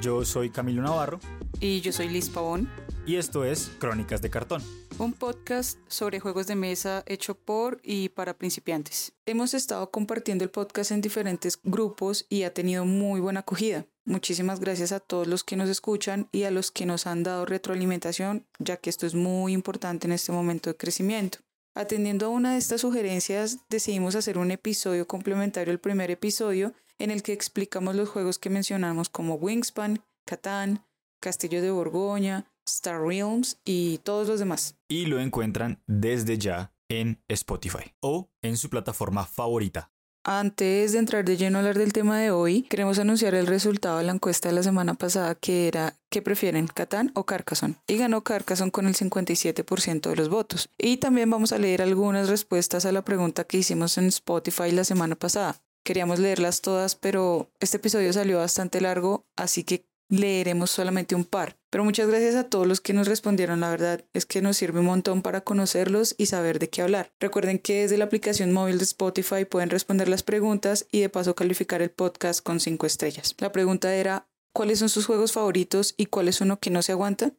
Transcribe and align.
Yo 0.00 0.24
soy 0.24 0.48
Camilo 0.48 0.80
Navarro 0.80 1.20
Y 1.60 1.82
yo 1.82 1.92
soy 1.92 2.08
Liz 2.08 2.30
Pavón, 2.30 2.70
y 3.04 3.16
esto 3.16 3.44
es 3.44 3.70
Crónicas 3.78 4.22
de 4.22 4.30
Cartón. 4.30 4.62
un 4.98 5.12
podcast 5.12 5.78
sobre 5.88 6.20
juegos 6.20 6.46
de 6.46 6.54
mesa 6.54 7.02
hecho 7.06 7.34
por 7.34 7.80
y 7.82 8.08
para 8.08 8.38
principiantes. 8.38 9.12
Hemos 9.26 9.52
estado 9.52 9.90
compartiendo 9.90 10.42
el 10.44 10.50
podcast 10.50 10.90
en 10.90 11.02
diferentes 11.02 11.58
grupos 11.62 12.24
y 12.30 12.44
ha 12.44 12.54
tenido 12.54 12.86
muy 12.86 13.20
buena 13.20 13.40
acogida. 13.40 13.84
Muchísimas 14.06 14.58
gracias 14.58 14.92
a 14.92 15.00
todos 15.00 15.26
los 15.26 15.44
que 15.44 15.56
nos 15.56 15.68
escuchan 15.68 16.28
y 16.32 16.44
a 16.44 16.50
los 16.50 16.70
que 16.70 16.86
nos 16.86 17.06
han 17.06 17.22
dado 17.22 17.44
retroalimentación, 17.44 18.46
ya 18.58 18.78
que 18.78 18.88
esto 18.88 19.06
es 19.06 19.14
muy 19.14 19.52
importante 19.52 20.06
en 20.06 20.12
este 20.12 20.32
momento 20.32 20.70
de 20.70 20.76
crecimiento. 20.76 21.38
Atendiendo 21.74 22.26
a 22.26 22.30
una 22.30 22.52
de 22.52 22.58
estas 22.58 22.80
sugerencias, 22.80 23.58
decidimos 23.68 24.14
hacer 24.14 24.38
un 24.38 24.50
episodio 24.50 25.06
complementario 25.06 25.72
al 25.72 25.78
primer 25.78 26.10
episodio 26.10 26.72
en 27.00 27.10
el 27.10 27.22
que 27.22 27.32
explicamos 27.32 27.96
los 27.96 28.08
juegos 28.08 28.38
que 28.38 28.50
mencionamos 28.50 29.08
como 29.08 29.34
Wingspan, 29.34 30.04
Catán, 30.26 30.84
Castillo 31.20 31.60
de 31.62 31.70
Borgoña, 31.70 32.46
Star 32.66 33.00
Realms 33.00 33.58
y 33.64 33.98
todos 33.98 34.28
los 34.28 34.38
demás. 34.38 34.76
Y 34.88 35.06
lo 35.06 35.18
encuentran 35.20 35.82
desde 35.86 36.38
ya 36.38 36.72
en 36.88 37.22
Spotify 37.28 37.94
o 38.00 38.30
en 38.42 38.56
su 38.56 38.70
plataforma 38.70 39.24
favorita. 39.24 39.90
Antes 40.22 40.92
de 40.92 40.98
entrar 40.98 41.24
de 41.24 41.38
lleno 41.38 41.56
a 41.56 41.60
hablar 41.60 41.78
del 41.78 41.94
tema 41.94 42.18
de 42.18 42.30
hoy, 42.30 42.62
queremos 42.62 42.98
anunciar 42.98 43.34
el 43.34 43.46
resultado 43.46 43.96
de 43.96 44.04
la 44.04 44.12
encuesta 44.12 44.50
de 44.50 44.54
la 44.54 44.62
semana 44.62 44.92
pasada 44.92 45.34
que 45.34 45.66
era 45.66 45.96
¿qué 46.10 46.20
prefieren, 46.20 46.66
Catán 46.66 47.10
o 47.14 47.24
Carcassonne? 47.24 47.76
Y 47.86 47.96
ganó 47.96 48.22
Carcassonne 48.22 48.70
con 48.70 48.86
el 48.86 48.94
57% 48.94 50.10
de 50.10 50.16
los 50.16 50.28
votos. 50.28 50.68
Y 50.76 50.98
también 50.98 51.30
vamos 51.30 51.52
a 51.52 51.58
leer 51.58 51.80
algunas 51.80 52.28
respuestas 52.28 52.84
a 52.84 52.92
la 52.92 53.02
pregunta 53.02 53.44
que 53.44 53.56
hicimos 53.56 53.96
en 53.96 54.06
Spotify 54.06 54.70
la 54.72 54.84
semana 54.84 55.14
pasada. 55.14 55.56
Queríamos 55.84 56.18
leerlas 56.18 56.60
todas, 56.60 56.94
pero 56.94 57.50
este 57.60 57.78
episodio 57.78 58.12
salió 58.12 58.38
bastante 58.38 58.80
largo, 58.80 59.26
así 59.36 59.64
que 59.64 59.86
leeremos 60.10 60.70
solamente 60.70 61.14
un 61.14 61.24
par. 61.24 61.56
Pero 61.70 61.84
muchas 61.84 62.08
gracias 62.08 62.34
a 62.34 62.44
todos 62.44 62.66
los 62.66 62.80
que 62.80 62.92
nos 62.92 63.06
respondieron, 63.06 63.60
la 63.60 63.70
verdad 63.70 64.04
es 64.12 64.26
que 64.26 64.42
nos 64.42 64.56
sirve 64.56 64.80
un 64.80 64.86
montón 64.86 65.22
para 65.22 65.42
conocerlos 65.42 66.14
y 66.18 66.26
saber 66.26 66.58
de 66.58 66.68
qué 66.68 66.82
hablar. 66.82 67.12
Recuerden 67.20 67.58
que 67.58 67.82
desde 67.82 67.96
la 67.96 68.06
aplicación 68.06 68.52
móvil 68.52 68.78
de 68.78 68.84
Spotify 68.84 69.44
pueden 69.44 69.70
responder 69.70 70.08
las 70.08 70.22
preguntas 70.22 70.86
y 70.90 71.00
de 71.00 71.08
paso 71.08 71.34
calificar 71.34 71.80
el 71.80 71.90
podcast 71.90 72.42
con 72.42 72.60
5 72.60 72.86
estrellas. 72.86 73.34
La 73.38 73.52
pregunta 73.52 73.94
era, 73.94 74.28
¿cuáles 74.52 74.80
son 74.80 74.88
sus 74.88 75.06
juegos 75.06 75.32
favoritos 75.32 75.94
y 75.96 76.06
cuál 76.06 76.28
es 76.28 76.40
uno 76.40 76.58
que 76.58 76.70
no 76.70 76.82
se 76.82 76.92
aguanta? 76.92 77.32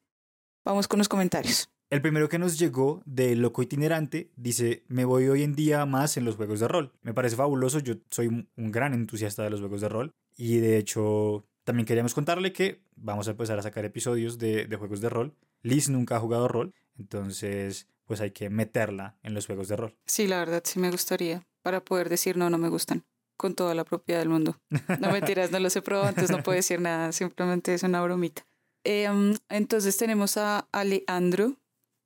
Vamos 0.64 0.88
con 0.88 1.00
los 1.00 1.09
comentarios. 1.09 1.70
El 1.92 2.02
primero 2.02 2.30
que 2.30 2.39
nos 2.39 2.58
llegó 2.58 3.02
de 3.06 3.36
Loco 3.36 3.61
Itinerante 3.61 4.31
dice, 4.38 4.86
me 4.88 5.03
voy 5.03 5.28
hoy 5.28 5.44
en 5.44 5.56
día 5.56 5.86
más 5.86 6.16
en 6.16 6.23
los 6.23 6.38
juegos 6.38 6.61
de 6.61 6.70
rol. 6.70 6.94
Me 7.02 7.14
parece 7.14 7.36
fabuloso, 7.36 7.80
yo 7.80 7.95
soy 8.09 8.28
un 8.28 8.72
gran 8.72 8.94
entusiasta 8.94 9.44
de 9.44 9.50
los 9.50 9.59
juegos 9.59 9.81
de 9.81 9.89
rol 9.89 10.14
y 10.38 10.59
de 10.59 10.78
hecho 10.78 11.44
también 11.66 11.86
queríamos 11.86 12.14
contarle 12.14 12.53
que 12.53 12.80
vamos 12.95 13.28
a 13.28 13.31
empezar 13.31 13.59
a 13.59 13.61
sacar 13.61 13.83
episodios 13.83 14.38
de, 14.38 14.67
de 14.67 14.75
juegos 14.78 15.02
de 15.02 15.09
rol. 15.09 15.36
Liz 15.64 15.89
nunca 15.89 16.16
ha 16.16 16.22
jugado 16.22 16.48
rol, 16.48 16.73
entonces 16.98 17.89
pues 18.05 18.22
hay 18.22 18.31
que 18.31 18.50
meterla 18.50 19.17
en 19.22 19.33
los 19.33 19.45
juegos 19.45 19.67
de 19.67 19.76
rol. 19.76 19.94
Sí, 20.05 20.28
la 20.28 20.39
verdad 20.39 20.64
sí 20.64 20.80
me 20.80 20.92
gustaría, 20.92 21.45
para 21.61 21.83
poder 21.83 22.08
decir 22.08 22.38
no, 22.38 22.50
no 22.50 22.58
me 22.58 22.70
gustan, 22.70 23.03
con 23.36 23.53
toda 23.53 23.76
la 23.76 23.83
propiedad 23.83 24.22
del 24.22 24.30
mundo. 24.30 24.58
No 25.02 25.11
mentiras, 25.11 25.52
no 25.52 25.59
los 25.59 25.76
he 25.76 25.81
probado, 25.81 26.08
entonces 26.08 26.31
no 26.33 26.42
puedo 26.42 26.55
decir 26.55 26.80
nada, 26.80 27.11
simplemente 27.11 27.73
es 27.73 27.83
una 27.83 28.02
bromita. 28.02 28.45
Eh, 28.86 29.09
um, 29.09 29.36
entonces 29.50 29.98
tenemos 29.98 30.38
a 30.38 30.70
Alejandro 30.72 31.58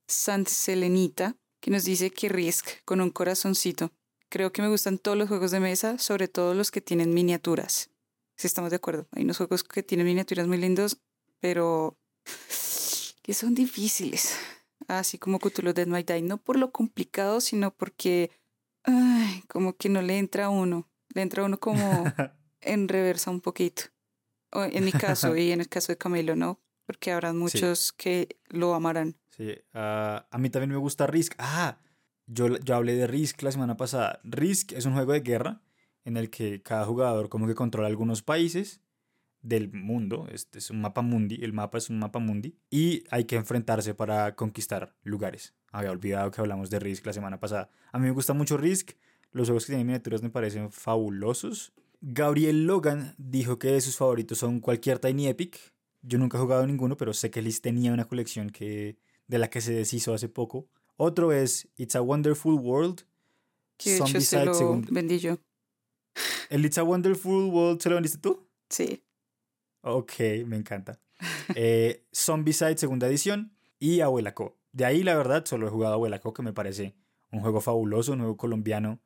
Santselenita, 0.07 1.35
que 1.59 1.71
nos 1.71 1.83
dice 1.83 2.11
que 2.11 2.29
Risk 2.29 2.83
con 2.85 3.01
un 3.01 3.09
corazoncito. 3.09 3.91
Creo 4.29 4.51
que 4.51 4.61
me 4.61 4.69
gustan 4.69 4.97
todos 4.97 5.17
los 5.17 5.27
juegos 5.27 5.51
de 5.51 5.59
mesa, 5.59 5.97
sobre 5.97 6.27
todo 6.27 6.53
los 6.53 6.71
que 6.71 6.81
tienen 6.81 7.13
miniaturas. 7.13 7.89
Si 8.37 8.47
estamos 8.47 8.69
de 8.69 8.77
acuerdo, 8.77 9.07
hay 9.11 9.23
unos 9.23 9.37
juegos 9.37 9.63
que 9.63 9.83
tienen 9.83 10.07
miniaturas 10.07 10.47
muy 10.47 10.57
lindos, 10.57 10.97
pero 11.39 11.97
que 13.21 13.33
son 13.33 13.55
difíciles. 13.55 14.35
Así 14.87 15.17
como 15.17 15.39
Cthulhu 15.39 15.73
Dead 15.73 15.87
Might 15.87 16.11
Die, 16.11 16.21
no 16.21 16.37
por 16.37 16.57
lo 16.57 16.71
complicado, 16.71 17.41
sino 17.41 17.73
porque 17.73 18.29
ay, 18.83 19.43
como 19.47 19.75
que 19.75 19.89
no 19.89 20.01
le 20.01 20.17
entra 20.17 20.45
a 20.45 20.49
uno. 20.49 20.89
Le 21.13 21.21
entra 21.21 21.43
a 21.43 21.45
uno 21.45 21.59
como 21.59 22.03
en 22.61 22.87
reversa 22.87 23.31
un 23.31 23.41
poquito. 23.41 23.83
O 24.51 24.63
en 24.63 24.85
mi 24.85 24.91
caso 24.91 25.35
y 25.37 25.51
en 25.51 25.61
el 25.61 25.69
caso 25.69 25.91
de 25.91 25.97
Camilo, 25.97 26.35
¿no? 26.35 26.59
Porque 26.85 27.11
habrá 27.11 27.33
muchos 27.33 27.91
que 27.93 28.37
lo 28.47 28.73
amarán. 28.73 29.15
Sí, 29.35 29.53
ah, 29.73 30.27
a 30.31 30.37
mí 30.37 30.49
también 30.49 30.69
me 30.69 30.77
gusta 30.77 31.07
Risk. 31.07 31.33
Ah, 31.37 31.77
yo, 32.25 32.57
yo 32.59 32.75
hablé 32.75 32.95
de 32.95 33.05
Risk 33.05 33.41
la 33.41 33.51
semana 33.51 33.75
pasada. 33.75 34.21
Risk 34.23 34.71
es 34.71 34.85
un 34.85 34.93
juego 34.93 35.11
de 35.11 35.19
guerra 35.19 35.61
en 36.05 36.15
el 36.15 36.29
que 36.29 36.61
cada 36.61 36.85
jugador 36.85 37.27
como 37.27 37.47
que 37.47 37.55
controla 37.55 37.87
algunos 37.87 38.21
países 38.21 38.81
del 39.41 39.71
mundo. 39.73 40.27
Este 40.31 40.59
es 40.59 40.69
un 40.69 40.79
mapa 40.79 41.01
mundi, 41.01 41.43
el 41.43 41.51
mapa 41.51 41.77
es 41.77 41.89
un 41.89 41.99
mapa 41.99 42.19
mundi. 42.19 42.55
Y 42.69 43.03
hay 43.11 43.25
que 43.25 43.35
enfrentarse 43.35 43.93
para 43.93 44.35
conquistar 44.35 44.95
lugares. 45.03 45.53
Había 45.71 45.91
olvidado 45.91 46.31
que 46.31 46.39
hablamos 46.39 46.69
de 46.69 46.79
Risk 46.79 47.05
la 47.05 47.13
semana 47.13 47.39
pasada. 47.39 47.69
A 47.91 47.99
mí 47.99 48.05
me 48.05 48.11
gusta 48.11 48.33
mucho 48.33 48.55
Risk. 48.55 48.91
Los 49.31 49.49
juegos 49.49 49.65
que 49.65 49.73
tienen 49.73 49.87
miniaturas 49.87 50.23
me 50.23 50.29
parecen 50.29 50.71
fabulosos. 50.71 51.73
Gabriel 51.99 52.65
Logan 52.65 53.15
dijo 53.17 53.59
que 53.59 53.81
sus 53.81 53.97
favoritos 53.97 54.37
son 54.37 54.61
cualquier 54.61 54.99
Tiny 54.99 55.27
Epic. 55.27 55.59
Yo 56.03 56.19
nunca 56.19 56.37
he 56.37 56.41
jugado 56.41 56.65
ninguno, 56.65 56.95
pero 56.95 57.13
sé 57.13 57.31
que 57.31 57.41
Liz 57.41 57.61
tenía 57.61 57.91
una 57.91 58.05
colección 58.05 58.49
que, 58.49 58.97
de 59.27 59.37
la 59.39 59.49
que 59.49 59.61
se 59.61 59.73
deshizo 59.73 60.13
hace 60.13 60.29
poco. 60.29 60.67
Otro 60.97 61.31
es 61.33 61.67
It's 61.77 61.95
a 61.95 62.01
Wonderful 62.01 62.55
World. 62.55 63.01
Que 63.77 63.97
hecho 63.97 64.21
se 64.21 64.45
lo 64.45 64.81
vendí 64.89 65.19
yo. 65.19 65.37
¿El 66.49 66.65
It's 66.65 66.77
a 66.77 66.83
Wonderful 66.83 67.45
World 67.45 67.81
se 67.81 67.89
lo 67.89 67.95
vendiste 67.95 68.19
tú? 68.19 68.47
Sí. 68.69 69.03
Ok, 69.81 70.13
me 70.45 70.55
encanta. 70.57 70.99
Eh, 71.55 72.03
Zombicide 72.13 72.77
segunda 72.77 73.07
edición 73.07 73.51
y 73.79 74.01
Abuela 74.01 74.33
Co. 74.33 74.57
De 74.73 74.83
ahí, 74.85 75.03
la 75.03 75.15
verdad, 75.15 75.45
solo 75.45 75.67
he 75.67 75.69
jugado 75.69 75.93
Abuela 75.93 76.19
Co, 76.19 76.33
que 76.33 76.41
me 76.41 76.53
parece 76.53 76.95
un 77.31 77.39
juego 77.41 77.61
fabuloso, 77.61 78.11
un 78.13 78.19
juego 78.19 78.35
colombiano 78.37 78.99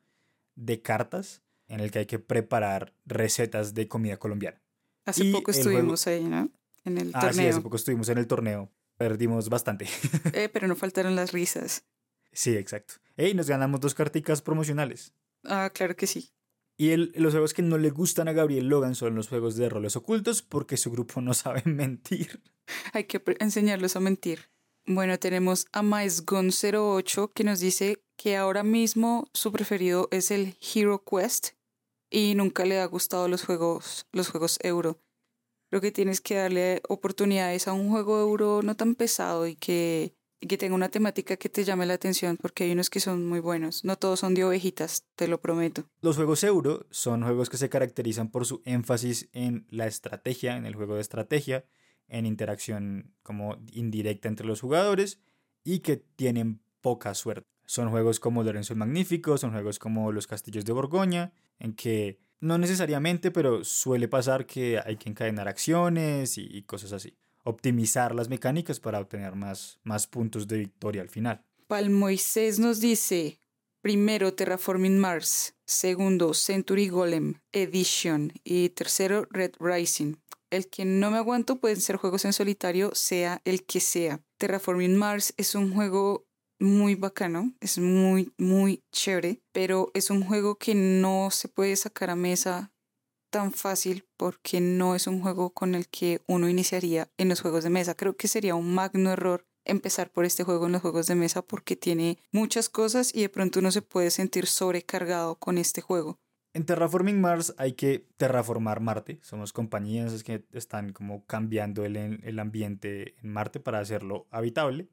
de 0.55 0.81
cartas 0.81 1.41
en 1.67 1.79
el 1.81 1.91
que 1.91 1.99
hay 1.99 2.05
que 2.05 2.17
preparar 2.19 2.93
recetas 3.05 3.73
de 3.73 3.87
comida 3.87 4.17
colombiana. 4.17 4.61
Hace 5.05 5.25
Y 5.25 5.31
poco 5.33 5.51
estuvimos 5.51 6.07
ahí, 6.07 6.23
¿no? 6.23 6.49
En 6.85 6.97
el 6.97 7.11
Ah, 7.13 7.21
sí, 7.21 7.27
torneo. 7.27 7.49
hace 7.51 7.61
poco 7.61 7.75
estuvimos 7.75 8.09
en 8.09 8.17
el 8.17 8.27
torneo. 8.27 8.69
Perdimos 8.99 9.47
bastante. 9.49 9.85
Eh, 10.33 10.49
pero 10.49 10.67
no 10.67 10.75
faltaron 10.75 11.15
las 11.15 11.31
risas. 11.31 11.83
sí, 12.33 12.55
exacto. 12.55 12.95
Y 13.17 13.33
nos 13.33 13.47
ganamos 13.47 13.79
dos 13.79 13.95
carticas 13.95 14.41
promocionales. 14.41 15.13
Ah, 15.45 15.71
claro 15.73 15.95
que 15.95 16.05
sí. 16.05 16.31
Y 16.77 16.89
el- 16.91 17.11
los 17.15 17.31
juegos 17.33 17.53
que 17.53 17.61
no 17.61 17.77
le 17.77 17.89
gustan 17.91 18.27
a 18.27 18.33
Gabriel 18.33 18.67
Logan 18.67 18.95
son 18.95 19.15
los 19.15 19.27
juegos 19.29 19.55
de 19.55 19.69
roles 19.69 19.95
ocultos 19.95 20.41
porque 20.41 20.77
su 20.77 20.91
grupo 20.91 21.21
no 21.21 21.33
sabe 21.33 21.63
mentir. 21.65 22.41
Hay 22.93 23.05
que 23.05 23.21
enseñarlos 23.39 23.95
a 23.95 23.99
mentir. 24.01 24.49
Bueno, 24.85 25.17
tenemos 25.17 25.65
a 25.71 25.81
MaesGon08 25.81 27.31
que 27.33 27.43
nos 27.43 27.59
dice 27.59 28.03
que 28.17 28.35
ahora 28.37 28.63
mismo 28.63 29.29
su 29.33 29.51
preferido 29.51 30.07
es 30.11 30.29
el 30.31 30.57
Hero 30.61 31.03
Quest 31.05 31.49
y 32.09 32.35
nunca 32.35 32.65
le 32.65 32.79
ha 32.79 32.85
gustado 32.85 33.27
los 33.27 33.43
juegos, 33.45 34.07
los 34.11 34.29
juegos 34.29 34.57
euro. 34.61 34.99
Creo 35.69 35.81
que 35.81 35.91
tienes 35.91 36.19
que 36.19 36.35
darle 36.35 36.81
oportunidades 36.89 37.67
a 37.67 37.73
un 37.73 37.89
juego 37.89 38.19
euro 38.19 38.61
no 38.63 38.75
tan 38.75 38.95
pesado 38.95 39.47
y 39.47 39.55
que, 39.55 40.15
y 40.41 40.47
que 40.47 40.57
tenga 40.57 40.73
una 40.73 40.89
temática 40.89 41.37
que 41.37 41.47
te 41.47 41.63
llame 41.63 41.85
la 41.85 41.93
atención 41.93 42.37
porque 42.37 42.63
hay 42.63 42.71
unos 42.71 42.89
que 42.89 42.99
son 42.99 43.27
muy 43.27 43.39
buenos. 43.39 43.85
No 43.85 43.95
todos 43.95 44.19
son 44.19 44.33
de 44.33 44.43
ovejitas, 44.43 45.05
te 45.15 45.27
lo 45.27 45.39
prometo. 45.39 45.85
Los 46.01 46.15
juegos 46.15 46.43
euro 46.43 46.87
son 46.89 47.21
juegos 47.21 47.51
que 47.51 47.57
se 47.57 47.69
caracterizan 47.69 48.31
por 48.31 48.47
su 48.47 48.63
énfasis 48.65 49.29
en 49.31 49.67
la 49.69 49.85
estrategia, 49.85 50.57
en 50.57 50.65
el 50.65 50.75
juego 50.75 50.95
de 50.95 51.01
estrategia, 51.01 51.65
en 52.07 52.25
interacción 52.25 53.13
como 53.21 53.57
indirecta 53.71 54.27
entre 54.27 54.47
los 54.47 54.61
jugadores 54.61 55.19
y 55.63 55.79
que 55.79 55.97
tienen 55.97 56.61
poca 56.81 57.13
suerte. 57.13 57.47
Son 57.65 57.91
juegos 57.91 58.19
como 58.19 58.43
Lorenzo 58.43 58.73
el 58.73 58.79
Magnífico, 58.79 59.37
son 59.37 59.51
juegos 59.51 59.77
como 59.77 60.11
Los 60.11 60.25
Castillos 60.25 60.65
de 60.65 60.73
Borgoña, 60.73 61.33
en 61.59 61.73
que 61.73 62.17
no 62.41 62.57
necesariamente, 62.57 63.31
pero 63.31 63.63
suele 63.63 64.07
pasar 64.07 64.45
que 64.45 64.79
hay 64.83 64.97
que 64.97 65.09
encadenar 65.09 65.47
acciones 65.47 66.37
y, 66.37 66.61
cosas 66.63 66.93
así. 66.93 67.17
Optimizar 67.43 68.13
las 68.15 68.29
mecánicas 68.29 68.79
para 68.79 68.99
obtener 68.99 69.35
más, 69.35 69.79
más 69.83 70.07
puntos 70.07 70.47
de 70.47 70.59
victoria 70.59 71.01
al 71.01 71.09
final. 71.09 71.43
Palmoisés 71.67 72.59
nos 72.59 72.79
dice, 72.79 73.39
primero 73.81 74.33
Terraforming 74.33 74.97
Mars, 74.97 75.55
segundo 75.65 76.33
Century 76.33 76.87
Golem 76.89 77.35
Edition 77.51 78.33
y 78.43 78.69
tercero 78.69 79.27
Red 79.29 79.53
Rising. 79.59 80.15
El 80.49 80.67
que 80.67 80.83
no 80.83 81.11
me 81.11 81.17
aguanto 81.17 81.59
pueden 81.59 81.79
ser 81.79 81.97
juegos 81.97 82.25
en 82.25 82.33
solitario, 82.33 82.91
sea 82.95 83.39
el 83.45 83.65
que 83.65 83.79
sea. 83.79 84.21
Terraforming 84.39 84.95
Mars 84.95 85.33
es 85.37 85.53
un 85.53 85.73
juego 85.73 86.25
muy 86.59 86.95
bacano, 86.95 87.53
es 87.61 87.79
muy, 87.79 88.33
muy 88.37 88.83
chévere, 88.91 89.41
pero 89.51 89.91
es 89.93 90.09
un 90.09 90.23
juego 90.23 90.55
que 90.55 90.75
no 90.75 91.29
se 91.31 91.47
puede 91.47 91.75
sacar 91.75 92.09
a 92.09 92.15
mesa 92.15 92.71
tan 93.29 93.51
fácil 93.51 94.05
porque 94.17 94.59
no 94.59 94.95
es 94.95 95.07
un 95.07 95.21
juego 95.21 95.51
con 95.51 95.75
el 95.75 95.87
que 95.87 96.21
uno 96.27 96.49
iniciaría 96.49 97.09
en 97.17 97.29
los 97.29 97.41
juegos 97.41 97.63
de 97.63 97.69
mesa. 97.69 97.95
Creo 97.95 98.17
que 98.17 98.27
sería 98.27 98.55
un 98.55 98.73
magno 98.73 99.11
error 99.11 99.45
empezar 99.65 100.09
por 100.11 100.25
este 100.25 100.43
juego 100.43 100.65
en 100.65 100.73
los 100.73 100.81
juegos 100.81 101.07
de 101.07 101.15
mesa 101.15 101.41
porque 101.41 101.75
tiene 101.75 102.17
muchas 102.31 102.69
cosas 102.69 103.13
y 103.13 103.21
de 103.21 103.29
pronto 103.29 103.59
uno 103.59 103.71
se 103.71 103.81
puede 103.81 104.11
sentir 104.11 104.47
sobrecargado 104.47 105.35
con 105.35 105.57
este 105.57 105.81
juego. 105.81 106.17
En 106.53 106.65
Terraforming 106.65 107.21
Mars 107.21 107.53
hay 107.57 107.73
que 107.73 108.07
terraformar 108.17 108.79
Marte. 108.79 109.19
Somos 109.21 109.53
compañías 109.53 110.23
que 110.23 110.43
están 110.51 110.93
como 110.93 111.23
cambiando 111.25 111.85
el, 111.85 111.95
el 111.95 112.39
ambiente 112.39 113.15
en 113.21 113.31
Marte 113.31 113.59
para 113.59 113.79
hacerlo 113.79 114.27
habitable. 114.31 114.89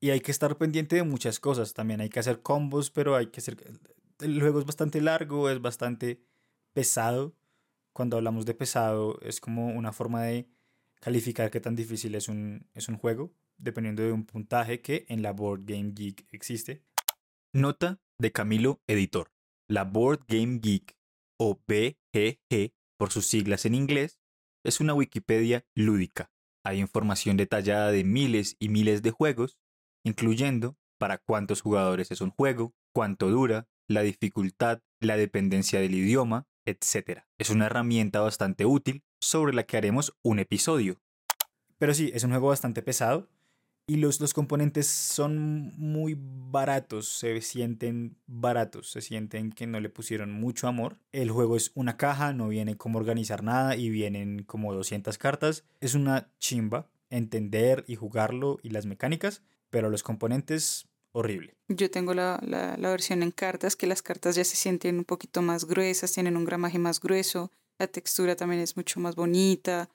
Y 0.00 0.10
hay 0.10 0.20
que 0.20 0.30
estar 0.30 0.56
pendiente 0.56 0.96
de 0.96 1.02
muchas 1.02 1.40
cosas. 1.40 1.74
También 1.74 2.00
hay 2.00 2.08
que 2.08 2.20
hacer 2.20 2.42
combos, 2.42 2.90
pero 2.90 3.16
hay 3.16 3.26
que 3.26 3.40
hacer... 3.40 3.56
El 4.20 4.40
juego 4.40 4.58
es 4.60 4.66
bastante 4.66 5.00
largo, 5.00 5.50
es 5.50 5.60
bastante 5.60 6.22
pesado. 6.72 7.34
Cuando 7.92 8.16
hablamos 8.16 8.46
de 8.46 8.54
pesado 8.54 9.18
es 9.20 9.40
como 9.40 9.68
una 9.68 9.92
forma 9.92 10.22
de 10.22 10.48
calificar 11.00 11.50
qué 11.50 11.60
tan 11.60 11.76
difícil 11.76 12.14
es 12.14 12.28
un, 12.28 12.68
es 12.74 12.88
un 12.88 12.96
juego, 12.96 13.32
dependiendo 13.56 14.02
de 14.02 14.12
un 14.12 14.24
puntaje 14.24 14.80
que 14.80 15.06
en 15.08 15.22
la 15.22 15.32
Board 15.32 15.62
Game 15.64 15.92
Geek 15.92 16.26
existe. 16.32 16.82
Nota 17.52 18.00
de 18.18 18.32
Camilo 18.32 18.80
Editor. 18.86 19.32
La 19.68 19.84
Board 19.84 20.24
Game 20.28 20.58
Geek, 20.60 20.96
o 21.38 21.60
BGG 21.66 22.72
por 22.96 23.10
sus 23.10 23.26
siglas 23.26 23.64
en 23.64 23.74
inglés, 23.74 24.20
es 24.64 24.80
una 24.80 24.94
Wikipedia 24.94 25.64
lúdica. 25.74 26.30
Hay 26.64 26.78
información 26.80 27.36
detallada 27.36 27.90
de 27.90 28.04
miles 28.04 28.56
y 28.58 28.68
miles 28.68 29.02
de 29.02 29.10
juegos, 29.10 29.58
incluyendo 30.04 30.76
para 30.98 31.18
cuántos 31.18 31.62
jugadores 31.62 32.10
es 32.10 32.20
un 32.20 32.30
juego, 32.30 32.74
cuánto 32.92 33.28
dura, 33.30 33.66
la 33.88 34.02
dificultad, 34.02 34.80
la 35.00 35.16
dependencia 35.16 35.80
del 35.80 35.94
idioma, 35.94 36.46
etc. 36.66 37.22
Es 37.38 37.50
una 37.50 37.66
herramienta 37.66 38.20
bastante 38.20 38.66
útil 38.66 39.02
sobre 39.20 39.54
la 39.54 39.64
que 39.64 39.76
haremos 39.76 40.14
un 40.22 40.38
episodio. 40.38 41.00
Pero 41.78 41.94
sí, 41.94 42.10
es 42.14 42.24
un 42.24 42.30
juego 42.30 42.48
bastante 42.48 42.82
pesado 42.82 43.28
y 43.90 43.96
los, 43.96 44.20
los 44.20 44.34
componentes 44.34 44.86
son 44.86 45.72
muy 45.76 46.16
baratos, 46.16 47.08
se 47.08 47.40
sienten 47.40 48.16
baratos, 48.28 48.88
se 48.90 49.00
sienten 49.00 49.50
que 49.50 49.66
no 49.66 49.80
le 49.80 49.88
pusieron 49.88 50.30
mucho 50.30 50.68
amor. 50.68 50.98
El 51.10 51.32
juego 51.32 51.56
es 51.56 51.72
una 51.74 51.96
caja, 51.96 52.32
no 52.32 52.46
viene 52.46 52.76
como 52.76 53.00
organizar 53.00 53.42
nada 53.42 53.74
y 53.74 53.90
vienen 53.90 54.44
como 54.44 54.72
200 54.72 55.18
cartas. 55.18 55.64
Es 55.80 55.94
una 55.94 56.30
chimba 56.38 56.88
entender 57.10 57.84
y 57.88 57.96
jugarlo 57.96 58.60
y 58.62 58.70
las 58.70 58.86
mecánicas, 58.86 59.42
pero 59.70 59.90
los 59.90 60.02
componentes 60.02 60.86
horrible. 61.12 61.56
Yo 61.68 61.90
tengo 61.90 62.14
la, 62.14 62.40
la, 62.46 62.90
versión 62.90 63.22
en 63.22 63.30
cartas, 63.30 63.76
que 63.76 63.86
las 63.86 64.02
cartas 64.02 64.36
ya 64.36 64.44
se 64.44 64.56
sienten 64.56 64.98
un 64.98 65.04
poquito 65.04 65.42
más 65.42 65.64
gruesas, 65.64 66.12
tienen 66.12 66.36
un 66.36 66.44
gramaje 66.44 66.78
más 66.78 67.00
grueso, 67.00 67.50
la 67.78 67.86
textura 67.86 68.36
también 68.36 68.60
es 68.60 68.76
mucho 68.76 69.00
más 69.00 69.16
bonita, 69.16 69.88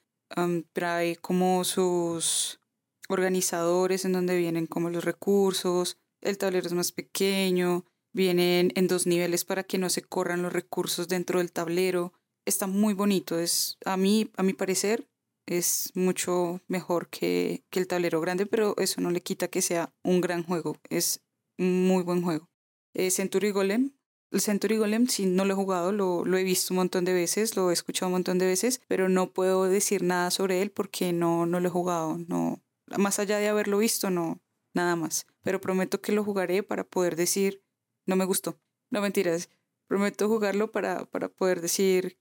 trae 0.74 1.16
como 1.18 1.64
sus 1.64 2.60
organizadores 3.08 4.06
en 4.06 4.14
donde 4.14 4.38
vienen 4.38 4.66
como 4.66 4.90
los 4.90 5.06
recursos, 5.06 5.98
el 6.22 6.38
tablero 6.38 6.68
es 6.68 6.74
más 6.74 6.92
pequeño, 6.92 7.86
vienen 8.12 8.72
en 8.76 8.88
dos 8.88 9.06
niveles 9.06 9.46
para 9.46 9.64
que 9.64 9.78
no 9.78 9.90
se 9.90 10.02
corran 10.02 10.42
los 10.42 10.54
recursos 10.54 11.08
dentro 11.08 11.40
del 11.40 11.52
tablero. 11.52 12.14
Está 12.46 12.68
muy 12.68 12.94
bonito, 12.94 13.38
es 13.40 13.78
a 13.86 13.98
mí, 13.98 14.32
a 14.36 14.44
mi 14.44 14.54
parecer, 14.54 15.08
es 15.46 15.92
mucho 15.96 16.62
mejor 16.68 17.10
que, 17.10 17.64
que 17.70 17.80
el 17.80 17.88
tablero 17.88 18.22
grande, 18.22 18.46
pero 18.46 18.76
eso 18.78 19.02
no 19.02 19.12
le 19.12 19.22
quita 19.22 19.48
que 19.48 19.62
sea 19.62 19.94
un 20.04 20.22
gran 20.22 20.44
juego, 20.44 20.78
es 20.90 21.22
muy 21.58 22.04
buen 22.04 22.22
juego. 22.22 22.50
Eh, 22.94 23.12
Century 23.12 23.52
Golem, 23.52 23.92
el 24.32 24.42
Century 24.42 24.78
Golem, 24.78 25.08
si 25.08 25.26
no 25.26 25.46
lo 25.46 25.54
he 25.54 25.56
jugado, 25.56 25.92
lo, 25.92 26.26
lo, 26.26 26.38
he 26.38 26.44
visto 26.44 26.74
un 26.74 26.78
montón 26.78 27.06
de 27.06 27.14
veces, 27.14 27.56
lo 27.56 27.70
he 27.70 27.74
escuchado 27.74 28.08
un 28.08 28.14
montón 28.14 28.38
de 28.38 28.46
veces, 28.46 28.82
pero 28.88 29.10
no 29.10 29.32
puedo 29.32 29.66
decir 29.66 30.04
nada 30.04 30.32
sobre 30.32 30.62
él 30.62 30.72
porque 30.72 31.14
no, 31.14 31.46
no 31.46 31.60
lo 31.60 31.68
he 31.68 31.72
jugado, 31.72 32.18
no, 32.28 32.64
más 32.98 33.20
allá 33.20 33.38
de 33.38 33.48
haberlo 33.48 33.78
visto, 33.78 34.10
no, 34.10 34.42
nada 34.74 34.96
más. 34.96 35.26
Pero 35.42 35.62
prometo 35.62 36.02
que 36.02 36.12
lo 36.12 36.24
jugaré 36.24 36.64
para 36.64 36.84
poder 36.84 37.16
decir, 37.16 37.64
no 38.06 38.16
me 38.16 38.26
gustó. 38.26 38.60
No 38.92 39.02
mentiras, 39.02 39.50
prometo 39.88 40.28
jugarlo 40.28 40.72
para, 40.72 41.06
para 41.06 41.30
poder 41.30 41.62
decir 41.62 42.18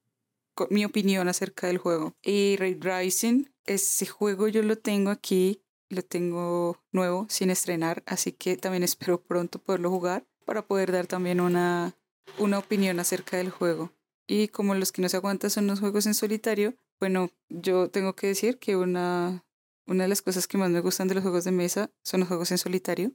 mi 0.70 0.84
opinión 0.84 1.28
acerca 1.28 1.66
del 1.66 1.78
juego. 1.78 2.14
Y 2.22 2.56
Ray 2.56 2.74
Rising, 2.74 3.46
ese 3.64 4.06
juego 4.06 4.48
yo 4.48 4.62
lo 4.62 4.76
tengo 4.76 5.10
aquí, 5.10 5.62
lo 5.88 6.02
tengo 6.02 6.82
nuevo, 6.92 7.26
sin 7.28 7.50
estrenar, 7.50 8.02
así 8.06 8.32
que 8.32 8.56
también 8.56 8.82
espero 8.84 9.22
pronto 9.22 9.58
poderlo 9.58 9.90
jugar 9.90 10.26
para 10.44 10.66
poder 10.66 10.92
dar 10.92 11.06
también 11.06 11.40
una, 11.40 11.96
una 12.38 12.58
opinión 12.58 13.00
acerca 13.00 13.36
del 13.36 13.50
juego. 13.50 13.92
Y 14.26 14.48
como 14.48 14.74
los 14.74 14.92
que 14.92 15.02
no 15.02 15.08
se 15.08 15.18
aguantan 15.18 15.50
son 15.50 15.66
los 15.66 15.80
juegos 15.80 16.06
en 16.06 16.14
solitario, 16.14 16.74
bueno, 16.98 17.30
yo 17.48 17.90
tengo 17.90 18.14
que 18.14 18.28
decir 18.28 18.58
que 18.58 18.76
una 18.76 19.44
una 19.86 20.04
de 20.04 20.08
las 20.08 20.22
cosas 20.22 20.46
que 20.46 20.56
más 20.56 20.70
me 20.70 20.80
gustan 20.80 21.08
de 21.08 21.14
los 21.14 21.22
juegos 21.22 21.44
de 21.44 21.50
mesa 21.50 21.90
son 22.02 22.20
los 22.20 22.28
juegos 22.28 22.50
en 22.50 22.58
solitario. 22.58 23.12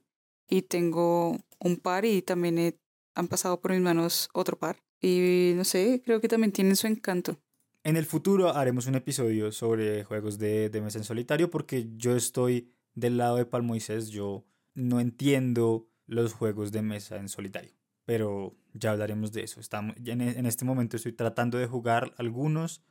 Y 0.48 0.64
tengo 0.64 1.38
un 1.60 1.78
par 1.78 2.06
y 2.06 2.22
también 2.22 2.80
han 3.16 3.28
pasado 3.28 3.60
por 3.60 3.72
mis 3.72 3.82
manos 3.82 4.30
otro 4.34 4.58
par. 4.58 4.78
Y 5.02 5.54
no 5.56 5.64
sé, 5.64 6.02
creo 6.04 6.20
que 6.20 6.28
también 6.28 6.52
tienen 6.52 6.76
su 6.76 6.88
encanto. 6.88 7.40
En 7.84 7.96
el 7.96 8.06
futuro 8.06 8.56
haremos 8.56 8.88
un 8.88 8.96
episodio 8.96 9.52
sobre 9.52 10.04
juegos 10.04 10.38
de, 10.38 10.70
mesa 10.84 10.98
en 10.98 11.06
solitario 11.06 11.50
porque 11.50 11.90
yo 11.96 12.16
estoy 12.16 12.74
del 12.94 13.18
lado 13.18 13.38
de 13.38 13.46
Palmoises. 13.46 14.10
Yo 14.10 14.46
no 14.74 15.00
entiendo 15.00 15.88
los 16.06 16.34
juegos 16.34 16.72
de 16.72 16.82
mesa 16.82 17.18
en 17.18 17.30
solitario. 17.30 17.72
Pero 18.06 18.58
ya 18.74 18.92
hablaremos 18.92 19.32
de 19.32 19.44
eso. 19.44 19.60
Estamos, 19.60 19.96
en, 20.04 20.22
en 20.22 20.46
este 20.46 20.66
momento 20.66 20.98
estoy 20.98 21.14
tratando 21.14 21.58
de 21.58 21.68
jugar 21.68 22.14
algunos 22.18 22.84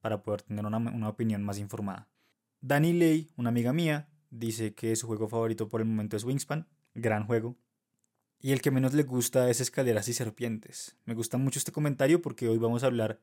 para 0.00 0.22
poder 0.22 0.42
tener 0.42 0.64
una, 0.64 0.78
una 0.78 1.08
opinión 1.08 1.42
más 1.42 1.58
informada. 1.58 2.08
Dani 2.60 2.92
Ley, 2.92 3.30
una 3.36 3.48
amiga 3.48 3.72
mía, 3.72 4.08
dice 4.30 4.74
que 4.74 4.94
su 4.96 5.06
juego 5.06 5.28
favorito 5.28 5.68
por 5.68 5.80
el 5.80 5.86
momento 5.86 6.16
es 6.16 6.24
Wingspan, 6.24 6.68
gran 6.94 7.26
juego. 7.26 7.56
Y 8.40 8.52
el 8.52 8.62
que 8.62 8.70
menos 8.70 8.94
le 8.94 9.02
gusta 9.02 9.50
es 9.50 9.60
Escaleras 9.60 10.08
y 10.08 10.12
Serpientes. 10.12 10.96
Me 11.04 11.14
gusta 11.14 11.38
mucho 11.38 11.58
este 11.58 11.72
comentario 11.72 12.22
porque 12.22 12.48
hoy 12.48 12.58
vamos 12.58 12.84
a 12.84 12.86
hablar 12.86 13.20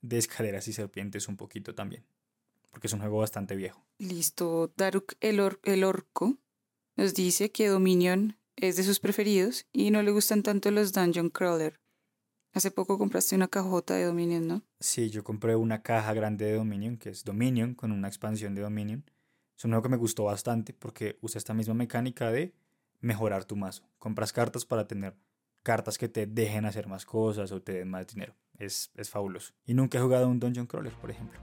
de 0.00 0.16
Escaleras 0.16 0.68
y 0.68 0.72
Serpientes 0.72 1.28
un 1.28 1.36
poquito 1.36 1.74
también. 1.74 2.04
Porque 2.70 2.86
es 2.86 2.92
un 2.92 3.00
juego 3.00 3.18
bastante 3.18 3.56
viejo. 3.56 3.84
Listo. 3.98 4.72
Daruk 4.76 5.14
el, 5.20 5.40
el 5.64 5.84
Orco 5.84 6.38
nos 6.96 7.14
dice 7.14 7.52
que 7.52 7.68
Dominion 7.68 8.38
es 8.56 8.76
de 8.76 8.84
sus 8.84 9.00
preferidos 9.00 9.66
y 9.72 9.90
no 9.90 10.02
le 10.02 10.12
gustan 10.12 10.42
tanto 10.42 10.70
los 10.70 10.92
Dungeon 10.92 11.28
Crawler. 11.28 11.78
Hace 12.52 12.70
poco 12.70 12.98
compraste 12.98 13.34
una 13.34 13.48
cajota 13.48 13.94
de 13.94 14.04
Dominion, 14.04 14.46
¿no? 14.46 14.62
Sí, 14.80 15.10
yo 15.10 15.24
compré 15.24 15.56
una 15.56 15.82
caja 15.82 16.14
grande 16.14 16.46
de 16.46 16.54
Dominion, 16.54 16.96
que 16.96 17.10
es 17.10 17.24
Dominion, 17.24 17.74
con 17.74 17.90
una 17.92 18.08
expansión 18.08 18.54
de 18.54 18.62
Dominion. 18.62 19.04
Es 19.58 19.64
un 19.64 19.72
juego 19.72 19.82
que 19.82 19.88
me 19.88 19.96
gustó 19.96 20.24
bastante 20.24 20.72
porque 20.72 21.18
usa 21.20 21.38
esta 21.38 21.52
misma 21.52 21.74
mecánica 21.74 22.30
de 22.30 22.54
mejorar 23.04 23.44
tu 23.44 23.56
mazo. 23.56 23.88
Compras 23.98 24.32
cartas 24.32 24.64
para 24.64 24.86
tener 24.86 25.14
cartas 25.62 25.98
que 25.98 26.08
te 26.08 26.26
dejen 26.26 26.64
hacer 26.64 26.86
más 26.86 27.04
cosas 27.06 27.52
o 27.52 27.62
te 27.62 27.72
den 27.72 27.90
más 27.90 28.06
dinero. 28.06 28.34
Es, 28.58 28.90
es 28.96 29.10
fabuloso. 29.10 29.52
Y 29.64 29.74
nunca 29.74 29.98
he 29.98 30.00
jugado 30.00 30.28
un 30.28 30.40
Dungeon 30.40 30.66
Crawler, 30.66 30.92
por 30.94 31.10
ejemplo. 31.10 31.40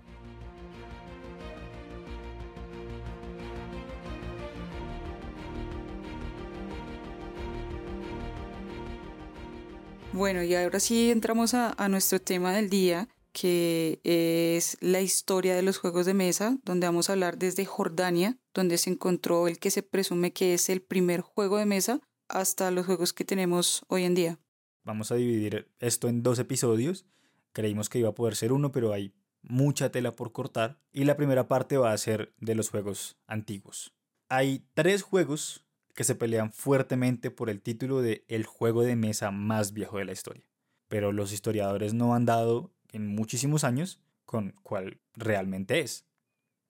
Bueno, 10.13 10.43
y 10.43 10.53
ahora 10.55 10.79
sí 10.81 11.09
entramos 11.09 11.53
a, 11.53 11.73
nuestro 11.87 12.19
tema 12.19 12.53
del 12.53 12.69
día, 12.69 13.07
que 13.31 14.01
es 14.03 14.77
la 14.81 14.99
historia 14.99 15.55
de 15.55 15.61
los 15.61 15.77
juegos 15.77 16.05
de 16.05 16.13
mesa, 16.13 16.57
donde 16.65 16.85
vamos 16.85 17.09
a 17.09 17.13
hablar 17.13 17.37
desde 17.37 17.65
Jordania, 17.65 18.37
donde 18.53 18.77
se 18.77 18.89
encontró 18.89 19.47
el 19.47 19.59
que 19.59 19.71
se 19.71 19.83
presume 19.83 20.33
que 20.33 20.53
es 20.53 20.69
el 20.69 20.81
primer 20.81 21.21
juego 21.21 21.57
de 21.57 21.65
mesa, 21.65 22.01
hasta 22.27 22.71
los 22.71 22.85
juegos 22.85 23.13
que 23.13 23.25
tenemos 23.25 23.83
hoy 23.87 24.03
en 24.03 24.15
día. 24.15 24.39
Vamos 24.83 25.11
a 25.11 25.15
dividir 25.15 25.69
esto 25.79 26.07
en 26.07 26.23
dos 26.23 26.39
episodios. 26.39 27.05
Creímos 27.53 27.89
que 27.89 27.99
iba 27.99 28.09
a 28.09 28.15
poder 28.15 28.35
ser 28.35 28.51
uno, 28.51 28.71
pero 28.71 28.93
hay 28.93 29.13
mucha 29.41 29.91
tela 29.91 30.15
por 30.15 30.31
cortar. 30.31 30.79
Y 30.91 31.03
la 31.03 31.17
primera 31.17 31.47
parte 31.47 31.77
va 31.77 31.91
a 31.91 31.97
ser 31.97 32.33
de 32.39 32.55
los 32.55 32.69
juegos 32.69 33.17
antiguos. 33.27 33.93
Hay 34.29 34.65
tres 34.73 35.03
juegos 35.03 35.65
que 35.93 36.03
se 36.03 36.15
pelean 36.15 36.51
fuertemente 36.53 37.31
por 37.31 37.49
el 37.49 37.61
título 37.61 38.01
de 38.01 38.23
el 38.27 38.45
juego 38.45 38.81
de 38.83 38.95
mesa 38.95 39.31
más 39.31 39.73
viejo 39.73 39.97
de 39.97 40.05
la 40.05 40.13
historia. 40.13 40.49
Pero 40.87 41.11
los 41.11 41.33
historiadores 41.33 41.93
no 41.93 42.15
han 42.15 42.25
dado 42.25 42.73
en 42.91 43.07
muchísimos 43.07 43.63
años 43.63 43.99
con 44.25 44.55
cuál 44.63 44.99
realmente 45.13 45.79
es. 45.79 46.05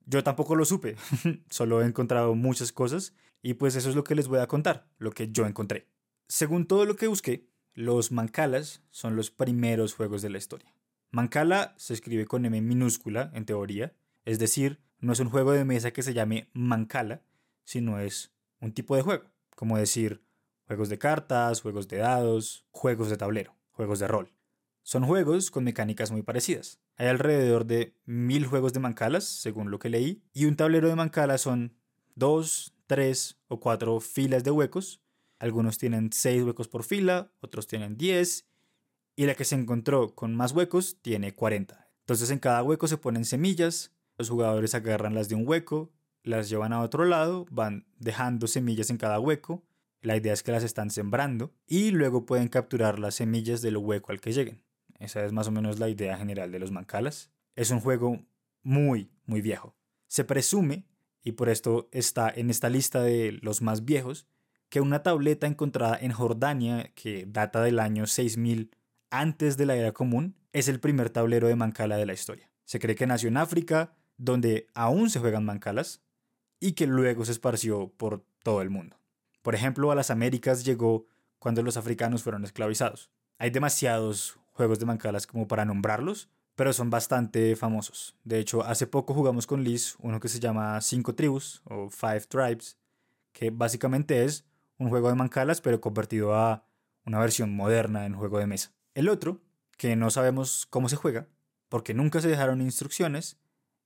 Yo 0.05 0.23
tampoco 0.23 0.55
lo 0.55 0.65
supe, 0.65 0.95
solo 1.49 1.81
he 1.81 1.85
encontrado 1.85 2.35
muchas 2.35 2.71
cosas 2.71 3.13
y 3.41 3.55
pues 3.55 3.75
eso 3.75 3.89
es 3.89 3.95
lo 3.95 4.03
que 4.03 4.15
les 4.15 4.27
voy 4.27 4.39
a 4.39 4.47
contar, 4.47 4.87
lo 4.97 5.11
que 5.11 5.31
yo 5.31 5.45
encontré. 5.45 5.87
Según 6.27 6.65
todo 6.65 6.85
lo 6.85 6.95
que 6.95 7.07
busqué, 7.07 7.47
los 7.73 8.11
Mancalas 8.11 8.83
son 8.91 9.15
los 9.15 9.31
primeros 9.31 9.93
juegos 9.93 10.21
de 10.21 10.29
la 10.29 10.37
historia. 10.37 10.73
Mancala 11.11 11.73
se 11.77 11.93
escribe 11.93 12.25
con 12.25 12.45
M 12.45 12.61
minúscula, 12.61 13.31
en 13.33 13.45
teoría, 13.45 13.93
es 14.25 14.39
decir, 14.39 14.79
no 14.99 15.13
es 15.13 15.19
un 15.19 15.29
juego 15.29 15.51
de 15.51 15.65
mesa 15.65 15.91
que 15.91 16.03
se 16.03 16.13
llame 16.13 16.49
Mancala, 16.53 17.21
sino 17.63 17.99
es 17.99 18.33
un 18.59 18.71
tipo 18.73 18.95
de 18.95 19.01
juego, 19.01 19.25
como 19.55 19.77
decir 19.77 20.23
juegos 20.67 20.89
de 20.89 20.97
cartas, 20.97 21.61
juegos 21.61 21.87
de 21.87 21.97
dados, 21.97 22.65
juegos 22.71 23.09
de 23.09 23.17
tablero, 23.17 23.55
juegos 23.71 23.99
de 23.99 24.07
rol. 24.07 24.31
Son 24.83 25.05
juegos 25.05 25.51
con 25.51 25.63
mecánicas 25.63 26.11
muy 26.11 26.21
parecidas. 26.21 26.79
Hay 26.97 27.07
alrededor 27.07 27.65
de 27.65 27.95
mil 28.05 28.45
juegos 28.45 28.73
de 28.73 28.79
mancalas, 28.79 29.23
según 29.23 29.71
lo 29.71 29.79
que 29.79 29.89
leí, 29.89 30.23
y 30.33 30.45
un 30.45 30.55
tablero 30.55 30.89
de 30.89 30.95
mancalas 30.95 31.41
son 31.41 31.73
dos, 32.15 32.73
tres 32.87 33.37
o 33.47 33.59
cuatro 33.59 33.99
filas 33.99 34.43
de 34.43 34.51
huecos. 34.51 35.01
Algunos 35.39 35.77
tienen 35.77 36.11
seis 36.11 36.43
huecos 36.43 36.67
por 36.67 36.83
fila, 36.83 37.31
otros 37.39 37.67
tienen 37.67 37.97
diez, 37.97 38.47
y 39.15 39.25
la 39.25 39.35
que 39.35 39.45
se 39.45 39.55
encontró 39.55 40.15
con 40.15 40.35
más 40.35 40.51
huecos 40.51 40.97
tiene 41.01 41.33
40. 41.33 41.89
Entonces 42.01 42.31
en 42.31 42.39
cada 42.39 42.63
hueco 42.63 42.87
se 42.87 42.97
ponen 42.97 43.25
semillas, 43.25 43.91
los 44.17 44.29
jugadores 44.29 44.75
agarran 44.75 45.15
las 45.15 45.29
de 45.29 45.35
un 45.35 45.47
hueco, 45.47 45.91
las 46.23 46.49
llevan 46.49 46.73
a 46.73 46.81
otro 46.81 47.05
lado, 47.05 47.45
van 47.49 47.85
dejando 47.97 48.47
semillas 48.47 48.89
en 48.89 48.97
cada 48.97 49.19
hueco, 49.19 49.63
la 50.01 50.17
idea 50.17 50.33
es 50.33 50.43
que 50.43 50.51
las 50.51 50.63
están 50.63 50.89
sembrando 50.89 51.53
y 51.67 51.91
luego 51.91 52.25
pueden 52.25 52.47
capturar 52.47 52.99
las 52.99 53.15
semillas 53.15 53.61
del 53.61 53.77
hueco 53.77 54.11
al 54.11 54.19
que 54.19 54.33
lleguen. 54.33 54.63
Esa 55.01 55.25
es 55.25 55.33
más 55.33 55.47
o 55.47 55.51
menos 55.51 55.79
la 55.79 55.89
idea 55.89 56.17
general 56.17 56.51
de 56.51 56.59
los 56.59 56.71
mancalas. 56.71 57.31
Es 57.55 57.71
un 57.71 57.79
juego 57.79 58.23
muy, 58.61 59.11
muy 59.25 59.41
viejo. 59.41 59.75
Se 60.07 60.23
presume, 60.23 60.85
y 61.23 61.33
por 61.33 61.49
esto 61.49 61.89
está 61.91 62.29
en 62.29 62.49
esta 62.49 62.69
lista 62.69 63.01
de 63.01 63.39
los 63.41 63.61
más 63.61 63.83
viejos, 63.83 64.27
que 64.69 64.79
una 64.79 65.03
tableta 65.03 65.47
encontrada 65.47 65.97
en 65.99 66.11
Jordania, 66.11 66.91
que 66.95 67.25
data 67.27 67.61
del 67.61 67.79
año 67.79 68.05
6000 68.05 68.71
antes 69.09 69.57
de 69.57 69.65
la 69.65 69.75
era 69.75 69.91
común, 69.91 70.35
es 70.53 70.67
el 70.67 70.79
primer 70.79 71.09
tablero 71.09 71.47
de 71.47 71.55
mancala 71.55 71.97
de 71.97 72.05
la 72.05 72.13
historia. 72.13 72.49
Se 72.63 72.79
cree 72.79 72.95
que 72.95 73.07
nació 73.07 73.27
en 73.27 73.37
África, 73.37 73.93
donde 74.17 74.67
aún 74.73 75.09
se 75.09 75.19
juegan 75.19 75.45
mancalas, 75.45 76.01
y 76.59 76.73
que 76.73 76.87
luego 76.87 77.25
se 77.25 77.31
esparció 77.31 77.89
por 77.97 78.23
todo 78.43 78.61
el 78.61 78.69
mundo. 78.69 78.97
Por 79.41 79.55
ejemplo, 79.55 79.91
a 79.91 79.95
las 79.95 80.11
Américas 80.11 80.63
llegó 80.63 81.07
cuando 81.39 81.63
los 81.63 81.75
africanos 81.75 82.21
fueron 82.21 82.43
esclavizados. 82.43 83.09
Hay 83.39 83.49
demasiados 83.49 84.39
juegos 84.51 84.79
de 84.79 84.85
mancalas 84.85 85.27
como 85.27 85.47
para 85.47 85.65
nombrarlos, 85.65 86.29
pero 86.55 86.73
son 86.73 86.89
bastante 86.89 87.55
famosos. 87.55 88.15
De 88.23 88.39
hecho, 88.39 88.63
hace 88.63 88.87
poco 88.87 89.13
jugamos 89.13 89.47
con 89.47 89.63
Liz 89.63 89.95
uno 89.99 90.19
que 90.19 90.29
se 90.29 90.39
llama 90.39 90.79
Cinco 90.81 91.15
Tribus 91.15 91.61
o 91.65 91.89
Five 91.89 92.21
Tribes, 92.21 92.77
que 93.31 93.49
básicamente 93.49 94.23
es 94.23 94.45
un 94.77 94.89
juego 94.89 95.09
de 95.09 95.15
mancalas 95.15 95.61
pero 95.61 95.81
convertido 95.81 96.35
a 96.35 96.65
una 97.05 97.19
versión 97.19 97.55
moderna 97.55 98.05
en 98.05 98.15
juego 98.15 98.39
de 98.39 98.47
mesa. 98.47 98.73
El 98.93 99.09
otro, 99.09 99.41
que 99.77 99.95
no 99.95 100.11
sabemos 100.11 100.67
cómo 100.69 100.89
se 100.89 100.95
juega, 100.95 101.27
porque 101.69 101.93
nunca 101.93 102.21
se 102.21 102.27
dejaron 102.27 102.61
instrucciones, 102.61 103.39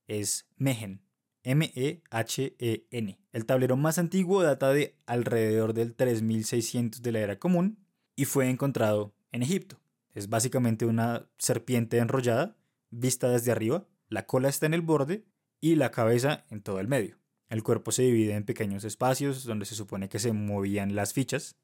es 0.08 0.48
Mehen. 0.56 1.02
M-E-H-E-N. 1.46 3.20
El 3.32 3.46
tablero 3.46 3.76
más 3.76 3.98
antiguo 3.98 4.42
data 4.42 4.72
de 4.72 4.98
alrededor 5.06 5.74
del 5.74 5.94
3600 5.94 7.02
de 7.02 7.12
la 7.12 7.20
era 7.20 7.38
común 7.38 7.78
y 8.16 8.24
fue 8.24 8.50
encontrado 8.50 9.14
en 9.30 9.44
Egipto. 9.44 9.78
Es 10.16 10.30
básicamente 10.30 10.86
una 10.86 11.26
serpiente 11.36 11.98
enrollada, 11.98 12.56
vista 12.88 13.28
desde 13.28 13.52
arriba, 13.52 13.84
la 14.08 14.24
cola 14.24 14.48
está 14.48 14.64
en 14.64 14.72
el 14.72 14.80
borde 14.80 15.26
y 15.60 15.74
la 15.74 15.90
cabeza 15.90 16.46
en 16.48 16.62
todo 16.62 16.80
el 16.80 16.88
medio. 16.88 17.18
El 17.50 17.62
cuerpo 17.62 17.92
se 17.92 18.04
divide 18.04 18.32
en 18.32 18.44
pequeños 18.44 18.84
espacios 18.84 19.44
donde 19.44 19.66
se 19.66 19.74
supone 19.74 20.08
que 20.08 20.18
se 20.18 20.32
movían 20.32 20.94
las 20.94 21.12
fichas. 21.12 21.56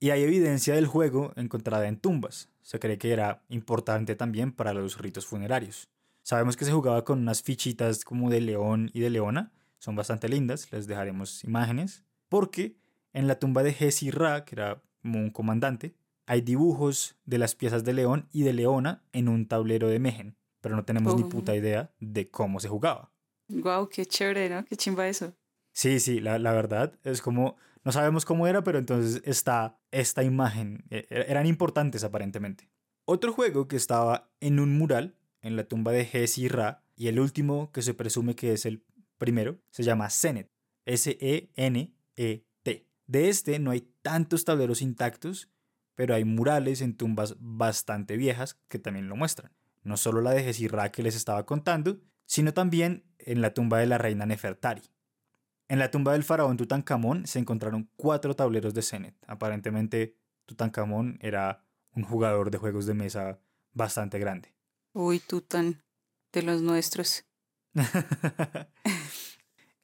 Y 0.00 0.10
hay 0.10 0.24
evidencia 0.24 0.74
del 0.74 0.88
juego 0.88 1.34
encontrada 1.36 1.86
en 1.86 1.96
tumbas. 1.96 2.48
Se 2.62 2.80
cree 2.80 2.98
que 2.98 3.12
era 3.12 3.44
importante 3.48 4.16
también 4.16 4.50
para 4.50 4.74
los 4.74 4.98
ritos 4.98 5.24
funerarios. 5.24 5.88
Sabemos 6.24 6.56
que 6.56 6.64
se 6.64 6.72
jugaba 6.72 7.04
con 7.04 7.20
unas 7.20 7.44
fichitas 7.44 8.04
como 8.04 8.28
de 8.28 8.40
león 8.40 8.90
y 8.92 8.98
de 9.02 9.10
leona. 9.10 9.52
Son 9.78 9.94
bastante 9.94 10.28
lindas, 10.28 10.72
les 10.72 10.88
dejaremos 10.88 11.44
imágenes. 11.44 12.02
Porque 12.28 12.76
en 13.12 13.28
la 13.28 13.38
tumba 13.38 13.62
de 13.62 13.72
Jesi 13.72 14.10
Ra, 14.10 14.44
que 14.44 14.56
era 14.56 14.82
como 15.00 15.20
un 15.20 15.30
comandante, 15.30 15.94
hay 16.26 16.40
dibujos 16.40 17.16
de 17.24 17.38
las 17.38 17.54
piezas 17.54 17.84
de 17.84 17.92
león 17.92 18.28
y 18.32 18.42
de 18.42 18.52
leona 18.52 19.02
en 19.12 19.28
un 19.28 19.46
tablero 19.46 19.88
de 19.88 19.98
Mehen. 19.98 20.36
Pero 20.60 20.76
no 20.76 20.84
tenemos 20.84 21.16
ni 21.16 21.24
puta 21.24 21.54
idea 21.54 21.92
de 22.00 22.30
cómo 22.30 22.58
se 22.60 22.68
jugaba. 22.68 23.12
Guau, 23.48 23.88
qué 23.88 24.06
chévere, 24.06 24.48
¿no? 24.48 24.64
Qué 24.64 24.76
chimba 24.76 25.06
eso. 25.06 25.34
Sí, 25.72 26.00
sí, 26.00 26.20
la, 26.20 26.38
la 26.38 26.52
verdad 26.52 26.98
es 27.02 27.20
como, 27.20 27.56
no 27.84 27.92
sabemos 27.92 28.24
cómo 28.24 28.46
era, 28.46 28.64
pero 28.64 28.78
entonces 28.78 29.20
está 29.24 29.78
esta 29.90 30.22
imagen. 30.22 30.84
E, 30.88 31.06
e, 31.10 31.26
eran 31.28 31.46
importantes 31.46 32.04
aparentemente. 32.04 32.70
Otro 33.04 33.32
juego 33.32 33.68
que 33.68 33.76
estaba 33.76 34.30
en 34.40 34.60
un 34.60 34.78
mural 34.78 35.16
en 35.42 35.56
la 35.56 35.64
tumba 35.64 35.92
de 35.92 36.06
Jesi 36.06 36.48
Ra, 36.48 36.82
y 36.96 37.08
el 37.08 37.20
último, 37.20 37.70
que 37.72 37.82
se 37.82 37.92
presume 37.92 38.34
que 38.34 38.52
es 38.52 38.64
el 38.64 38.82
primero, 39.18 39.58
se 39.70 39.82
llama 39.82 40.08
Senet, 40.10 40.50
S-E-N-E-T. 40.86 42.44
De 43.06 43.28
este 43.28 43.58
no 43.58 43.70
hay 43.70 43.82
tantos 44.00 44.44
tableros 44.44 44.80
intactos, 44.80 45.50
pero 45.94 46.14
hay 46.14 46.24
murales 46.24 46.80
en 46.80 46.96
tumbas 46.96 47.36
bastante 47.38 48.16
viejas 48.16 48.58
que 48.68 48.78
también 48.78 49.08
lo 49.08 49.16
muestran. 49.16 49.52
No 49.82 49.96
solo 49.96 50.20
la 50.20 50.32
de 50.32 50.68
Ra 50.68 50.90
que 50.90 51.02
les 51.02 51.14
estaba 51.14 51.44
contando, 51.46 52.00
sino 52.26 52.54
también 52.54 53.04
en 53.18 53.40
la 53.40 53.54
tumba 53.54 53.78
de 53.78 53.86
la 53.86 53.98
reina 53.98 54.26
Nefertari. 54.26 54.82
En 55.68 55.78
la 55.78 55.90
tumba 55.90 56.12
del 56.12 56.24
faraón 56.24 56.56
Tutankamón 56.56 57.26
se 57.26 57.38
encontraron 57.38 57.88
cuatro 57.96 58.34
tableros 58.34 58.74
de 58.74 58.82
Senet. 58.82 59.14
Aparentemente 59.26 60.16
Tutankamón 60.46 61.18
era 61.22 61.64
un 61.94 62.02
jugador 62.02 62.50
de 62.50 62.58
juegos 62.58 62.86
de 62.86 62.94
mesa 62.94 63.38
bastante 63.72 64.18
grande. 64.18 64.54
Uy, 64.92 65.20
Tutan, 65.20 65.82
de 66.32 66.42
los 66.42 66.62
nuestros. 66.62 67.24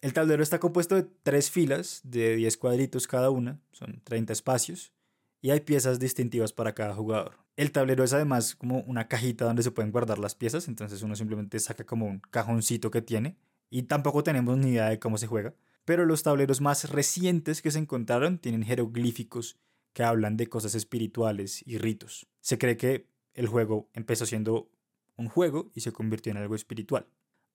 El 0.01 0.13
tablero 0.15 0.43
está 0.43 0.59
compuesto 0.61 0.95
de 0.95 1.03
tres 1.03 1.51
filas 1.51 2.01
de 2.05 2.37
10 2.37 2.57
cuadritos 2.57 3.07
cada 3.07 3.31
una, 3.31 3.61
son 3.73 4.01
30 4.05 4.33
espacios, 4.33 4.93
y 5.41 5.51
hay 5.51 5.61
piezas 5.61 5.99
distintivas 5.99 6.53
para 6.53 6.75
cada 6.75 6.95
jugador. 6.95 7.39
El 7.57 7.73
tablero 7.73 8.05
es 8.05 8.13
además 8.13 8.55
como 8.55 8.81
una 8.81 9.09
cajita 9.09 9.45
donde 9.45 9.63
se 9.63 9.71
pueden 9.71 9.93
guardar 9.93 10.19
las 10.19 10.35
piezas, 10.35 10.69
entonces 10.69 11.03
uno 11.03 11.17
simplemente 11.17 11.59
saca 11.59 11.85
como 11.85 12.07
un 12.07 12.21
cajoncito 12.21 12.91
que 12.91 13.03
tiene, 13.03 13.37
y 13.71 13.85
tampoco 13.85 14.23
tenemos 14.25 14.59
ni 14.59 14.71
idea 14.71 14.89
de 14.89 14.99
cómo 14.99 15.17
se 15.17 15.27
juega. 15.27 15.55
Pero 15.85 16.05
los 16.05 16.23
tableros 16.23 16.61
más 16.61 16.91
recientes 16.91 17.63
que 17.63 17.71
se 17.71 17.79
encontraron 17.79 18.39
tienen 18.39 18.65
jeroglíficos 18.65 19.59
que 19.93 20.03
hablan 20.03 20.37
de 20.37 20.49
cosas 20.49 20.75
espirituales 20.75 21.67
y 21.67 21.79
ritos. 21.79 22.27
Se 22.41 22.59
cree 22.59 22.77
que 22.77 23.09
el 23.35 23.47
juego 23.47 23.89
empezó 23.95 24.27
siendo 24.27 24.71
un 25.17 25.29
juego 25.29 25.71
y 25.75 25.81
se 25.81 25.93
convirtió 25.93 26.31
en 26.33 26.39
algo 26.39 26.55
espiritual. 26.55 27.07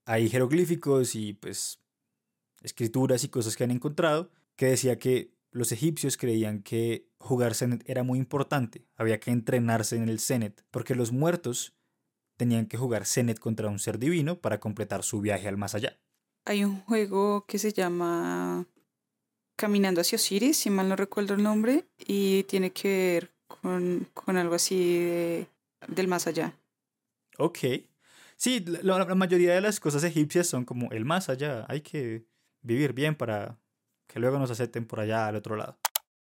Hay 0.06 0.30
jeroglíficos 0.30 1.16
y 1.16 1.34
pues 1.34 1.80
escrituras 2.62 3.24
y 3.24 3.30
cosas 3.30 3.56
que 3.56 3.64
han 3.64 3.72
encontrado 3.72 4.32
que 4.56 4.68
decía 4.68 4.98
que 4.98 5.35
los 5.56 5.72
egipcios 5.72 6.18
creían 6.18 6.62
que 6.62 7.08
jugar 7.18 7.56
Senet 7.56 7.90
era 7.90 8.04
muy 8.04 8.20
importante, 8.20 8.86
había 8.98 9.22
que 9.22 9.32
entrenarse 9.32 9.96
en 9.96 10.10
el 10.10 10.20
Senet, 10.20 10.66
porque 10.70 10.96
los 10.96 11.14
muertos 11.14 11.74
tenían 12.36 12.66
que 12.66 12.78
jugar 12.78 13.06
Senet 13.06 13.40
contra 13.40 13.70
un 13.70 13.80
ser 13.80 13.98
divino 13.98 14.42
para 14.42 14.60
completar 14.60 15.04
su 15.04 15.22
viaje 15.22 15.48
al 15.48 15.56
más 15.56 15.74
allá. 15.74 15.98
Hay 16.44 16.66
un 16.66 16.82
juego 16.82 17.46
que 17.48 17.58
se 17.58 17.72
llama 17.72 18.68
Caminando 19.56 20.02
hacia 20.02 20.18
Osiris, 20.18 20.58
si 20.58 20.70
mal 20.70 20.90
no 20.90 20.98
recuerdo 20.98 21.34
el 21.34 21.42
nombre, 21.42 21.86
y 22.06 22.44
tiene 22.44 22.72
que 22.72 22.90
ver 22.90 23.32
con, 23.48 24.10
con 24.14 24.36
algo 24.36 24.56
así 24.56 25.48
del 25.88 26.08
más 26.10 26.28
allá. 26.28 26.54
Ok. 27.38 27.60
Sí, 28.36 28.60
la, 28.84 29.06
mayoría 29.16 29.54
de 29.54 29.62
las 29.62 29.80
cosas 29.80 30.04
egipcias 30.04 30.48
son 30.48 30.66
como 30.66 30.92
el 30.92 31.06
más 31.06 31.30
allá. 31.30 31.66
Hay 31.70 31.80
que 31.80 32.26
vivir 32.62 32.92
bien 32.92 33.16
para 33.16 33.58
que 34.08 34.20
luego 34.20 34.40
nos 34.40 34.52
acepten 34.52 34.86
por 34.86 35.00
allá 35.00 35.28
al 35.28 35.36
otro 35.36 35.56
lado. 35.56 35.80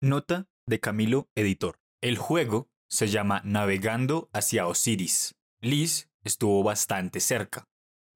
Nota 0.00 0.49
de 0.66 0.80
Camilo, 0.80 1.28
editor. 1.35 1.78
El 2.00 2.18
juego 2.18 2.68
se 2.88 3.08
llama 3.08 3.40
Navegando 3.44 4.28
hacia 4.32 4.66
Osiris. 4.66 5.35
Liz 5.61 6.11
estuvo 6.25 6.62
bastante 6.62 7.20
cerca. 7.20 7.68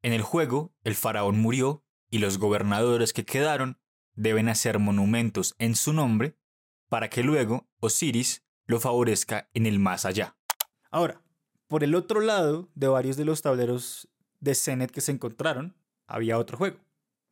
En 0.02 0.12
el 0.12 0.23
juego, 0.23 0.73
el 0.85 0.95
faraón 0.95 1.38
murió 1.38 1.85
y 2.11 2.19
los 2.19 2.38
gobernadores 2.38 3.12
que 3.12 3.25
quedaron 3.25 3.78
deben 4.14 4.49
hacer 4.49 4.78
monumentos 4.78 5.54
en 5.59 5.75
su 5.75 5.92
nombre 5.92 6.37
para 6.88 7.09
que 7.09 7.23
luego 7.23 7.69
Osiris 7.80 8.45
lo 8.66 8.80
favorezca 8.80 9.49
en 9.54 9.66
el 9.66 9.78
más 9.78 10.04
allá. 10.04 10.37
Ahora, 10.90 11.23
por 11.69 11.85
el 11.85 11.95
otro 11.95 12.21
lado 12.21 12.69
de 12.75 12.88
varios 12.88 13.16
de 13.16 13.25
los 13.25 13.42
tableros 13.42 14.09
de 14.40 14.54
Senet 14.54 14.90
que 14.90 15.00
se 15.00 15.12
encontraron, 15.12 15.76
había 16.07 16.38
otro 16.38 16.59
juego. 16.59 16.78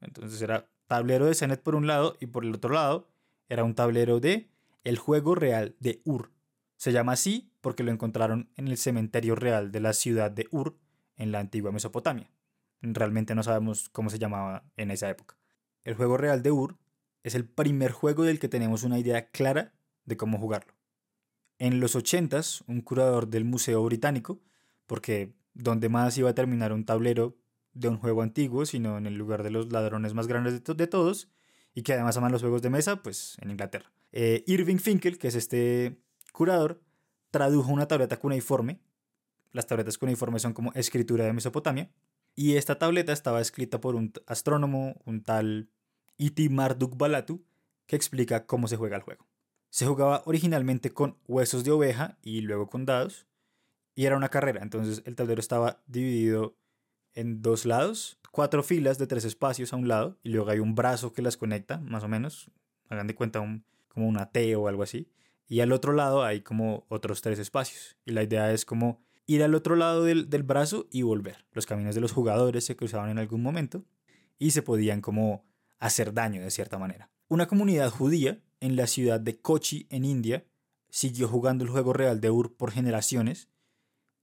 Entonces 0.01 0.41
era 0.43 0.71
tablero 0.88 1.26
de 1.26 1.35
Senet 1.35 1.62
por 1.62 1.76
un 1.76 1.87
lado 1.87 2.16
y 2.18 2.26
por 2.26 2.45
el 2.45 2.54
otro 2.54 2.75
lado 2.75 3.09
era 3.49 3.62
un 3.62 3.75
tablero 3.75 4.18
de 4.18 4.50
el 4.83 4.99
juego 4.99 5.35
real 5.35 5.76
de 5.78 6.00
Ur. 6.04 6.33
Se 6.76 6.92
llama 6.92 7.12
así 7.12 7.52
porque 7.61 7.83
lo 7.85 7.92
encontraron 7.92 8.50
en 8.57 8.68
el 8.68 8.76
cementerio 8.76 9.37
real 9.37 9.71
de 9.71 9.80
la 9.80 9.92
ciudad 9.92 10.30
de 10.30 10.49
Ur 10.50 10.76
en 11.16 11.30
la 11.30 11.40
antigua 11.40 11.73
Mesopotamia. 11.73 12.30
Realmente 12.80 13.35
no 13.35 13.42
sabemos 13.42 13.88
cómo 13.90 14.11
se 14.11 14.18
llamaba 14.18 14.64
en 14.76 14.90
esa 14.90 15.11
época. 15.11 15.37
El 15.85 15.95
juego 15.95 16.16
real 16.16 16.42
de 16.42 16.50
Ur 16.50 16.78
es 17.23 17.35
el 17.35 17.45
primer 17.45 17.92
juego 17.92 18.25
del 18.25 18.38
que 18.38 18.49
tenemos 18.49 18.83
una 18.83 18.99
idea 18.99 19.30
clara 19.30 19.75
de 20.04 20.16
cómo 20.16 20.38
jugarlo. 20.38 20.75
En 21.59 21.80
los 21.80 21.97
80 21.97 22.40
un 22.66 22.80
curador 22.80 23.28
del 23.28 23.45
Museo 23.45 23.85
Británico, 23.85 24.40
porque 24.87 25.35
donde 25.54 25.88
más 25.88 26.16
iba 26.16 26.30
a 26.30 26.35
terminar 26.35 26.73
un 26.73 26.85
tablero 26.85 27.37
de 27.75 27.89
un 27.89 27.99
juego 27.99 28.23
antiguo, 28.23 28.67
sino 28.67 28.99
en 28.99 29.07
el 29.07 29.15
lugar 29.15 29.43
de 29.43 29.51
los 29.51 29.73
ladrones 29.73 30.15
más 30.15 30.27
grandes 30.27 30.63
de, 30.65 30.87
todos, 30.87 31.29
y 31.75 31.83
que 31.83 31.93
además 31.93 32.17
aman 32.17 32.33
los 32.33 32.43
juegos 32.43 32.63
de 32.63 32.71
mesa, 32.71 33.03
pues 33.03 33.37
en 33.41 33.51
Inglaterra. 33.51 33.91
Eh, 34.13 34.45
Irving 34.47 34.79
Finkel, 34.79 35.19
que 35.19 35.29
es 35.29 35.35
este 35.35 35.99
curador, 36.33 36.81
tradujo 37.31 37.73
una 37.73 37.87
tableta 37.87 38.19
cuneiforme. 38.19 38.81
Las 39.53 39.67
tabletas 39.67 39.99
cuneiformes 39.99 40.43
son 40.43 40.53
como 40.53 40.73
escritura 40.73 41.25
de 41.25 41.33
Mesopotamia. 41.33 41.91
Y 42.35 42.57
esta 42.57 42.79
tableta 42.79 43.13
estaba 43.13 43.41
escrita 43.41 43.81
por 43.81 43.97
un 43.97 44.13
astrónomo, 44.27 45.01
un 45.05 45.23
tal 45.23 45.71
Iti 46.19 46.49
Marduk 46.49 46.97
Balatu, 46.97 47.45
que 47.87 47.97
explica 47.97 48.47
cómo 48.47 48.69
se 48.69 48.77
juega 48.77 48.97
el 48.97 49.03
juego. 49.03 49.27
Se 49.71 49.87
jugaba 49.87 50.23
originalmente 50.25 50.91
con 50.91 51.19
huesos 51.27 51.65
de 51.65 51.73
oveja 51.73 52.17
y 52.23 52.41
luego 52.43 52.69
con 52.69 52.87
dados, 52.87 53.27
y 53.95 54.05
era 54.07 54.17
una 54.17 54.29
carrera. 54.29 54.63
Entonces 54.63 55.03
el 55.05 55.17
tablero 55.17 55.41
estaba 55.41 55.83
dividido 55.87 56.57
en 57.19 57.43
dos 57.43 57.67
lados, 57.67 58.21
cuatro 58.31 58.63
filas 58.63 58.97
de 58.97 59.09
tres 59.09 59.25
espacios 59.25 59.73
a 59.73 59.77
un 59.77 59.89
lado 59.89 60.19
y 60.23 60.29
luego 60.29 60.51
hay 60.51 60.61
un 60.61 60.77
brazo 60.77 61.13
que 61.13 61.21
las 61.21 61.37
conecta, 61.37 61.79
más 61.79 62.05
o 62.05 62.09
menos. 62.09 62.49
Hagan 62.89 63.09
de 63.09 63.17
cuenta 63.17 63.41
un, 63.41 63.65
como 63.89 64.07
una 64.07 64.31
T 64.31 64.55
o 64.55 64.69
algo 64.69 64.85
así. 64.85 65.11
Y 65.49 65.59
al 65.59 65.73
otro 65.73 65.93
lado 65.93 66.23
hay 66.23 66.43
como 66.43 66.87
otros 66.89 67.21
tres 67.21 67.41
espacios. 67.41 67.97
Y 68.05 68.13
la 68.13 68.23
idea 68.23 68.53
es 68.53 68.65
como 68.65 69.03
ir 69.27 69.43
al 69.43 69.57
otro 69.57 69.75
lado 69.75 70.05
del, 70.05 70.31
del 70.31 70.45
brazo 70.45 70.87
y 70.93 71.03
volver. 71.03 71.45
Los 71.51 71.67
caminos 71.67 71.97
de 71.97 72.01
los 72.01 72.13
jugadores 72.13 72.65
se 72.65 72.77
cruzaban 72.77 73.11
en 73.11 73.19
algún 73.19 73.43
momento 73.43 73.85
y 74.39 74.53
se 74.53 74.63
podían 74.63 75.01
como 75.01 75.45
hacer 75.81 76.15
daño 76.15 76.41
de 76.41 76.53
cierta 76.53 76.79
manera. 76.79 77.11
Una 77.27 77.49
comunidad 77.49 77.91
judía 77.91 78.41
en 78.61 78.77
la 78.77 78.87
ciudad 78.87 79.19
de 79.19 79.41
Kochi, 79.41 79.89
en 79.91 80.05
India, 80.05 80.45
siguió 80.89 81.27
jugando 81.27 81.65
el 81.65 81.71
juego 81.71 81.93
real 81.93 82.21
de 82.21 82.31
Ur 82.31 82.57
por 82.57 82.71
generaciones 82.71 83.49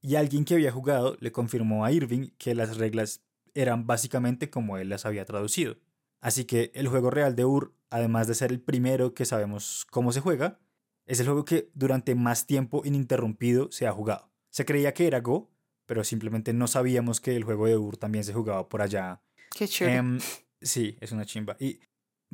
y 0.05 0.17
alguien 0.17 0.45
que 0.45 0.53
había 0.53 0.71
jugado 0.71 1.17
le 1.19 1.31
confirmó 1.31 1.83
a 1.83 1.91
Irving 1.91 2.29
que 2.37 2.53
las 2.53 2.77
reglas 2.77 3.23
eran 3.55 3.87
básicamente 3.87 4.51
como 4.51 4.77
él 4.77 4.89
las 4.89 5.07
había 5.07 5.25
traducido. 5.25 5.77
Así 6.21 6.45
que 6.45 6.71
el 6.75 6.87
juego 6.87 7.09
real 7.09 7.35
de 7.35 7.43
Ur, 7.43 7.73
además 7.89 8.27
de 8.27 8.35
ser 8.35 8.51
el 8.51 8.61
primero 8.61 9.15
que 9.15 9.25
sabemos 9.25 9.87
cómo 9.89 10.11
se 10.11 10.19
juega, 10.19 10.59
es 11.07 11.19
el 11.19 11.25
juego 11.25 11.43
que 11.43 11.71
durante 11.73 12.13
más 12.13 12.45
tiempo 12.45 12.83
ininterrumpido 12.85 13.71
se 13.71 13.87
ha 13.87 13.91
jugado. 13.91 14.31
Se 14.51 14.63
creía 14.63 14.93
que 14.93 15.07
era 15.07 15.21
Go, 15.21 15.49
pero 15.87 16.03
simplemente 16.03 16.53
no 16.53 16.67
sabíamos 16.67 17.19
que 17.19 17.35
el 17.35 17.43
juego 17.43 17.65
de 17.65 17.75
Ur 17.75 17.97
también 17.97 18.23
se 18.23 18.33
jugaba 18.33 18.69
por 18.69 18.83
allá. 18.83 19.23
Qué 19.55 19.67
chévere. 19.67 19.97
Em, 19.97 20.19
sí, 20.61 20.97
es 21.01 21.13
una 21.13 21.25
chimba. 21.25 21.57
Y 21.59 21.79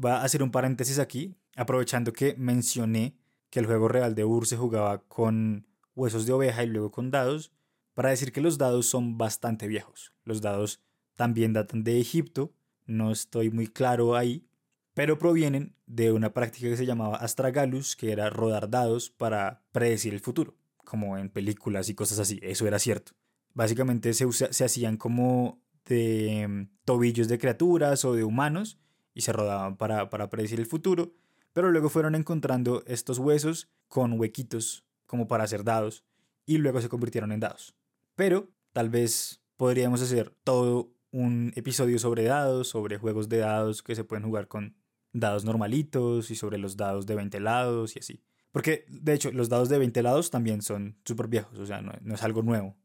va 0.04 0.18
a 0.18 0.25
hacer 0.25 0.44
un 0.44 0.51
paréntesis 0.51 1.00
aquí, 1.00 1.38
aprovechando 1.56 2.12
que 2.12 2.36
mencioné 2.38 3.16
que 3.50 3.60
el 3.60 3.66
juego 3.66 3.88
real 3.88 4.13
de 4.13 4.25
Ur 4.25 4.46
se 4.46 4.58
jugaba 4.58 5.04
con 5.08 5.68
huesos 5.96 6.25
de 6.25 6.34
oveja 6.34 6.63
y 6.63 6.68
luego 6.68 6.92
con 6.92 7.12
dados, 7.12 7.54
para 7.93 8.10
decir 8.10 8.31
que 8.31 8.41
los 8.41 8.57
dados 8.57 8.86
son 8.86 9.17
bastante 9.17 9.67
viejos. 9.67 10.13
Los 10.24 10.41
dados 10.41 10.81
también 11.15 11.53
datan 11.53 11.83
de 11.83 12.00
Egipto, 12.00 12.53
no 12.86 13.12
estoy 13.12 13.50
muy 13.50 13.67
claro 13.67 14.15
ahí, 14.15 14.48
pero 14.93 15.17
provienen 15.17 15.75
de 15.86 16.12
una 16.12 16.33
práctica 16.33 16.69
que 16.69 16.77
se 16.77 16.86
llamaba 16.86 17.17
astragalus, 17.17 17.95
que 17.95 18.12
era 18.12 18.29
rodar 18.29 18.69
dados 18.69 19.10
para 19.10 19.63
predecir 19.71 20.13
el 20.13 20.19
futuro, 20.19 20.55
como 20.83 21.17
en 21.17 21.29
películas 21.29 21.89
y 21.89 21.95
cosas 21.95 22.19
así, 22.19 22.39
eso 22.41 22.67
era 22.67 22.79
cierto. 22.79 23.13
Básicamente 23.53 24.13
se, 24.13 24.25
hacían 24.63 24.98
como 24.98 25.62
de 25.86 26.48
mm, 26.48 26.86
tobillos 26.86 27.27
de 27.27 27.38
criaturas 27.38 28.05
o 28.05 28.13
de 28.13 28.24
humanos 28.24 28.77
y 29.13 29.21
se 29.21 29.33
rodaban 29.33 29.77
para 29.77 30.29
predecir 30.29 30.60
el 30.60 30.65
futuro, 30.65 31.13
pero 31.53 31.69
luego 31.69 31.89
fueron 31.89 32.15
encontrando 32.15 32.83
estos 32.88 33.19
huesos 33.19 33.69
con 33.88 34.17
huequitos 34.19 34.86
como 35.05 35.27
para 35.27 35.43
hacer 35.43 35.63
dados 35.63 36.03
y 36.45 36.57
luego 36.57 36.81
se 36.81 36.89
convirtieron 36.89 37.31
en 37.31 37.41
dados. 37.41 37.75
Pero 38.15 38.51
tal 38.74 38.89
vez 38.89 39.41
podríamos 39.58 40.01
hacer 40.01 40.36
todo 40.44 40.94
un 41.12 41.51
episodio 41.56 42.00
sobre 42.00 42.24
dados, 42.24 42.70
sobre 42.70 42.98
juegos 42.98 43.30
de 43.30 43.38
dados 43.38 43.84
que 43.84 43.96
se 43.96 44.03
pueden 44.03 44.25
jugar 44.25 44.48
con 44.48 44.75
dados 45.13 45.44
normalitos 45.44 46.32
y 46.32 46.36
sobre 46.36 46.58
los 46.58 46.77
dados 46.77 47.06
de 47.06 47.15
20 47.15 47.39
lados 47.39 47.96
y 47.96 48.00
así. 48.00 48.24
Porque, 48.51 48.86
de 48.88 49.13
hecho, 49.13 49.32
los 49.32 49.50
dados 49.50 49.70
de 49.70 49.77
20 49.77 50.03
lados 50.03 50.30
también 50.30 50.62
son 50.62 50.98
súper 51.06 51.27
viejos, 51.27 51.58
o 51.58 51.65
sea, 51.65 51.82
no, 51.82 51.94
no, 52.01 52.15
es 52.15 52.24
algo 52.24 52.44
nuevo. 52.44 52.75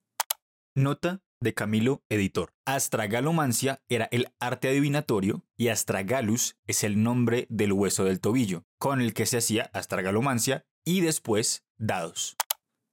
Nota 0.74 1.22
de 1.40 1.54
Camilo, 1.54 2.02
editor. 2.08 2.52
Astragalomancia 2.64 3.82
era 3.88 4.08
el 4.10 4.28
arte 4.38 4.68
adivinatorio 4.68 5.44
y 5.56 5.68
astragalus 5.68 6.56
es 6.66 6.84
el 6.84 7.02
nombre 7.02 7.46
del 7.50 7.72
hueso 7.72 8.04
del 8.04 8.20
tobillo, 8.20 8.64
con 8.78 9.00
el 9.00 9.12
que 9.12 9.26
se 9.26 9.38
hacía 9.38 9.70
astragalomancia 9.72 10.66
y 10.84 11.00
después 11.00 11.64
dados. 11.78 12.36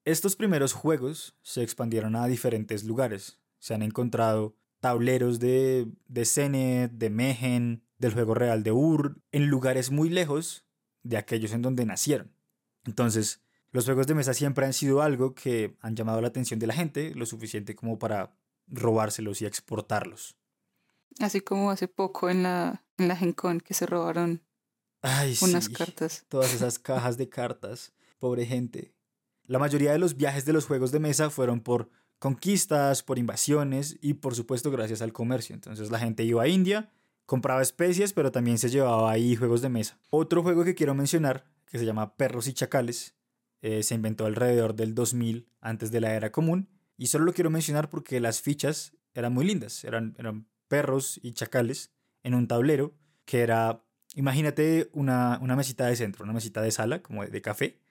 Estos 0.06 0.36
primeros 0.36 0.74
juegos 0.74 1.38
se 1.42 1.64
expandieron 1.64 2.16
a 2.16 2.28
diferentes 2.28 2.84
lugares. 2.84 3.40
Se 3.60 3.74
han 3.74 3.82
encontrado 3.82 4.58
tableros 4.82 5.40
de, 5.40 5.88
de 6.08 6.26
Senet, 6.26 6.92
de 6.92 7.10
Mehen, 7.10 7.84
del 7.98 8.14
juego 8.14 8.34
real 8.34 8.64
de 8.64 8.74
Ur, 8.74 9.22
en 9.32 9.48
lugares 9.48 9.92
muy 9.92 10.10
lejos 10.10 10.66
de 11.04 11.18
aquellos 11.18 11.54
en 11.54 11.62
donde 11.62 11.86
nacieron. 11.86 12.36
Entonces, 12.86 13.42
los 13.72 13.86
juegos 13.86 14.08
de 14.08 14.16
mesa 14.16 14.34
siempre 14.34 14.66
han 14.66 14.74
sido 14.74 15.02
algo 15.02 15.34
que 15.34 15.78
han 15.80 15.96
llamado 15.96 16.22
la 16.22 16.28
atención 16.28 16.60
de 16.60 16.68
la 16.68 16.74
gente, 16.74 17.16
lo 17.16 17.26
suficiente 17.26 17.76
como 17.76 17.98
para 17.98 18.38
robárselos 18.68 19.42
y 19.42 19.46
exportarlos. 19.46 20.36
Así 21.20 21.42
como 21.42 21.72
hace 21.72 21.88
poco 21.88 22.30
en 22.30 22.44
la, 22.44 22.84
en 22.98 23.08
la 23.08 23.16
Gen 23.16 23.34
Con 23.34 23.62
que 23.62 23.74
se 23.74 23.86
robaron 23.86 24.44
Ay, 25.02 25.38
unas 25.42 25.66
sí, 25.66 25.74
cartas. 25.74 26.26
Todas 26.28 26.54
esas 26.54 26.78
cajas 26.80 27.18
de 27.18 27.30
cartas. 27.30 27.94
Pobre 28.20 28.46
gente. 28.46 28.93
La 29.46 29.60
mayoría 29.60 29.92
de 29.92 30.00
los 30.00 30.16
viajes 30.16 30.46
de 30.46 30.54
los 30.54 30.66
juegos 30.66 30.92
de 30.92 31.00
mesa 31.00 31.30
fueron 31.30 31.60
por 31.60 31.90
conquistas, 32.20 33.04
por 33.04 33.20
invasiones 33.20 33.98
y 34.02 34.14
por 34.14 34.36
supuesto 34.36 34.72
gracias 34.72 35.02
al 35.02 35.12
comercio. 35.12 35.54
Entonces 35.54 35.92
la 35.92 36.00
gente 36.00 36.24
iba 36.24 36.44
a 36.44 36.48
India, 36.48 36.90
compraba 37.26 37.62
especies, 37.62 38.14
pero 38.14 38.32
también 38.32 38.58
se 38.58 38.70
llevaba 38.70 39.12
ahí 39.12 39.36
juegos 39.36 39.62
de 39.62 39.70
mesa. 39.70 40.00
Otro 40.10 40.42
juego 40.42 40.64
que 40.64 40.76
quiero 40.76 40.94
mencionar, 40.96 41.46
que 41.66 41.78
se 41.78 41.86
llama 41.86 42.16
Perros 42.16 42.48
y 42.48 42.54
Chacales, 42.54 43.16
eh, 43.62 43.84
se 43.84 43.96
inventó 43.96 44.26
alrededor 44.26 44.76
del 44.76 44.96
2000 44.96 45.50
antes 45.60 45.92
de 45.92 46.00
la 46.00 46.14
era 46.14 46.32
común 46.32 46.70
y 46.98 47.08
solo 47.08 47.26
lo 47.26 47.34
quiero 47.34 47.50
mencionar 47.50 47.90
porque 47.90 48.20
las 48.20 48.42
fichas 48.42 48.94
eran 49.14 49.34
muy 49.34 49.46
lindas, 49.46 49.84
eran, 49.84 50.48
perros 50.68 51.20
y 51.22 51.34
chacales 51.34 51.92
en 52.24 52.34
un 52.34 52.48
tablero 52.48 52.96
que 53.26 53.42
era, 53.42 53.84
imagínate 54.16 54.90
una, 54.94 55.38
una 55.42 55.56
mesita 55.56 55.86
de 55.86 55.96
centro, 55.96 56.24
una 56.24 56.34
mesita 56.34 56.62
de 56.62 56.72
sala 56.72 57.04
como 57.04 57.24
de 57.26 57.42
café 57.42 57.83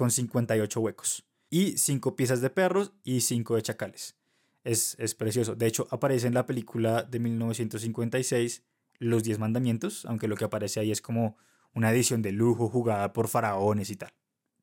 con 0.00 0.10
58 0.10 0.80
huecos 0.80 1.26
y 1.50 1.76
cinco 1.76 2.16
piezas 2.16 2.40
de 2.40 2.48
perros 2.48 2.94
y 3.04 3.20
cinco 3.20 3.56
de 3.56 3.60
chacales. 3.60 4.16
Es, 4.64 4.96
es, 4.98 5.14
precioso. 5.14 5.56
De 5.56 5.66
hecho, 5.66 5.86
aparece 5.90 6.26
en 6.26 6.32
la 6.32 6.46
película 6.46 7.02
de 7.02 7.18
1956 7.18 8.62
Los 8.98 9.24
Diez 9.24 9.38
Mandamientos, 9.38 10.06
aunque 10.06 10.26
lo 10.26 10.36
que 10.36 10.46
aparece 10.46 10.80
ahí 10.80 10.90
es 10.90 11.02
como 11.02 11.36
una 11.74 11.92
edición 11.92 12.22
de 12.22 12.32
lujo 12.32 12.70
jugada 12.70 13.12
por 13.12 13.28
faraones 13.28 13.90
y 13.90 13.96
tal. 13.96 14.14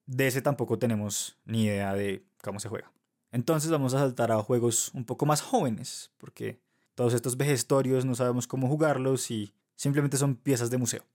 De 0.07 0.25
ese 0.25 0.41
tampoco 0.41 0.79
tenemos 0.79 1.37
ni 1.45 1.65
idea 1.65 1.93
de 1.93 2.25
cómo 2.41 2.59
se 2.59 2.69
juega. 2.69 2.91
Entonces 3.31 3.69
vamos 3.69 3.93
a 3.93 3.99
saltar 3.99 4.31
a 4.31 4.41
juegos 4.41 4.89
un 4.95 5.05
poco 5.05 5.27
más 5.27 5.41
jóvenes, 5.43 6.13
porque 6.17 6.59
todos 6.95 7.13
estos 7.13 7.37
vejestorios 7.37 8.05
no 8.05 8.15
sabemos 8.15 8.47
cómo 8.47 8.67
jugarlos 8.67 9.29
y 9.29 9.53
simplemente 9.75 10.17
son 10.17 10.35
piezas 10.35 10.71
de 10.71 10.79
museo. 10.79 11.05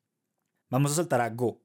Vamos 0.71 0.93
a 0.93 0.95
saltar 0.95 1.21
a 1.23 1.31
Go. 1.31 1.61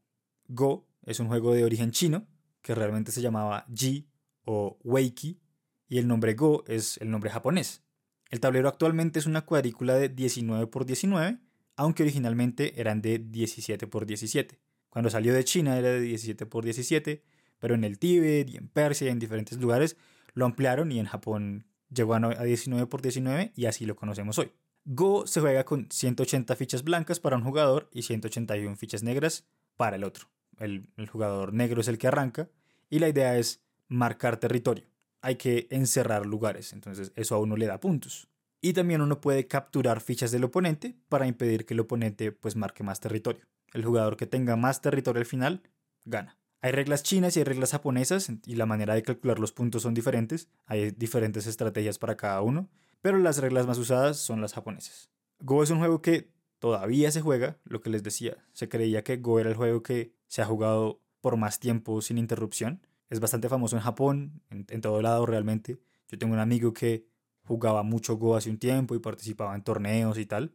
Go 0.47 0.87
es 1.03 1.19
un 1.19 1.27
juego 1.27 1.53
de 1.53 1.63
origen 1.63 1.91
chino 1.91 2.25
que 2.67 2.75
realmente 2.75 3.13
se 3.13 3.21
llamaba 3.21 3.65
Ji 3.73 4.09
o 4.43 4.77
Weiki, 4.83 5.39
y 5.87 5.99
el 5.99 6.07
nombre 6.09 6.33
Go 6.33 6.65
es 6.67 6.97
el 6.97 7.09
nombre 7.09 7.29
japonés. 7.29 7.81
El 8.29 8.41
tablero 8.41 8.67
actualmente 8.67 9.19
es 9.19 9.25
una 9.25 9.45
cuadrícula 9.45 9.95
de 9.95 10.09
19 10.09 10.63
x 10.63 10.85
19, 10.85 11.39
aunque 11.77 12.03
originalmente 12.03 12.77
eran 12.81 13.01
de 13.01 13.19
17 13.19 13.85
x 13.85 14.05
17. 14.05 14.59
Cuando 14.89 15.09
salió 15.09 15.33
de 15.33 15.45
China 15.45 15.77
era 15.77 15.91
de 15.91 16.01
17 16.01 16.43
x 16.43 16.61
17, 16.61 17.23
pero 17.57 17.73
en 17.73 17.85
el 17.85 17.99
Tíbet 17.99 18.49
y 18.49 18.57
en 18.57 18.67
Persia 18.67 19.07
y 19.07 19.11
en 19.11 19.19
diferentes 19.19 19.57
lugares 19.59 19.95
lo 20.33 20.43
ampliaron 20.43 20.91
y 20.91 20.99
en 20.99 21.05
Japón 21.05 21.67
llegó 21.89 22.15
a 22.15 22.19
19 22.19 22.83
x 22.83 23.01
19 23.01 23.53
y 23.55 23.65
así 23.67 23.85
lo 23.85 23.95
conocemos 23.95 24.39
hoy. 24.39 24.51
Go 24.83 25.25
se 25.25 25.39
juega 25.39 25.63
con 25.63 25.87
180 25.89 26.53
fichas 26.57 26.83
blancas 26.83 27.21
para 27.21 27.37
un 27.37 27.43
jugador 27.43 27.89
y 27.93 28.01
181 28.01 28.75
fichas 28.75 29.03
negras 29.03 29.47
para 29.77 29.95
el 29.95 30.03
otro 30.03 30.27
el, 30.59 30.89
jugador 31.09 31.53
negro 31.53 31.81
es 31.81 31.87
el 31.87 31.97
que 31.97 32.07
arranca, 32.07 32.49
y 32.89 32.99
la 32.99 33.09
idea 33.09 33.37
es 33.37 33.61
marcar 33.87 34.37
territorio. 34.37 34.85
Hay 35.21 35.35
que 35.35 35.67
encerrar 35.71 36.25
lugares, 36.25 36.73
entonces 36.73 37.11
eso 37.15 37.35
a 37.35 37.39
uno 37.39 37.57
le 37.57 37.65
da 37.65 37.79
puntos. 37.79 38.27
Y 38.61 38.73
también 38.73 39.01
uno 39.01 39.21
puede 39.21 39.47
capturar 39.47 40.01
fichas 40.01 40.31
del 40.31 40.43
oponente 40.43 40.95
para 41.09 41.27
impedir 41.27 41.65
que 41.65 41.73
el 41.73 41.81
oponente 41.81 42.31
pues 42.31 42.55
marque 42.55 42.83
más 42.83 42.99
territorio. 42.99 43.45
El 43.73 43.85
jugador 43.85 44.17
que 44.17 44.25
tenga 44.25 44.55
más 44.55 44.81
territorio 44.81 45.19
al 45.19 45.25
final 45.25 45.61
gana. 46.05 46.37
Hay 46.61 46.71
reglas 46.71 47.03
chinas 47.03 47.35
y 47.35 47.39
hay 47.39 47.43
reglas 47.43 47.71
japonesas 47.71 48.31
y 48.45 48.55
la 48.55 48.65
manera 48.65 48.95
de 48.95 49.03
calcular 49.03 49.37
los 49.39 49.51
puntos 49.51 49.83
son 49.83 49.93
diferentes. 49.93 50.49
Hay 50.65 50.91
diferentes 50.91 51.45
estrategias 51.45 51.99
para 51.99 52.17
cada 52.17 52.41
uno, 52.41 52.67
pero 53.01 53.19
las 53.19 53.37
reglas 53.37 53.67
más 53.67 53.77
usadas 53.77 54.17
son 54.17 54.41
las 54.41 54.53
japonesas. 54.53 55.11
Go 55.39 55.61
es 55.61 55.69
un 55.69 55.79
juego 55.79 56.01
que 56.01 56.31
todavía 56.59 57.11
se 57.11 57.21
juega, 57.21 57.57
lo 57.63 57.81
que 57.81 57.89
les 57.89 58.03
decía. 58.03 58.37
Se 58.53 58.69
creía 58.69 59.03
que 59.03 59.17
Go 59.17 59.39
era 59.39 59.49
el 59.49 59.55
juego 59.55 59.83
que 59.83 60.13
se 60.27 60.41
ha 60.41 60.45
jugado 60.45 61.01
por 61.21 61.37
más 61.37 61.59
tiempo 61.59 62.01
sin 62.01 62.17
interrupción. 62.17 62.81
Es 63.09 63.19
bastante 63.19 63.49
famoso 63.49 63.75
en 63.75 63.81
Japón, 63.81 64.41
en, 64.49 64.81
todo 64.81 65.01
lado 65.01 65.25
realmente. 65.25 65.79
Yo 66.09 66.17
tengo 66.17 66.33
un 66.33 66.39
amigo 66.39 66.73
que 66.73 67.05
jugaba 67.43 67.83
mucho 67.83 68.17
Go 68.17 68.35
hace 68.35 68.49
un 68.49 68.57
tiempo 68.57 68.95
y 68.95 68.99
participaba 68.99 69.55
en 69.55 69.63
torneos 69.63 70.17
y 70.17 70.25
tal. 70.25 70.53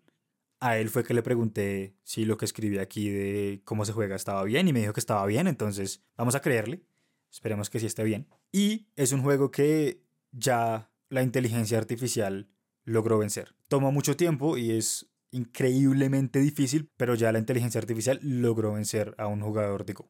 A 0.60 0.78
él 0.78 0.90
fue 0.90 1.02
que 1.02 1.14
le 1.14 1.22
pregunté 1.22 1.96
si 2.04 2.24
lo 2.24 2.36
que 2.36 2.44
escribí 2.44 2.78
aquí 2.78 3.08
de 3.10 3.62
cómo 3.64 3.84
se 3.84 3.92
juega 3.92 4.14
estaba 4.14 4.44
bien 4.44 4.68
y 4.68 4.72
me 4.72 4.80
dijo 4.80 4.92
que 4.92 5.00
estaba 5.00 5.26
bien, 5.26 5.48
entonces 5.48 6.02
vamos 6.16 6.34
a 6.34 6.40
creerle. 6.40 6.82
Esperemos 7.30 7.70
que 7.70 7.80
sí 7.80 7.86
esté 7.86 8.04
bien. 8.04 8.28
Y 8.52 8.88
es 8.94 9.12
un 9.12 9.22
juego 9.22 9.50
que 9.50 10.02
ya 10.30 10.90
la 11.08 11.22
inteligencia 11.22 11.78
artificial 11.78 12.48
logró 12.84 13.18
vencer. 13.18 13.54
Toma 13.68 13.90
mucho 13.90 14.16
tiempo 14.16 14.56
y 14.56 14.72
es 14.72 15.11
increíblemente 15.32 16.38
difícil, 16.38 16.90
pero 16.96 17.14
ya 17.16 17.32
la 17.32 17.40
inteligencia 17.40 17.80
artificial 17.80 18.20
logró 18.22 18.74
vencer 18.74 19.14
a 19.18 19.26
un 19.26 19.40
jugador 19.40 19.84
de 19.84 19.94
Go. 19.94 20.08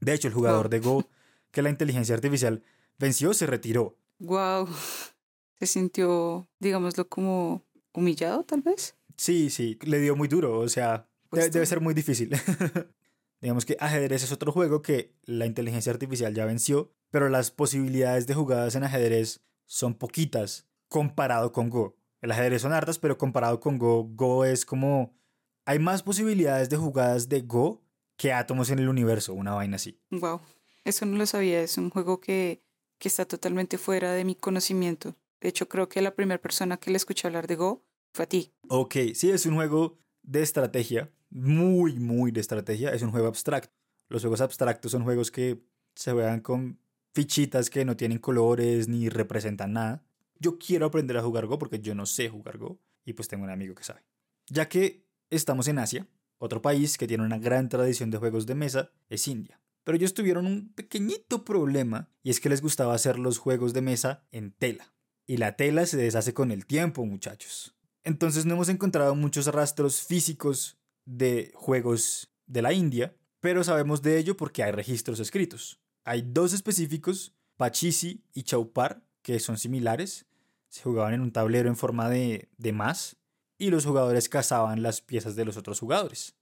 De 0.00 0.14
hecho, 0.14 0.28
el 0.28 0.34
jugador 0.34 0.70
de 0.70 0.80
Go 0.80 1.06
que 1.50 1.62
la 1.62 1.70
inteligencia 1.70 2.14
artificial 2.14 2.62
venció 2.98 3.34
se 3.34 3.46
retiró 3.46 3.98
Wow. 4.18 4.68
Se 5.58 5.66
sintió, 5.66 6.48
digámoslo, 6.58 7.08
como 7.08 7.62
humillado, 7.92 8.44
tal 8.44 8.60
vez. 8.62 8.96
Sí, 9.16 9.50
sí, 9.50 9.78
le 9.82 10.00
dio 10.00 10.16
muy 10.16 10.26
duro, 10.26 10.58
o 10.58 10.68
sea, 10.68 11.08
Pues 11.30 11.44
debe, 11.44 11.52
debe 11.52 11.66
ser 11.66 11.80
muy 11.80 11.94
difícil. 11.94 12.30
Digamos 13.40 13.64
que 13.64 13.76
ajedrez 13.78 14.24
es 14.24 14.32
otro 14.32 14.50
juego 14.50 14.82
que 14.82 15.14
la 15.22 15.46
inteligencia 15.46 15.92
artificial 15.92 16.34
ya 16.34 16.44
venció, 16.44 16.92
pero 17.10 17.28
las 17.28 17.50
posibilidades 17.50 18.26
de 18.26 18.34
jugadas 18.34 18.74
en 18.74 18.82
ajedrez 18.82 19.44
son 19.66 19.94
poquitas 19.94 20.66
comparado 20.88 21.52
con 21.52 21.70
Go. 21.70 21.96
El 22.24 22.32
ajedrez 22.32 22.62
son 22.62 22.72
hartas, 22.72 22.98
pero 22.98 23.18
comparado 23.18 23.60
con 23.60 23.76
Go, 23.76 24.08
Go 24.14 24.46
es 24.46 24.64
como... 24.64 25.14
Hay 25.66 25.78
más 25.78 26.02
posibilidades 26.02 26.70
de 26.70 26.78
jugadas 26.78 27.28
de 27.28 27.42
Go 27.42 27.82
que 28.16 28.32
átomos 28.32 28.70
en 28.70 28.78
el 28.78 28.88
universo, 28.88 29.34
una 29.34 29.52
vaina 29.52 29.76
así. 29.76 30.00
Wow. 30.10 30.40
Eso 30.84 31.04
no 31.04 31.18
lo 31.18 31.26
sabía. 31.26 31.60
Es 31.60 31.76
un 31.76 31.90
juego 31.90 32.22
que, 32.22 32.64
que 32.98 33.08
está 33.08 33.26
totalmente 33.26 33.76
fuera 33.76 34.12
de 34.12 34.24
mi 34.24 34.36
conocimiento. 34.36 35.14
De 35.38 35.50
hecho, 35.50 35.68
creo 35.68 35.90
que 35.90 36.00
la 36.00 36.14
primera 36.14 36.40
persona 36.40 36.78
que 36.78 36.90
le 36.90 36.96
escuché 36.96 37.28
hablar 37.28 37.46
de 37.46 37.56
Go 37.56 37.84
fue 38.14 38.24
a 38.24 38.28
ti. 38.28 38.54
Ok, 38.68 38.94
sí, 39.12 39.30
es 39.30 39.44
un 39.44 39.56
juego 39.56 39.98
de 40.22 40.40
estrategia, 40.40 41.12
muy, 41.28 41.98
muy 41.98 42.32
de 42.32 42.40
estrategia, 42.40 42.94
es 42.94 43.02
un 43.02 43.10
juego 43.10 43.26
abstracto. 43.26 43.74
Los 44.08 44.22
juegos 44.22 44.40
abstractos 44.40 44.92
son 44.92 45.04
juegos 45.04 45.30
que 45.30 45.62
se 45.94 46.12
juegan 46.12 46.40
con 46.40 46.80
fichitas 47.12 47.68
que 47.68 47.84
no 47.84 47.98
tienen 47.98 48.16
colores 48.16 48.88
ni 48.88 49.10
representan 49.10 49.74
nada. 49.74 50.02
Yo 50.38 50.58
quiero 50.58 50.86
aprender 50.86 51.16
a 51.16 51.22
jugar 51.22 51.46
Go 51.46 51.58
porque 51.58 51.80
yo 51.80 51.94
no 51.94 52.06
sé 52.06 52.28
jugar 52.28 52.58
Go 52.58 52.80
y 53.04 53.12
pues 53.12 53.28
tengo 53.28 53.44
un 53.44 53.50
amigo 53.50 53.74
que 53.74 53.84
sabe. 53.84 54.04
Ya 54.46 54.68
que 54.68 55.06
estamos 55.30 55.68
en 55.68 55.78
Asia, 55.78 56.06
otro 56.38 56.62
país 56.62 56.98
que 56.98 57.06
tiene 57.06 57.24
una 57.24 57.38
gran 57.38 57.68
tradición 57.68 58.10
de 58.10 58.18
juegos 58.18 58.46
de 58.46 58.54
mesa 58.54 58.90
es 59.08 59.26
India. 59.28 59.60
Pero 59.84 59.96
ellos 59.96 60.14
tuvieron 60.14 60.46
un 60.46 60.72
pequeñito 60.72 61.44
problema 61.44 62.10
y 62.22 62.30
es 62.30 62.40
que 62.40 62.48
les 62.48 62.62
gustaba 62.62 62.94
hacer 62.94 63.18
los 63.18 63.38
juegos 63.38 63.72
de 63.72 63.82
mesa 63.82 64.26
en 64.32 64.52
tela. 64.52 64.94
Y 65.26 65.36
la 65.36 65.56
tela 65.56 65.86
se 65.86 65.96
deshace 65.96 66.34
con 66.34 66.50
el 66.50 66.66
tiempo, 66.66 67.04
muchachos. 67.04 67.74
Entonces 68.02 68.44
no 68.44 68.54
hemos 68.54 68.68
encontrado 68.68 69.14
muchos 69.14 69.46
rastros 69.46 70.02
físicos 70.02 70.78
de 71.04 71.52
juegos 71.54 72.34
de 72.46 72.62
la 72.62 72.72
India, 72.72 73.16
pero 73.40 73.64
sabemos 73.64 74.02
de 74.02 74.18
ello 74.18 74.36
porque 74.36 74.62
hay 74.62 74.72
registros 74.72 75.20
escritos. 75.20 75.80
Hay 76.04 76.22
dos 76.22 76.52
específicos, 76.52 77.34
Pachisi 77.56 78.24
y 78.34 78.42
Chaupar, 78.42 79.03
que 79.24 79.40
son 79.40 79.58
similares. 79.58 80.26
Se 80.68 80.84
jugaban 80.84 81.14
en 81.14 81.20
un 81.20 81.32
tablero 81.32 81.68
en 81.68 81.76
forma 81.76 82.08
de, 82.08 82.48
de 82.56 82.72
más 82.72 83.16
y 83.58 83.70
los 83.70 83.84
jugadores 83.84 84.28
cazaban 84.28 84.84
las 84.84 85.00
piezas 85.00 85.34
de 85.34 85.44
los 85.44 85.56
otros 85.56 85.80
jugadores. 85.80 86.36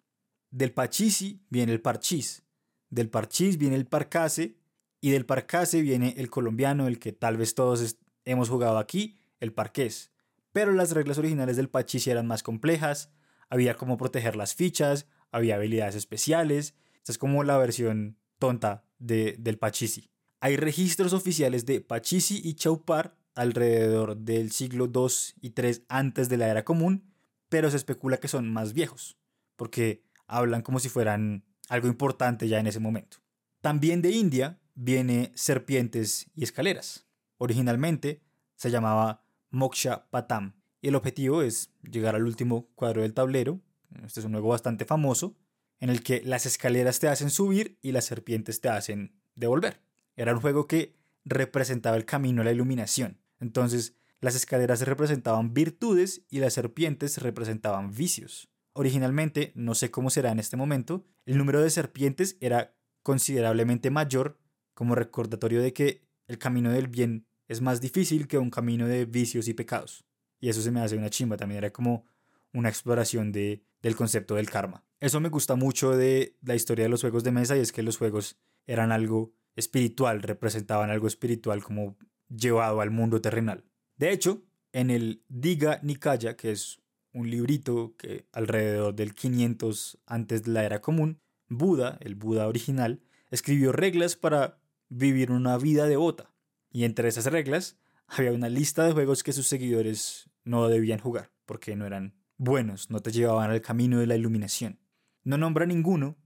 Del 0.51 0.73
Pachisi 0.73 1.41
viene 1.49 1.73
el 1.73 1.81
Parchís, 1.81 2.43
del 2.91 3.09
Parchís 3.09 3.57
viene 3.57 3.77
el 3.77 3.87
Parcase 3.87 4.59
y 5.01 5.11
del 5.13 5.25
Parcase 5.25 5.81
viene 5.81 6.15
el 6.19 6.29
colombiano, 6.29 6.89
el 6.89 6.99
que 6.99 7.13
tal 7.13 7.39
vez 7.39 7.55
todos 7.55 7.97
hemos 8.27 8.51
jugado 8.51 8.77
aquí, 8.77 9.19
el 9.41 9.55
Parqués 9.55 10.13
pero 10.53 10.73
las 10.73 10.93
reglas 10.93 11.19
originales 11.19 11.57
del 11.57 11.69
Pachisi 11.69 12.11
eran 12.11 12.27
más 12.27 12.43
complejas, 12.43 13.11
había 13.49 13.77
cómo 13.77 13.97
proteger 13.97 14.37
las 14.37 14.55
fichas, 14.55 15.07
había 15.31 15.57
habilidades 15.57 15.95
especiales, 15.95 16.75
esta 16.97 17.13
es 17.13 17.19
como 17.19 17.43
la 17.43 17.59
versión 17.59 18.19
tonta 18.39 18.85
de, 18.99 19.37
del 19.39 19.59
Pachisi. 19.59 20.11
Hay 20.45 20.57
registros 20.57 21.13
oficiales 21.13 21.67
de 21.67 21.81
Pachisi 21.81 22.41
y 22.43 22.55
Chaupar 22.55 23.17
alrededor 23.37 24.17
del 24.17 24.51
siglo 24.51 24.91
II 24.93 25.07
y 25.41 25.55
III 25.57 25.85
antes 25.89 26.29
de 26.29 26.37
la 26.37 26.49
era 26.49 26.65
común, 26.65 27.15
pero 27.49 27.71
se 27.71 27.77
especula 27.77 28.17
que 28.17 28.27
son 28.27 28.53
más 28.53 28.73
viejos, 28.73 29.17
porque 29.55 30.03
hablan 30.27 30.63
como 30.63 30.81
si 30.81 30.89
fueran 30.89 31.45
algo 31.69 31.87
importante 31.87 32.49
ya 32.49 32.59
en 32.59 32.67
ese 32.67 32.81
momento. 32.81 33.19
También 33.61 34.03
de 34.03 34.11
India 34.11 34.59
viene 34.75 35.31
serpientes 35.37 36.27
y 36.35 36.43
escaleras. 36.43 37.07
Originalmente 37.39 38.21
se 38.57 38.73
llamaba 38.73 39.25
Moksha 39.51 40.11
Patam. 40.11 40.61
Y 40.81 40.89
el 40.89 40.97
objetivo 40.97 41.43
es 41.43 41.73
llegar 41.89 42.17
al 42.17 42.25
último 42.25 42.69
cuadro 42.75 43.03
del 43.03 43.15
tablero. 43.15 43.61
Este 44.05 44.19
es 44.19 44.27
un 44.27 44.33
juego 44.33 44.49
bastante 44.49 44.87
famoso, 44.87 45.37
en 45.79 45.89
el 45.89 46.03
que 46.03 46.21
las 46.25 46.47
escaleras 46.47 46.99
te 46.99 47.07
hacen 47.07 47.31
subir 47.31 47.79
y 47.81 47.93
las 47.93 48.07
serpientes 48.07 48.61
te 48.61 48.71
hacen 48.71 49.23
devolver. 49.37 49.92
Era 50.17 50.35
un 50.35 50.41
juego 50.41 50.67
que 50.67 50.95
representaba 51.25 51.97
el 51.97 52.05
camino 52.05 52.43
a 52.43 52.45
la 52.45 52.53
iluminación. 52.53 53.19
Entonces, 53.41 53.95
las 54.21 54.35
escaleras 54.35 54.87
representaban 54.87 55.53
virtudes 55.53 56.23
y 56.31 56.39
las 56.39 56.55
serpientes 56.55 57.19
representaban 57.19 57.93
vicios. 57.93 58.49
Originalmente, 58.73 59.53
no 59.55 59.75
sé 59.75 59.91
cómo 59.91 60.11
será 60.11 60.31
en 60.31 60.39
este 60.39 60.57
momento, 60.57 61.05
el 61.27 61.39
número 61.39 61.61
de 61.61 61.71
serpientes 61.71 62.37
era 62.41 62.75
considerablemente 63.03 63.91
mayor 63.91 64.39
como 64.75 64.95
recordatorio 64.95 65.61
de 65.61 65.73
que 65.73 66.03
el 66.29 66.39
camino 66.39 66.71
del 66.71 66.89
bien 66.89 67.27
es 67.49 67.61
más 67.61 67.81
difícil 67.81 68.29
que 68.29 68.39
un 68.39 68.51
camino 68.51 68.87
de 68.87 69.05
vicios 69.05 69.49
y 69.49 69.55
pecados. 69.55 70.05
Y 70.41 70.49
eso 70.49 70.63
se 70.63 70.71
me 70.71 70.81
hace 70.81 70.97
una 70.97 71.11
chimba, 71.11 71.37
también 71.37 71.59
era 71.59 71.73
como 71.73 72.07
una 72.53 72.69
exploración 72.69 73.33
de, 73.33 73.63
del 73.83 73.97
concepto 73.97 74.37
del 74.37 74.51
karma. 74.51 74.85
Eso 75.01 75.21
me 75.21 75.29
gusta 75.29 75.57
mucho 75.57 75.97
de 75.97 76.37
la 76.43 76.55
historia 76.55 76.85
de 76.85 76.89
los 76.89 77.01
juegos 77.01 77.25
de 77.25 77.33
mesa 77.33 77.57
y 77.57 77.61
es 77.61 77.73
que 77.73 77.83
los 77.83 77.99
juegos 77.99 78.39
eran 78.67 78.93
algo 78.93 79.33
espiritual, 79.57 80.23
representaban 80.23 80.91
algo 80.91 81.07
espiritual 81.07 81.63
como 81.63 81.97
llevado 82.29 82.81
al 82.81 82.91
mundo 82.91 83.21
terrenal. 83.21 83.65
De 83.97 84.11
hecho, 84.11 84.43
en 84.73 84.91
el 84.91 85.23
Diga 85.29 85.81
Nikaya, 85.83 86.37
que 86.37 86.53
es 86.53 86.81
un 87.13 87.31
librito 87.31 87.95
que 87.97 88.27
alrededor 88.33 88.95
del 88.95 89.15
500 89.15 89.99
antes 90.07 90.45
de 90.45 90.53
la 90.53 90.65
era 90.65 90.81
común, 90.81 91.21
Buda, 91.49 91.99
el 92.01 92.15
Buda 92.15 92.49
original, 92.49 93.03
escribió 93.31 93.73
reglas 93.73 94.17
para 94.17 94.59
vivir 94.89 95.31
una 95.31 95.59
vida 95.59 95.87
devota. 95.87 96.35
Y 96.71 96.85
entre 96.85 97.09
esas 97.09 97.27
reglas 97.27 97.79
había 98.07 98.33
una 98.33 98.49
lista 98.49 98.85
de 98.85 98.93
juegos 98.93 99.23
que 99.23 99.33
sus 99.33 99.47
seguidores 99.47 100.31
no 100.45 100.69
debían 100.69 100.99
jugar, 100.99 101.31
porque 101.45 101.77
no 101.77 101.87
eran 101.87 102.15
buenos, 102.39 102.91
no 102.91 103.01
te 103.01 103.13
llevaban 103.13 103.51
al 103.51 103.61
camino 103.61 104.01
de 104.01 104.07
la 104.07 104.17
iluminación. 104.17 104.81
No 105.23 105.37
nombra 105.37 105.67
ninguno, 105.67 106.17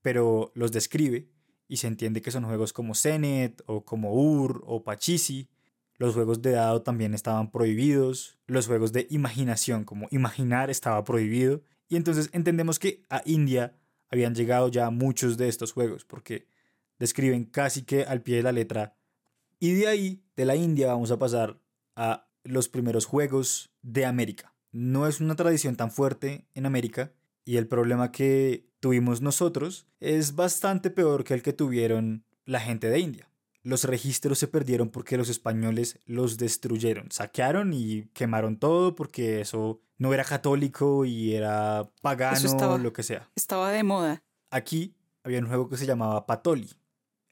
pero 0.00 0.52
los 0.54 0.72
describe 0.72 1.28
y 1.68 1.78
se 1.78 1.86
entiende 1.86 2.22
que 2.22 2.30
son 2.30 2.44
juegos 2.44 2.72
como 2.72 2.94
Zenet 2.94 3.62
o 3.66 3.84
como 3.84 4.14
Ur 4.14 4.62
o 4.66 4.84
Pachisi. 4.84 5.48
Los 5.98 6.14
juegos 6.14 6.42
de 6.42 6.52
dado 6.52 6.82
también 6.82 7.14
estaban 7.14 7.50
prohibidos. 7.50 8.38
Los 8.46 8.66
juegos 8.66 8.92
de 8.92 9.06
imaginación, 9.10 9.84
como 9.84 10.08
imaginar, 10.10 10.70
estaba 10.70 11.02
prohibido. 11.04 11.62
Y 11.88 11.96
entonces 11.96 12.28
entendemos 12.32 12.78
que 12.78 13.02
a 13.08 13.22
India 13.24 13.76
habían 14.08 14.34
llegado 14.34 14.68
ya 14.68 14.90
muchos 14.90 15.36
de 15.36 15.48
estos 15.48 15.72
juegos, 15.72 16.04
porque 16.04 16.46
describen 16.98 17.44
casi 17.44 17.82
que 17.82 18.04
al 18.04 18.22
pie 18.22 18.36
de 18.36 18.42
la 18.42 18.52
letra. 18.52 18.96
Y 19.58 19.72
de 19.72 19.88
ahí, 19.88 20.22
de 20.36 20.44
la 20.44 20.56
India, 20.56 20.88
vamos 20.88 21.10
a 21.10 21.18
pasar 21.18 21.60
a 21.96 22.28
los 22.44 22.68
primeros 22.68 23.06
juegos 23.06 23.72
de 23.82 24.04
América. 24.04 24.54
No 24.70 25.06
es 25.06 25.20
una 25.20 25.36
tradición 25.36 25.76
tan 25.76 25.90
fuerte 25.90 26.46
en 26.54 26.66
América 26.66 27.12
y 27.44 27.56
el 27.56 27.66
problema 27.66 28.12
que 28.12 28.68
tuvimos 28.86 29.20
nosotros 29.20 29.84
es 29.98 30.36
bastante 30.36 30.90
peor 30.90 31.24
que 31.24 31.34
el 31.34 31.42
que 31.42 31.52
tuvieron 31.52 32.24
la 32.44 32.60
gente 32.60 32.88
de 32.88 33.00
India. 33.00 33.28
Los 33.64 33.82
registros 33.82 34.38
se 34.38 34.46
perdieron 34.46 34.90
porque 34.90 35.16
los 35.16 35.28
españoles 35.28 35.98
los 36.06 36.36
destruyeron, 36.38 37.10
saquearon 37.10 37.72
y 37.72 38.04
quemaron 38.12 38.58
todo 38.58 38.94
porque 38.94 39.40
eso 39.40 39.80
no 39.98 40.14
era 40.14 40.22
católico 40.22 41.04
y 41.04 41.34
era 41.34 41.90
pagano, 42.00 42.36
estaba- 42.36 42.78
lo 42.78 42.92
que 42.92 43.02
sea. 43.02 43.28
Estaba 43.34 43.72
de 43.72 43.82
moda. 43.82 44.22
Aquí 44.50 44.94
había 45.24 45.40
un 45.40 45.48
juego 45.48 45.68
que 45.68 45.76
se 45.76 45.86
llamaba 45.86 46.26
Patoli. 46.26 46.70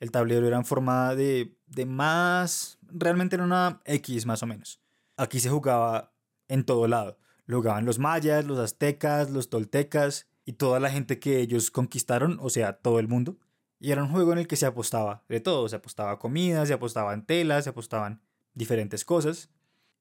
El 0.01 0.11
tablero 0.11 0.49
era 0.49 0.57
en 0.57 0.64
forma 0.64 1.14
de, 1.14 1.57
de 1.67 1.87
más... 1.87 2.79
Realmente 2.88 3.37
era 3.37 3.45
una 3.45 3.81
X 3.85 4.27
más 4.27 4.43
o 4.43 4.47
menos. 4.47 4.81
Aquí 5.17 5.38
se 5.38 5.51
jugaba 5.51 6.12
en 6.49 6.64
todo 6.64 6.88
lado. 6.88 7.17
Lo 7.47 7.59
jugaban 7.59 7.85
los 7.85 8.01
mayas, 8.01 8.45
los 8.45 8.59
aztecas, 8.59 9.31
los 9.31 9.51
toltecas 9.51 10.27
y 10.44 10.54
toda 10.54 10.80
la 10.80 10.90
gente 10.90 11.18
que 11.18 11.40
ellos 11.40 11.70
conquistaron, 11.70 12.38
o 12.40 12.50
sea, 12.50 12.74
todo 12.74 12.98
el 12.98 13.09
mundo. 13.09 13.38
Y 13.80 13.92
era 13.92 14.02
un 14.02 14.11
juego 14.11 14.33
en 14.33 14.38
el 14.38 14.46
que 14.46 14.57
se 14.57 14.66
apostaba 14.66 15.24
de 15.28 15.40
todo. 15.40 15.68
Se 15.68 15.76
apostaba 15.76 16.18
comida, 16.18 16.64
se 16.66 16.72
apostaban 16.72 17.26
telas, 17.26 17.64
se 17.64 17.70
apostaban 17.70 18.20
diferentes 18.54 19.04
cosas. 19.04 19.50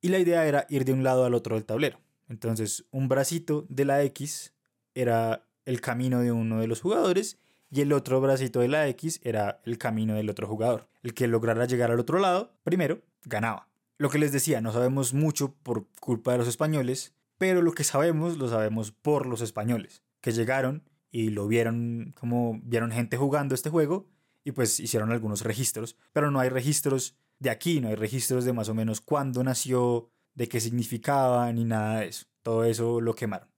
Y 0.01 0.10
la 0.10 0.19
idea 0.19 0.45
era 0.45 0.65
ir 0.69 0.86
de 0.86 0.93
un 0.93 1.03
lado 1.03 1.25
al 1.25 1.34
otro 1.34 1.56
del 1.56 1.65
tablero. 1.65 1.99
Entonces, 2.29 2.86
un 2.91 3.08
bracito 3.08 3.65
de 3.69 3.86
la 3.86 4.03
X 4.03 4.53
era 4.95 5.45
el 5.65 5.82
camino 5.82 6.19
de 6.21 6.32
uno 6.32 6.60
de 6.60 6.67
los 6.67 6.82
jugadores 6.82 7.38
y 7.71 7.82
el 7.82 7.93
otro 7.93 8.21
bracito 8.21 8.60
de 8.60 8.67
la 8.67 8.88
X 8.89 9.19
era 9.23 9.62
el 9.65 9.77
camino 9.77 10.15
del 10.15 10.29
otro 10.29 10.47
jugador. 10.47 10.88
El 11.01 11.13
que 11.13 11.27
lograra 11.27 11.65
llegar 11.65 11.91
al 11.91 11.99
otro 11.99 12.19
lado, 12.19 12.53
primero, 12.63 13.01
ganaba. 13.25 13.67
Lo 13.97 14.10
que 14.10 14.19
les 14.19 14.32
decía, 14.32 14.62
no 14.62 14.71
sabemos 14.71 15.13
mucho 15.13 15.56
por 15.63 15.88
culpa 15.99 16.34
de 16.34 16.38
los 16.38 16.47
españoles, 16.47 17.13
pero 17.38 17.62
lo 17.62 17.71
que 17.71 17.84
sabemos 17.84 18.38
lo 18.38 18.47
sabemos 18.47 18.91
por 18.91 19.25
los 19.25 19.41
españoles, 19.41 20.03
que 20.23 20.31
llegaron 20.31 20.89
y 21.12 21.29
lo 21.29 21.47
vieron 21.47 22.13
como 22.17 22.59
vieron 22.63 22.91
gente 22.91 23.17
jugando 23.17 23.53
este 23.53 23.69
juego 23.69 24.07
y 24.43 24.53
pues 24.53 24.79
hicieron 24.79 25.12
algunos 25.12 25.41
registros, 25.41 25.97
pero 26.13 26.31
no 26.31 26.39
hay 26.39 26.49
registros 26.49 27.17
de 27.39 27.49
aquí, 27.49 27.81
no 27.81 27.89
hay 27.89 27.95
registros 27.95 28.45
de 28.45 28.53
más 28.53 28.69
o 28.69 28.73
menos 28.73 29.01
cuándo 29.01 29.43
nació, 29.43 30.09
de 30.33 30.47
qué 30.47 30.62
significaba, 30.62 31.51
ni 31.51 31.65
nada 31.65 31.99
de 31.99 32.07
eso. 32.07 32.25
Todo 32.41 32.63
eso 32.63 33.01
lo 33.01 33.15
quemaron. 33.15 33.49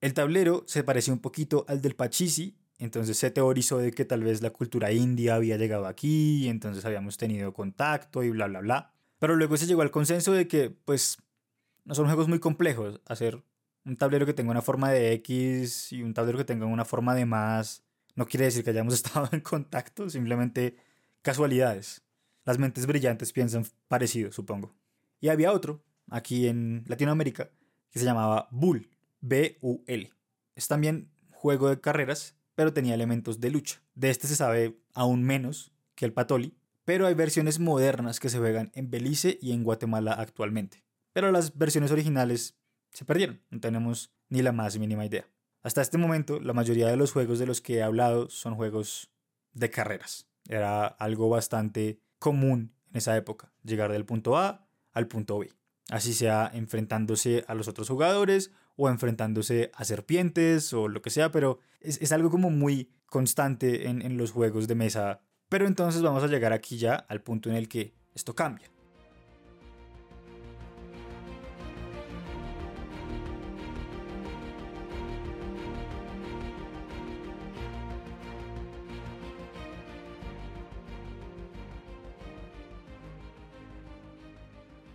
El 0.00 0.14
tablero 0.14 0.62
se 0.66 0.84
parecía 0.84 1.14
un 1.14 1.20
poquito 1.20 1.64
al 1.68 1.80
del 1.80 1.96
Pachisi, 1.96 2.58
entonces 2.78 3.16
se 3.16 3.30
teorizó 3.30 3.78
de 3.78 3.90
que 3.90 4.04
tal 4.04 4.22
vez 4.22 4.42
la 4.42 4.50
cultura 4.50 4.92
india 4.92 5.34
había 5.34 5.56
llegado 5.56 5.86
aquí, 5.86 6.48
entonces 6.48 6.84
habíamos 6.84 7.16
tenido 7.16 7.52
contacto 7.54 8.22
y 8.22 8.30
bla, 8.30 8.46
bla, 8.46 8.60
bla. 8.60 8.94
Pero 9.18 9.36
luego 9.36 9.56
se 9.56 9.66
llegó 9.66 9.82
al 9.82 9.90
consenso 9.90 10.32
de 10.32 10.48
que, 10.48 10.70
pues, 10.70 11.18
no 11.84 11.94
son 11.94 12.06
juegos 12.06 12.28
muy 12.28 12.38
complejos. 12.38 13.00
Hacer 13.06 13.42
un 13.84 13.96
tablero 13.96 14.26
que 14.26 14.34
tenga 14.34 14.50
una 14.50 14.62
forma 14.62 14.90
de 14.90 15.12
X 15.14 15.92
y 15.92 16.02
un 16.02 16.14
tablero 16.14 16.38
que 16.38 16.44
tenga 16.44 16.66
una 16.66 16.84
forma 16.84 17.14
de 17.14 17.26
más 17.26 17.82
no 18.14 18.26
quiere 18.26 18.46
decir 18.46 18.64
que 18.64 18.70
hayamos 18.70 18.94
estado 19.02 19.28
en 19.32 19.40
contacto, 19.40 20.08
simplemente 20.10 20.76
casualidades. 21.22 22.02
Las 22.44 22.58
mentes 22.58 22.86
brillantes 22.86 23.32
piensan 23.32 23.64
parecido, 23.88 24.32
supongo. 24.32 24.74
Y 25.20 25.28
había 25.28 25.52
otro, 25.52 25.82
aquí 26.10 26.46
en 26.46 26.84
Latinoamérica, 26.86 27.50
que 27.90 27.98
se 27.98 28.04
llamaba 28.04 28.48
Bull, 28.50 28.90
B-U-L. 29.20 30.12
Es 30.54 30.68
también 30.68 31.10
juego 31.30 31.68
de 31.68 31.80
carreras, 31.80 32.36
pero 32.54 32.72
tenía 32.72 32.94
elementos 32.94 33.40
de 33.40 33.50
lucha. 33.50 33.82
De 33.94 34.10
este 34.10 34.26
se 34.26 34.36
sabe 34.36 34.78
aún 34.94 35.22
menos 35.22 35.72
que 35.94 36.04
el 36.04 36.12
Patoli, 36.12 36.54
pero 36.84 37.06
hay 37.06 37.14
versiones 37.14 37.58
modernas 37.58 38.20
que 38.20 38.30
se 38.30 38.38
juegan 38.38 38.70
en 38.74 38.90
Belice 38.90 39.38
y 39.40 39.52
en 39.52 39.64
Guatemala 39.64 40.12
actualmente. 40.12 40.84
Pero 41.12 41.30
las 41.32 41.56
versiones 41.56 41.90
originales 41.90 42.56
se 42.92 43.04
perdieron, 43.04 43.40
no 43.50 43.60
tenemos 43.60 44.12
ni 44.28 44.42
la 44.42 44.52
más 44.52 44.78
mínima 44.78 45.04
idea. 45.04 45.26
Hasta 45.62 45.82
este 45.82 45.98
momento, 45.98 46.40
la 46.40 46.54
mayoría 46.54 46.88
de 46.88 46.96
los 46.96 47.12
juegos 47.12 47.38
de 47.38 47.46
los 47.46 47.60
que 47.60 47.76
he 47.76 47.82
hablado 47.82 48.30
son 48.30 48.54
juegos 48.54 49.10
de 49.52 49.70
carreras. 49.70 50.26
Era 50.48 50.86
algo 50.86 51.28
bastante 51.28 52.00
común 52.18 52.74
en 52.90 52.96
esa 52.96 53.16
época, 53.16 53.52
llegar 53.62 53.92
del 53.92 54.06
punto 54.06 54.38
A 54.38 54.66
al 54.92 55.06
punto 55.06 55.38
B. 55.38 55.52
Así 55.90 56.14
sea 56.14 56.50
enfrentándose 56.54 57.44
a 57.46 57.54
los 57.54 57.68
otros 57.68 57.88
jugadores 57.88 58.52
o 58.76 58.88
enfrentándose 58.88 59.70
a 59.74 59.84
serpientes 59.84 60.72
o 60.72 60.88
lo 60.88 61.02
que 61.02 61.10
sea, 61.10 61.30
pero 61.30 61.58
es, 61.80 62.12
algo 62.12 62.30
como 62.30 62.50
muy 62.50 62.90
constante 63.06 63.88
en, 63.88 64.00
en 64.02 64.16
los 64.16 64.30
juegos 64.30 64.66
de 64.66 64.74
mesa. 64.74 65.20
Pero 65.48 65.66
entonces 65.66 66.00
vamos 66.00 66.22
a 66.22 66.28
llegar 66.28 66.52
aquí 66.52 66.78
ya 66.78 66.94
al 66.94 67.22
punto 67.22 67.50
en 67.50 67.56
el 67.56 67.68
que 67.68 67.92
esto 68.14 68.34
cambia. 68.34 68.70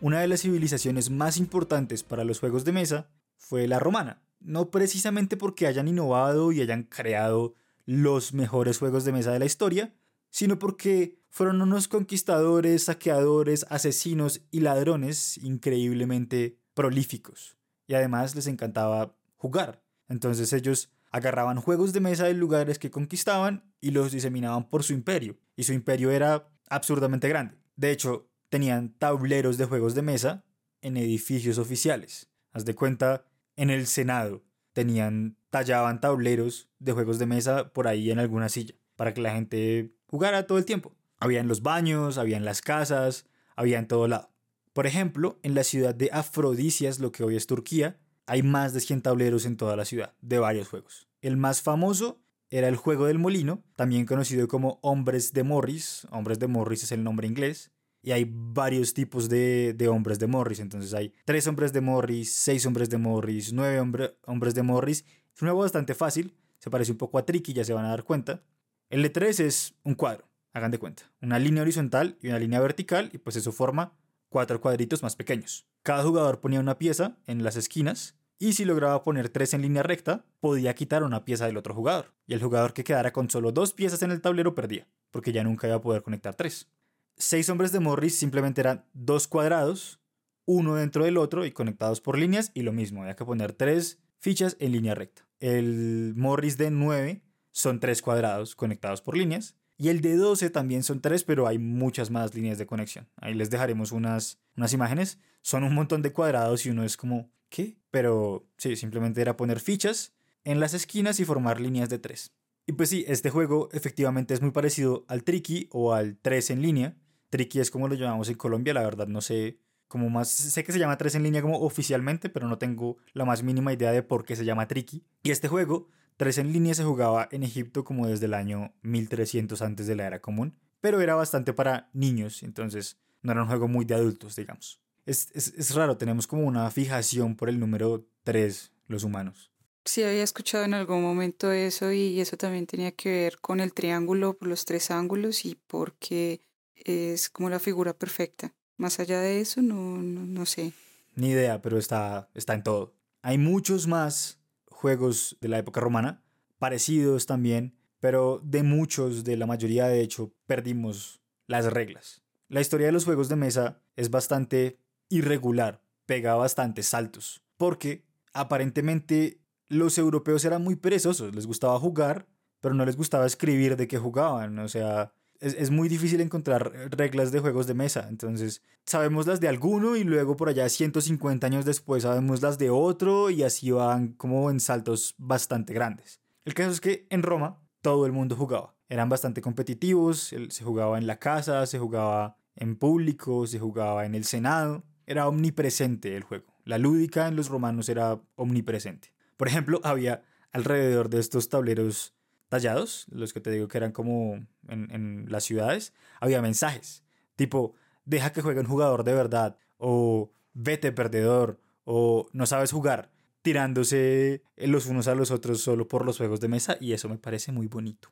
Una 0.05 0.21
de 0.21 0.27
las 0.27 0.43
civilizaciones 0.43 1.09
más 1.09 1.37
importantes 1.37 2.03
para 2.03 2.23
los 2.23 2.39
juegos 2.39 2.63
de 2.63 2.71
mesa 2.71 3.09
fue 3.37 3.67
la 3.67 3.79
romana, 3.79 4.21
no 4.39 4.69
precisamente 4.69 5.35
porque 5.35 5.65
hayan 5.65 5.87
innovado 5.87 6.51
y 6.51 6.61
hayan 6.61 6.83
creado 6.83 7.55
los 7.85 8.31
mejores 8.31 8.77
juegos 8.77 9.03
de 9.03 9.13
mesa 9.13 9.31
de 9.31 9.39
la 9.39 9.45
historia, 9.45 9.95
sino 10.29 10.59
porque 10.59 11.17
fueron 11.31 11.59
unos 11.59 11.87
conquistadores, 11.87 12.83
saqueadores, 12.83 13.65
asesinos 13.71 14.43
y 14.51 14.59
ladrones 14.59 15.39
increíblemente 15.39 16.59
prolíficos. 16.75 17.57
Y 17.87 17.95
además 17.95 18.35
les 18.35 18.45
encantaba 18.45 19.17
jugar. 19.37 19.81
Entonces 20.07 20.53
ellos 20.53 20.91
agarraban 21.09 21.59
juegos 21.61 21.93
de 21.93 22.01
mesa 22.01 22.25
de 22.25 22.35
lugares 22.35 22.77
que 22.77 22.91
conquistaban 22.91 23.73
y 23.81 23.89
los 23.89 24.11
diseminaban 24.11 24.69
por 24.69 24.83
su 24.83 24.93
imperio. 24.93 25.39
Y 25.55 25.63
su 25.63 25.73
imperio 25.73 26.11
era 26.11 26.47
absurdamente 26.69 27.27
grande. 27.27 27.57
De 27.75 27.89
hecho, 27.89 28.29
tenían 28.49 28.89
tableros 28.97 29.57
de 29.57 29.65
juegos 29.65 29.95
de 29.95 30.01
mesa 30.01 30.45
en 30.81 30.97
edificios 30.97 31.57
oficiales. 31.57 32.29
Haz 32.51 32.65
de 32.65 32.75
cuenta, 32.75 33.25
en 33.55 33.69
el 33.69 33.87
Senado 33.87 34.43
tenían, 34.73 35.37
tallaban 35.49 36.01
tableros 36.01 36.69
de 36.79 36.91
juegos 36.91 37.17
de 37.17 37.25
mesa 37.25 37.71
por 37.73 37.87
ahí 37.87 38.11
en 38.11 38.19
alguna 38.19 38.49
silla, 38.49 38.75
para 38.95 39.13
que 39.13 39.21
la 39.21 39.33
gente 39.33 39.95
jugara 40.07 40.47
todo 40.47 40.57
el 40.57 40.65
tiempo. 40.65 40.95
Había 41.17 41.39
en 41.39 41.47
los 41.47 41.61
baños, 41.61 42.17
había 42.17 42.37
en 42.37 42.45
las 42.45 42.61
casas, 42.61 43.25
había 43.55 43.79
en 43.79 43.87
todo 43.87 44.07
lado. 44.07 44.31
Por 44.73 44.85
ejemplo, 44.85 45.39
en 45.43 45.55
la 45.55 45.63
ciudad 45.63 45.95
de 45.95 46.09
Afrodisias, 46.11 46.99
lo 46.99 47.11
que 47.11 47.23
hoy 47.23 47.37
es 47.37 47.47
Turquía, 47.47 47.97
hay 48.25 48.43
más 48.43 48.73
de 48.73 48.81
100 48.81 49.01
tableros 49.01 49.45
en 49.45 49.55
toda 49.55 49.75
la 49.75 49.85
ciudad, 49.85 50.13
de 50.21 50.39
varios 50.39 50.67
juegos. 50.67 51.07
El 51.21 51.37
más 51.37 51.61
famoso 51.61 52.21
era 52.49 52.67
el 52.67 52.75
juego 52.75 53.05
del 53.05 53.17
molino, 53.17 53.63
también 53.75 54.05
conocido 54.05 54.47
como 54.47 54.79
Hombres 54.81 55.31
de 55.31 55.43
Morris. 55.43 56.05
Hombres 56.11 56.39
de 56.39 56.47
Morris 56.47 56.83
es 56.83 56.91
el 56.91 57.03
nombre 57.03 57.27
inglés 57.27 57.71
y 58.05 58.11
hay 58.11 58.31
varios 58.31 58.93
tipos 58.93 59.27
de, 59.29 59.75
hombres 59.91 60.19
de 60.19 60.27
Morris. 60.27 60.59
Entonces 60.59 60.93
hay 60.93 61.11
tres 61.25 61.47
hombres 61.47 61.73
de 61.73 61.81
Morris, 61.81 62.31
seis 62.31 62.63
hombres 62.67 62.87
de 62.87 62.99
Morris, 62.99 63.51
nueve 63.51 63.79
hombres 64.27 64.53
de 64.53 64.61
Morris. 64.61 65.03
Es 65.35 65.41
un 65.41 65.47
juego 65.47 65.61
bastante 65.61 65.95
fácil, 65.95 66.35
se 66.59 66.69
parece 66.69 66.91
un 66.91 66.99
poco 66.99 67.17
a 67.17 67.25
Tricky, 67.25 67.51
ya 67.51 67.63
se 67.63 67.73
van 67.73 67.85
a 67.85 67.89
dar 67.89 68.03
cuenta. 68.03 68.43
El 68.91 69.01
de 69.01 69.09
3 69.09 69.39
es 69.39 69.73
un 69.83 69.95
cuadro, 69.95 70.29
hagan 70.53 70.69
de 70.69 70.77
cuenta. 70.77 71.11
Una 71.19 71.39
línea 71.39 71.63
horizontal 71.63 72.17
y 72.21 72.27
una 72.27 72.37
línea 72.37 72.59
vertical, 72.59 73.09
y 73.11 73.17
pues 73.17 73.35
eso 73.37 73.51
forma 73.51 73.93
cuatro 74.29 74.61
cuadritos 74.61 75.01
más 75.01 75.15
pequeños. 75.15 75.65
Cada 75.81 76.03
jugador 76.03 76.39
ponía 76.41 76.59
una 76.59 76.77
pieza 76.77 77.17
en 77.25 77.43
las 77.43 77.55
esquinas, 77.55 78.15
y 78.37 78.53
si 78.53 78.65
lograba 78.65 79.01
poner 79.01 79.29
tres 79.29 79.55
en 79.55 79.63
línea 79.63 79.81
recta, 79.81 80.25
podía 80.39 80.75
quitar 80.75 81.03
una 81.03 81.25
pieza 81.25 81.47
del 81.47 81.57
otro 81.57 81.73
jugador. 81.73 82.13
Y 82.27 82.35
el 82.35 82.43
jugador 82.43 82.73
que 82.73 82.83
quedara 82.83 83.11
con 83.11 83.31
solo 83.31 83.51
dos 83.51 83.73
piezas 83.73 84.03
en 84.03 84.11
el 84.11 84.21
tablero 84.21 84.53
perdía, 84.53 84.87
porque 85.09 85.31
ya 85.31 85.43
nunca 85.43 85.65
iba 85.65 85.77
a 85.77 85.81
poder 85.81 86.03
conectar 86.03 86.35
tres 86.35 86.67
seis 87.17 87.49
hombres 87.49 87.71
de 87.71 87.79
Morris 87.79 88.17
simplemente 88.17 88.61
eran 88.61 88.85
dos 88.93 89.27
cuadrados, 89.27 89.99
uno 90.45 90.75
dentro 90.75 91.05
del 91.05 91.17
otro 91.17 91.45
y 91.45 91.51
conectados 91.51 92.01
por 92.01 92.17
líneas 92.17 92.51
y 92.53 92.61
lo 92.61 92.71
mismo, 92.71 93.01
había 93.01 93.15
que 93.15 93.25
poner 93.25 93.53
tres 93.53 93.99
fichas 94.19 94.57
en 94.59 94.71
línea 94.71 94.95
recta. 94.95 95.27
El 95.39 96.13
Morris 96.15 96.57
de 96.57 96.71
9 96.71 97.21
son 97.51 97.79
tres 97.79 98.01
cuadrados 98.01 98.55
conectados 98.55 99.01
por 99.01 99.17
líneas 99.17 99.55
y 99.77 99.89
el 99.89 100.01
de 100.01 100.15
12 100.15 100.49
también 100.49 100.83
son 100.83 101.01
tres, 101.01 101.23
pero 101.23 101.47
hay 101.47 101.57
muchas 101.57 102.09
más 102.09 102.33
líneas 102.33 102.57
de 102.57 102.65
conexión. 102.65 103.09
Ahí 103.17 103.33
les 103.33 103.49
dejaremos 103.49 103.91
unas, 103.91 104.39
unas 104.55 104.73
imágenes. 104.73 105.19
Son 105.41 105.63
un 105.63 105.73
montón 105.73 106.01
de 106.01 106.13
cuadrados 106.13 106.65
y 106.65 106.69
uno 106.69 106.83
es 106.83 106.95
como, 106.95 107.29
¿qué? 107.49 107.77
Pero 107.91 108.47
sí, 108.57 108.75
simplemente 108.75 109.21
era 109.21 109.37
poner 109.37 109.59
fichas 109.59 110.13
en 110.43 110.59
las 110.59 110.73
esquinas 110.73 111.19
y 111.19 111.25
formar 111.25 111.59
líneas 111.59 111.89
de 111.89 111.99
tres. 111.99 112.31
Y 112.67 112.73
pues 112.73 112.89
sí, 112.89 113.05
este 113.07 113.29
juego 113.29 113.69
efectivamente 113.73 114.33
es 114.33 114.41
muy 114.41 114.51
parecido 114.51 115.05
al 115.07 115.23
Tricky 115.23 115.69
o 115.71 115.93
al 115.93 116.17
3 116.17 116.51
en 116.51 116.61
línea, 116.61 116.97
Tricky 117.29 117.59
es 117.59 117.71
como 117.71 117.87
lo 117.87 117.95
llamamos 117.95 118.29
en 118.29 118.35
Colombia, 118.35 118.73
la 118.73 118.83
verdad 118.83 119.07
no 119.07 119.21
sé 119.21 119.59
cómo 119.87 120.09
más, 120.09 120.29
sé 120.29 120.63
que 120.63 120.71
se 120.71 120.79
llama 120.79 120.97
3 120.97 121.15
en 121.15 121.23
línea 121.23 121.41
como 121.41 121.59
oficialmente, 121.59 122.29
pero 122.29 122.47
no 122.47 122.57
tengo 122.57 122.97
la 123.13 123.25
más 123.25 123.43
mínima 123.43 123.73
idea 123.73 123.91
de 123.91 124.03
por 124.03 124.25
qué 124.25 124.35
se 124.35 124.45
llama 124.45 124.67
Tricky. 124.67 125.03
Y 125.23 125.31
este 125.31 125.47
juego, 125.47 125.89
3 126.17 126.39
en 126.39 126.53
línea, 126.53 126.73
se 126.73 126.83
jugaba 126.83 127.27
en 127.31 127.43
Egipto 127.43 127.83
como 127.83 128.07
desde 128.07 128.25
el 128.25 128.33
año 128.33 128.73
1300 128.81 129.61
antes 129.61 129.87
de 129.87 129.95
la 129.95 130.07
era 130.07 130.21
común, 130.21 130.57
pero 130.81 131.01
era 131.01 131.15
bastante 131.15 131.53
para 131.53 131.89
niños, 131.93 132.43
entonces 132.43 132.99
no 133.21 133.31
era 133.31 133.41
un 133.41 133.47
juego 133.47 133.67
muy 133.67 133.85
de 133.85 133.95
adultos, 133.95 134.35
digamos. 134.35 134.81
Es, 135.05 135.29
es, 135.33 135.53
es 135.55 135.75
raro, 135.75 135.97
tenemos 135.97 136.27
como 136.27 136.43
una 136.43 136.69
fijación 136.71 137.35
por 137.35 137.49
el 137.49 137.59
número 137.59 138.07
3, 138.23 138.71
los 138.87 139.03
humanos. 139.03 139.51
Sí, 139.85 140.03
había 140.03 140.23
escuchado 140.23 140.63
en 140.63 140.73
algún 140.73 141.03
momento 141.03 141.51
eso 141.51 141.91
y 141.91 142.19
eso 142.19 142.37
también 142.37 142.65
tenía 142.65 142.91
que 142.91 143.09
ver 143.11 143.37
con 143.39 143.59
el 143.59 143.71
triángulo 143.71 144.35
por 144.35 144.47
los 144.47 144.65
tres 144.65 144.89
ángulos 144.89 145.45
y 145.45 145.59
porque 145.67 146.41
es 146.75 147.29
como 147.29 147.49
la 147.49 147.59
figura 147.59 147.93
perfecta. 147.93 148.53
Más 148.77 148.99
allá 148.99 149.21
de 149.21 149.39
eso, 149.39 149.61
no, 149.61 149.97
no, 150.01 150.45
sé. 150.45 150.73
Ni 151.15 151.29
idea, 151.29 151.61
pero 151.61 151.77
está, 151.77 152.29
está 152.33 152.53
en 152.53 152.63
todo. 152.63 152.93
Hay 153.21 153.37
muchos 153.37 153.87
más 153.87 154.39
juegos 154.65 155.37
de 155.39 155.47
la 155.47 155.57
época 155.57 155.79
romana, 155.79 156.23
parecidos 156.59 157.25
también, 157.25 157.77
pero 157.99 158.41
de 158.43 158.63
muchos, 158.63 159.23
de 159.23 159.37
la 159.37 159.47
mayoría 159.47 159.87
de 159.87 160.01
hecho, 160.01 160.33
perdimos 160.45 161.21
las 161.47 161.65
reglas. 161.71 162.21
La 162.49 162.61
historia 162.61 162.87
de 162.87 162.91
los 162.91 163.05
juegos 163.05 163.29
de 163.29 163.37
mesa 163.37 163.81
es 163.95 164.09
bastante 164.09 164.79
irregular, 165.09 165.81
pega 166.05 166.35
bastantes 166.35 166.87
saltos, 166.87 167.41
porque 167.57 168.05
aparentemente 168.33 169.39
los 169.67 169.97
europeos 169.97 170.45
eran 170.45 170.63
muy 170.63 170.75
perezosos, 170.75 171.33
les 171.33 171.47
gustaba 171.47 171.79
jugar, 171.79 172.27
pero 172.59 172.75
no 172.75 172.85
les 172.85 172.97
gustaba 172.97 173.25
escribir 173.25 173.77
de 173.77 173.87
qué 173.87 173.97
jugaban, 173.97 174.59
o 174.59 174.67
sea, 174.67 175.13
es, 175.45 175.69
muy 175.69 175.87
difícil 175.89 176.21
encontrar 176.21 176.71
reglas 176.91 177.31
de 177.31 177.39
juegos 177.39 177.67
de 177.67 177.75
mesa. 177.75 178.07
Entonces, 178.09 178.63
sabemos 178.85 179.27
las 179.27 179.39
de 179.39 179.47
alguno 179.47 179.95
y 179.95 180.03
luego 180.03 180.35
por 180.35 180.49
allá 180.49 180.67
150 180.67 181.45
años 181.45 181.65
después 181.65 182.03
sabemos 182.03 182.41
las 182.41 182.57
de 182.57 182.71
otro 182.71 183.29
y 183.29 183.43
así 183.43 183.69
van 183.71 184.13
como 184.13 184.49
en 184.49 184.59
saltos 184.59 185.13
bastante 185.17 185.73
grandes. 185.73 186.19
El 186.45 186.53
caso 186.53 186.71
es 186.71 186.81
que 186.81 187.05
en 187.09 187.21
Roma 187.21 187.61
todo 187.81 188.05
el 188.05 188.11
mundo 188.11 188.35
jugaba. 188.35 188.75
Eran 188.89 189.09
bastante 189.09 189.41
competitivos, 189.41 190.33
se 190.49 190.63
jugaba 190.63 190.97
en 190.97 191.07
la 191.07 191.19
casa, 191.19 191.65
se 191.67 191.77
jugaba 191.79 192.37
en 192.55 192.75
público, 192.75 193.45
se 193.45 193.59
jugaba 193.59 194.05
en 194.05 194.15
el 194.15 194.25
Senado. 194.25 194.83
Era 195.05 195.27
omnipresente 195.27 196.15
el 196.15 196.23
juego. 196.23 196.55
La 196.63 196.79
lúdica 196.79 197.27
en 197.27 197.35
los 197.35 197.49
romanos 197.49 197.89
era 197.89 198.19
omnipresente. 198.35 199.13
Por 199.37 199.47
ejemplo, 199.47 199.79
había 199.83 200.23
alrededor 200.51 201.09
de 201.09 201.19
estos 201.19 201.49
tableros 201.49 202.14
tallados, 202.49 203.05
los 203.09 203.33
que 203.33 203.41
te 203.41 203.51
digo 203.51 203.67
que 203.67 203.77
eran 203.77 203.91
como 203.91 204.35
en, 204.67 204.91
en 204.91 205.25
las 205.29 205.43
ciudades, 205.43 205.93
había 206.19 206.41
mensajes 206.41 207.03
tipo, 207.35 207.75
deja 208.05 208.31
que 208.31 208.41
juegue 208.41 208.61
un 208.61 208.65
jugador 208.65 209.03
de 209.03 209.13
verdad, 209.13 209.57
o 209.77 210.31
vete 210.53 210.91
perdedor, 210.93 211.59
o 211.83 212.29
no 212.31 212.45
sabes 212.45 212.71
jugar, 212.71 213.11
tirándose 213.41 214.41
los 214.55 214.85
unos 214.85 215.07
a 215.09 215.15
los 215.15 215.31
otros 215.31 215.59
solo 215.61 215.87
por 215.87 216.05
los 216.05 216.17
juegos 216.17 216.39
de 216.39 216.47
mesa, 216.47 216.77
y 216.79 216.93
eso 216.93 217.09
me 217.09 217.17
parece 217.17 217.51
muy 217.51 217.67
bonito. 217.67 218.09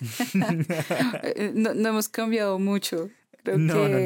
no, 0.34 1.74
no 1.74 1.88
hemos 1.88 2.08
cambiado 2.08 2.58
mucho 2.58 3.10
Creo 3.44 3.58
No, 3.58 3.74
que 3.74 3.88
no, 3.88 3.98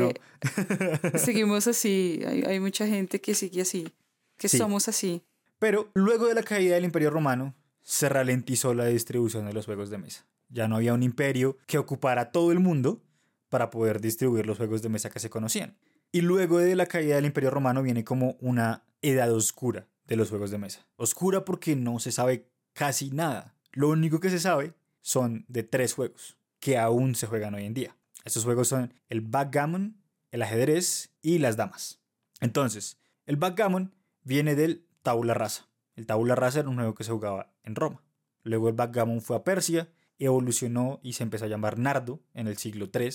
no. 1.13 1.19
seguimos 1.19 1.67
así. 1.67 2.21
Hay, 2.27 2.43
hay 2.43 2.61
mucha 2.61 2.87
gente 2.87 3.21
que 3.21 3.35
sigue 3.35 3.63
así, 3.63 3.89
que 4.37 4.49
Sí. 4.49 4.59
somos 4.59 4.89
así. 4.89 5.23
Pero 5.59 5.91
luego 5.95 6.27
de 6.27 6.35
la 6.35 6.43
caída 6.43 6.75
del 6.75 6.85
Imperio 6.85 7.11
Romano, 7.11 7.55
se 7.83 8.09
ralentizó 8.09 8.75
la 8.75 8.87
distribución 8.87 9.47
de 9.47 9.53
los 9.53 9.67
juegos 9.67 9.91
de 9.91 9.99
mesa. 9.99 10.27
Ya 10.49 10.69
no 10.69 10.77
había 10.77 10.95
un 10.95 11.03
imperio 11.03 11.57
que 11.67 11.79
ocupara 11.79 12.31
todo 12.31 12.53
el 12.53 12.61
mundo 12.61 13.03
para 13.49 13.71
poder 13.71 14.01
distribuir 14.01 14.47
los 14.47 14.59
juegos 14.59 14.83
de 14.83 14.89
mesa 14.89 15.11
que 15.11 15.19
se 15.19 15.31
conocían. 15.31 15.77
Y 16.11 16.21
luego 16.21 16.59
de 16.59 16.77
la 16.77 16.87
caída 16.87 17.17
del 17.17 17.27
Imperio 17.27 17.51
Romano 17.51 17.83
viene 17.83 18.05
como 18.05 18.37
una 18.41 18.85
edad 19.01 19.33
oscura 19.33 19.89
de 20.07 20.17
los 20.17 20.29
juegos 20.29 20.51
de 20.51 20.59
mesa. 20.59 20.87
Oscura 20.97 21.45
porque 21.45 21.75
no 21.75 21.99
se 21.99 22.13
sabe 22.13 22.49
casi 22.75 23.11
nada. 23.11 23.55
Lo 23.73 23.89
único 23.89 24.21
que 24.21 24.31
se 24.31 24.39
sabe 24.39 24.75
son 25.01 25.45
de 25.49 25.63
tres 25.63 25.95
juegos 25.95 26.37
que 26.61 26.79
aún 26.79 27.15
se 27.15 27.27
juegan 27.27 27.55
hoy 27.55 27.65
en 27.65 27.75
día. 27.75 27.97
Estos 28.25 28.45
juegos 28.45 28.69
son 28.69 28.95
el 29.09 29.21
backgammon, 29.21 29.97
el 30.31 30.43
ajedrez 30.43 31.11
y 31.23 31.39
las 31.39 31.57
damas. 31.57 32.01
Entonces, 32.41 32.99
el 33.27 33.37
backgammon 33.37 33.95
viene 34.23 34.55
del 34.55 34.87
tabula 35.03 35.35
rasa. 35.35 35.69
El 35.95 36.07
tabula 36.07 36.35
rasa 36.35 36.61
era 36.61 36.69
un 36.69 36.77
juego 36.77 36.95
que 36.95 37.05
se 37.05 37.13
jugaba 37.13 37.52
en 37.65 37.75
Roma. 37.75 38.03
Luego 38.43 38.69
el 38.69 38.75
backgammon 38.75 39.21
fue 39.21 39.37
a 39.37 39.45
Persia, 39.45 39.89
evolucionó 40.19 41.01
y 41.03 41.15
se 41.15 41.23
empezó 41.23 41.45
a 41.45 41.49
llamar 41.49 41.79
nardo 41.79 42.23
en 42.35 42.49
el 42.49 42.57
siglo 42.57 42.91
III 42.93 43.11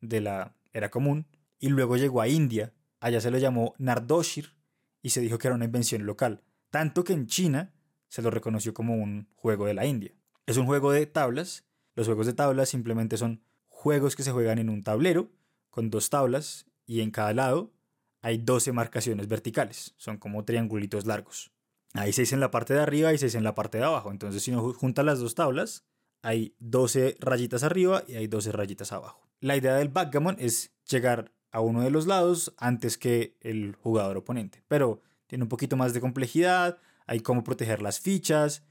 de 0.00 0.20
la 0.20 0.56
era 0.72 0.90
común. 0.90 1.26
Y 1.58 1.68
luego 1.68 1.96
llegó 1.96 2.20
a 2.20 2.28
India. 2.28 2.72
Allá 3.00 3.20
se 3.20 3.30
lo 3.30 3.38
llamó 3.38 3.74
nardoshir 3.78 4.54
y 5.02 5.10
se 5.10 5.20
dijo 5.20 5.38
que 5.38 5.48
era 5.48 5.54
una 5.54 5.64
invención 5.64 6.06
local. 6.06 6.42
Tanto 6.70 7.04
que 7.04 7.12
en 7.12 7.26
China 7.26 7.72
se 8.08 8.22
lo 8.22 8.30
reconoció 8.30 8.74
como 8.74 8.94
un 8.94 9.28
juego 9.34 9.66
de 9.66 9.74
la 9.74 9.86
India. 9.86 10.14
Es 10.46 10.56
un 10.56 10.66
juego 10.66 10.92
de 10.92 11.06
tablas. 11.06 11.66
Los 11.94 12.06
juegos 12.06 12.26
de 12.26 12.32
tablas 12.32 12.68
simplemente 12.68 13.16
son 13.16 13.42
juegos 13.68 14.16
que 14.16 14.22
se 14.22 14.32
juegan 14.32 14.58
en 14.58 14.68
un 14.68 14.82
tablero 14.82 15.30
con 15.70 15.90
dos 15.90 16.10
tablas 16.10 16.66
y 16.86 17.00
en 17.00 17.10
cada 17.10 17.32
lado 17.32 17.72
hay 18.20 18.38
12 18.38 18.72
marcaciones 18.72 19.28
verticales. 19.28 19.94
Son 19.96 20.18
como 20.18 20.44
triangulitos 20.44 21.06
largos. 21.06 21.52
Hay 21.94 22.12
6 22.12 22.32
en 22.34 22.40
la 22.40 22.50
parte 22.50 22.74
de 22.74 22.80
arriba 22.80 23.12
y 23.12 23.18
6 23.18 23.34
en 23.34 23.44
la 23.44 23.54
parte 23.54 23.78
de 23.78 23.84
abajo. 23.84 24.10
Entonces 24.10 24.42
si 24.42 24.52
uno 24.52 24.72
junta 24.72 25.02
las 25.02 25.20
dos 25.20 25.34
tablas, 25.34 25.84
hay 26.22 26.54
12 26.58 27.16
rayitas 27.20 27.62
arriba 27.62 28.04
y 28.06 28.14
hay 28.14 28.26
12 28.26 28.52
rayitas 28.52 28.92
abajo. 28.92 29.28
La 29.40 29.56
idea 29.56 29.76
del 29.76 29.88
backgammon 29.88 30.36
es 30.38 30.72
llegar 30.88 31.32
a 31.50 31.60
uno 31.60 31.82
de 31.82 31.90
los 31.90 32.06
lados 32.06 32.54
antes 32.58 32.98
que 32.98 33.36
el 33.40 33.74
jugador 33.76 34.16
oponente. 34.16 34.62
Pero 34.68 35.02
tiene 35.26 35.44
un 35.44 35.48
poquito 35.48 35.76
más 35.76 35.94
de 35.94 36.00
complejidad, 36.00 36.78
hay 37.06 37.20
cómo 37.20 37.44
proteger 37.44 37.80
las 37.80 38.00
fichas, 38.00 38.64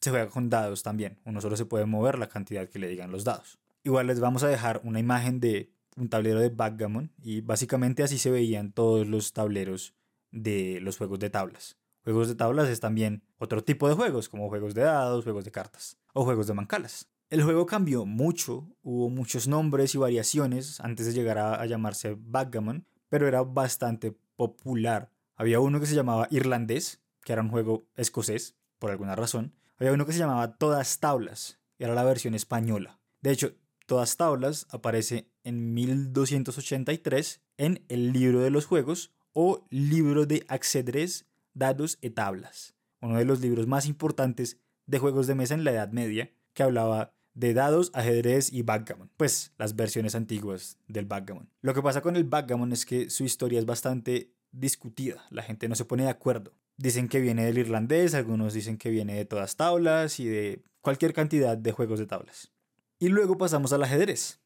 se 0.00 0.10
juega 0.10 0.28
con 0.28 0.50
dados 0.50 0.82
también. 0.82 1.18
Uno 1.24 1.40
solo 1.40 1.56
se 1.56 1.64
puede 1.64 1.86
mover 1.86 2.18
la 2.18 2.28
cantidad 2.28 2.68
que 2.68 2.78
le 2.78 2.88
digan 2.88 3.10
los 3.10 3.24
dados. 3.24 3.58
Igual 3.82 4.08
les 4.08 4.20
vamos 4.20 4.42
a 4.42 4.48
dejar 4.48 4.80
una 4.84 5.00
imagen 5.00 5.40
de 5.40 5.72
un 5.96 6.08
tablero 6.08 6.40
de 6.40 6.50
backgammon 6.50 7.12
y 7.22 7.40
básicamente 7.40 8.02
así 8.02 8.18
se 8.18 8.30
veían 8.30 8.72
todos 8.72 9.06
los 9.06 9.32
tableros 9.32 9.94
de 10.30 10.78
los 10.80 10.96
juegos 10.96 11.18
de 11.18 11.30
tablas. 11.30 11.76
Juegos 12.04 12.28
de 12.28 12.34
tablas 12.34 12.68
es 12.68 12.80
también 12.80 13.22
otro 13.38 13.62
tipo 13.62 13.88
de 13.88 13.94
juegos, 13.94 14.28
como 14.28 14.48
juegos 14.48 14.74
de 14.74 14.82
dados, 14.82 15.24
juegos 15.24 15.44
de 15.44 15.50
cartas 15.50 15.98
o 16.12 16.24
juegos 16.24 16.46
de 16.46 16.54
mancalas. 16.54 17.08
El 17.30 17.42
juego 17.42 17.66
cambió 17.66 18.06
mucho, 18.06 18.66
hubo 18.82 19.10
muchos 19.10 19.48
nombres 19.48 19.94
y 19.94 19.98
variaciones 19.98 20.80
antes 20.80 21.06
de 21.06 21.12
llegar 21.12 21.36
a, 21.36 21.66
llamarse 21.66 22.16
backgammon, 22.18 22.86
pero 23.10 23.28
era 23.28 23.42
bastante 23.42 24.16
popular. 24.36 25.12
Había 25.36 25.60
uno 25.60 25.78
que 25.78 25.86
se 25.86 25.94
llamaba 25.94 26.26
irlandés, 26.30 27.02
que 27.22 27.34
era 27.34 27.42
un 27.42 27.50
juego 27.50 27.86
escocés, 27.96 28.56
por 28.78 28.90
alguna 28.90 29.14
razón. 29.14 29.52
Había 29.76 29.92
uno 29.92 30.06
que 30.06 30.12
se 30.12 30.18
llamaba 30.18 30.56
Todas 30.56 31.00
Tablas, 31.00 31.58
era 31.78 31.94
la 31.94 32.04
versión 32.04 32.34
española. 32.34 32.98
De 33.20 33.30
hecho, 33.30 33.52
Todas 33.84 34.16
Tablas 34.16 34.66
aparece 34.70 35.30
en 35.44 35.74
1283 35.74 37.42
en 37.58 37.84
el 37.88 38.12
libro 38.12 38.40
de 38.40 38.50
los 38.50 38.64
juegos 38.64 39.12
o 39.32 39.66
libro 39.68 40.24
de 40.24 40.44
ajedrez, 40.48 41.26
dados 41.58 41.98
y 42.00 42.10
tablas, 42.10 42.74
uno 43.00 43.18
de 43.18 43.24
los 43.24 43.40
libros 43.40 43.66
más 43.66 43.86
importantes 43.86 44.58
de 44.86 44.98
juegos 44.98 45.26
de 45.26 45.34
mesa 45.34 45.54
en 45.54 45.64
la 45.64 45.72
Edad 45.72 45.90
Media, 45.92 46.32
que 46.54 46.62
hablaba 46.62 47.14
de 47.34 47.54
dados, 47.54 47.90
ajedrez 47.94 48.52
y 48.52 48.62
backgammon, 48.62 49.10
pues 49.16 49.52
las 49.58 49.76
versiones 49.76 50.14
antiguas 50.14 50.78
del 50.88 51.04
backgammon. 51.04 51.48
Lo 51.60 51.74
que 51.74 51.82
pasa 51.82 52.00
con 52.00 52.16
el 52.16 52.24
backgammon 52.24 52.72
es 52.72 52.84
que 52.84 53.10
su 53.10 53.24
historia 53.24 53.58
es 53.58 53.66
bastante 53.66 54.32
discutida, 54.50 55.24
la 55.30 55.42
gente 55.42 55.68
no 55.68 55.74
se 55.74 55.84
pone 55.84 56.04
de 56.04 56.10
acuerdo. 56.10 56.54
Dicen 56.76 57.08
que 57.08 57.20
viene 57.20 57.44
del 57.44 57.58
irlandés, 57.58 58.14
algunos 58.14 58.54
dicen 58.54 58.78
que 58.78 58.90
viene 58.90 59.14
de 59.14 59.24
todas 59.24 59.56
tablas 59.56 60.20
y 60.20 60.26
de 60.26 60.62
cualquier 60.80 61.12
cantidad 61.12 61.56
de 61.56 61.72
juegos 61.72 61.98
de 61.98 62.06
tablas. 62.06 62.52
Y 62.98 63.08
luego 63.08 63.36
pasamos 63.36 63.72
al 63.72 63.82
ajedrez, 63.82 64.40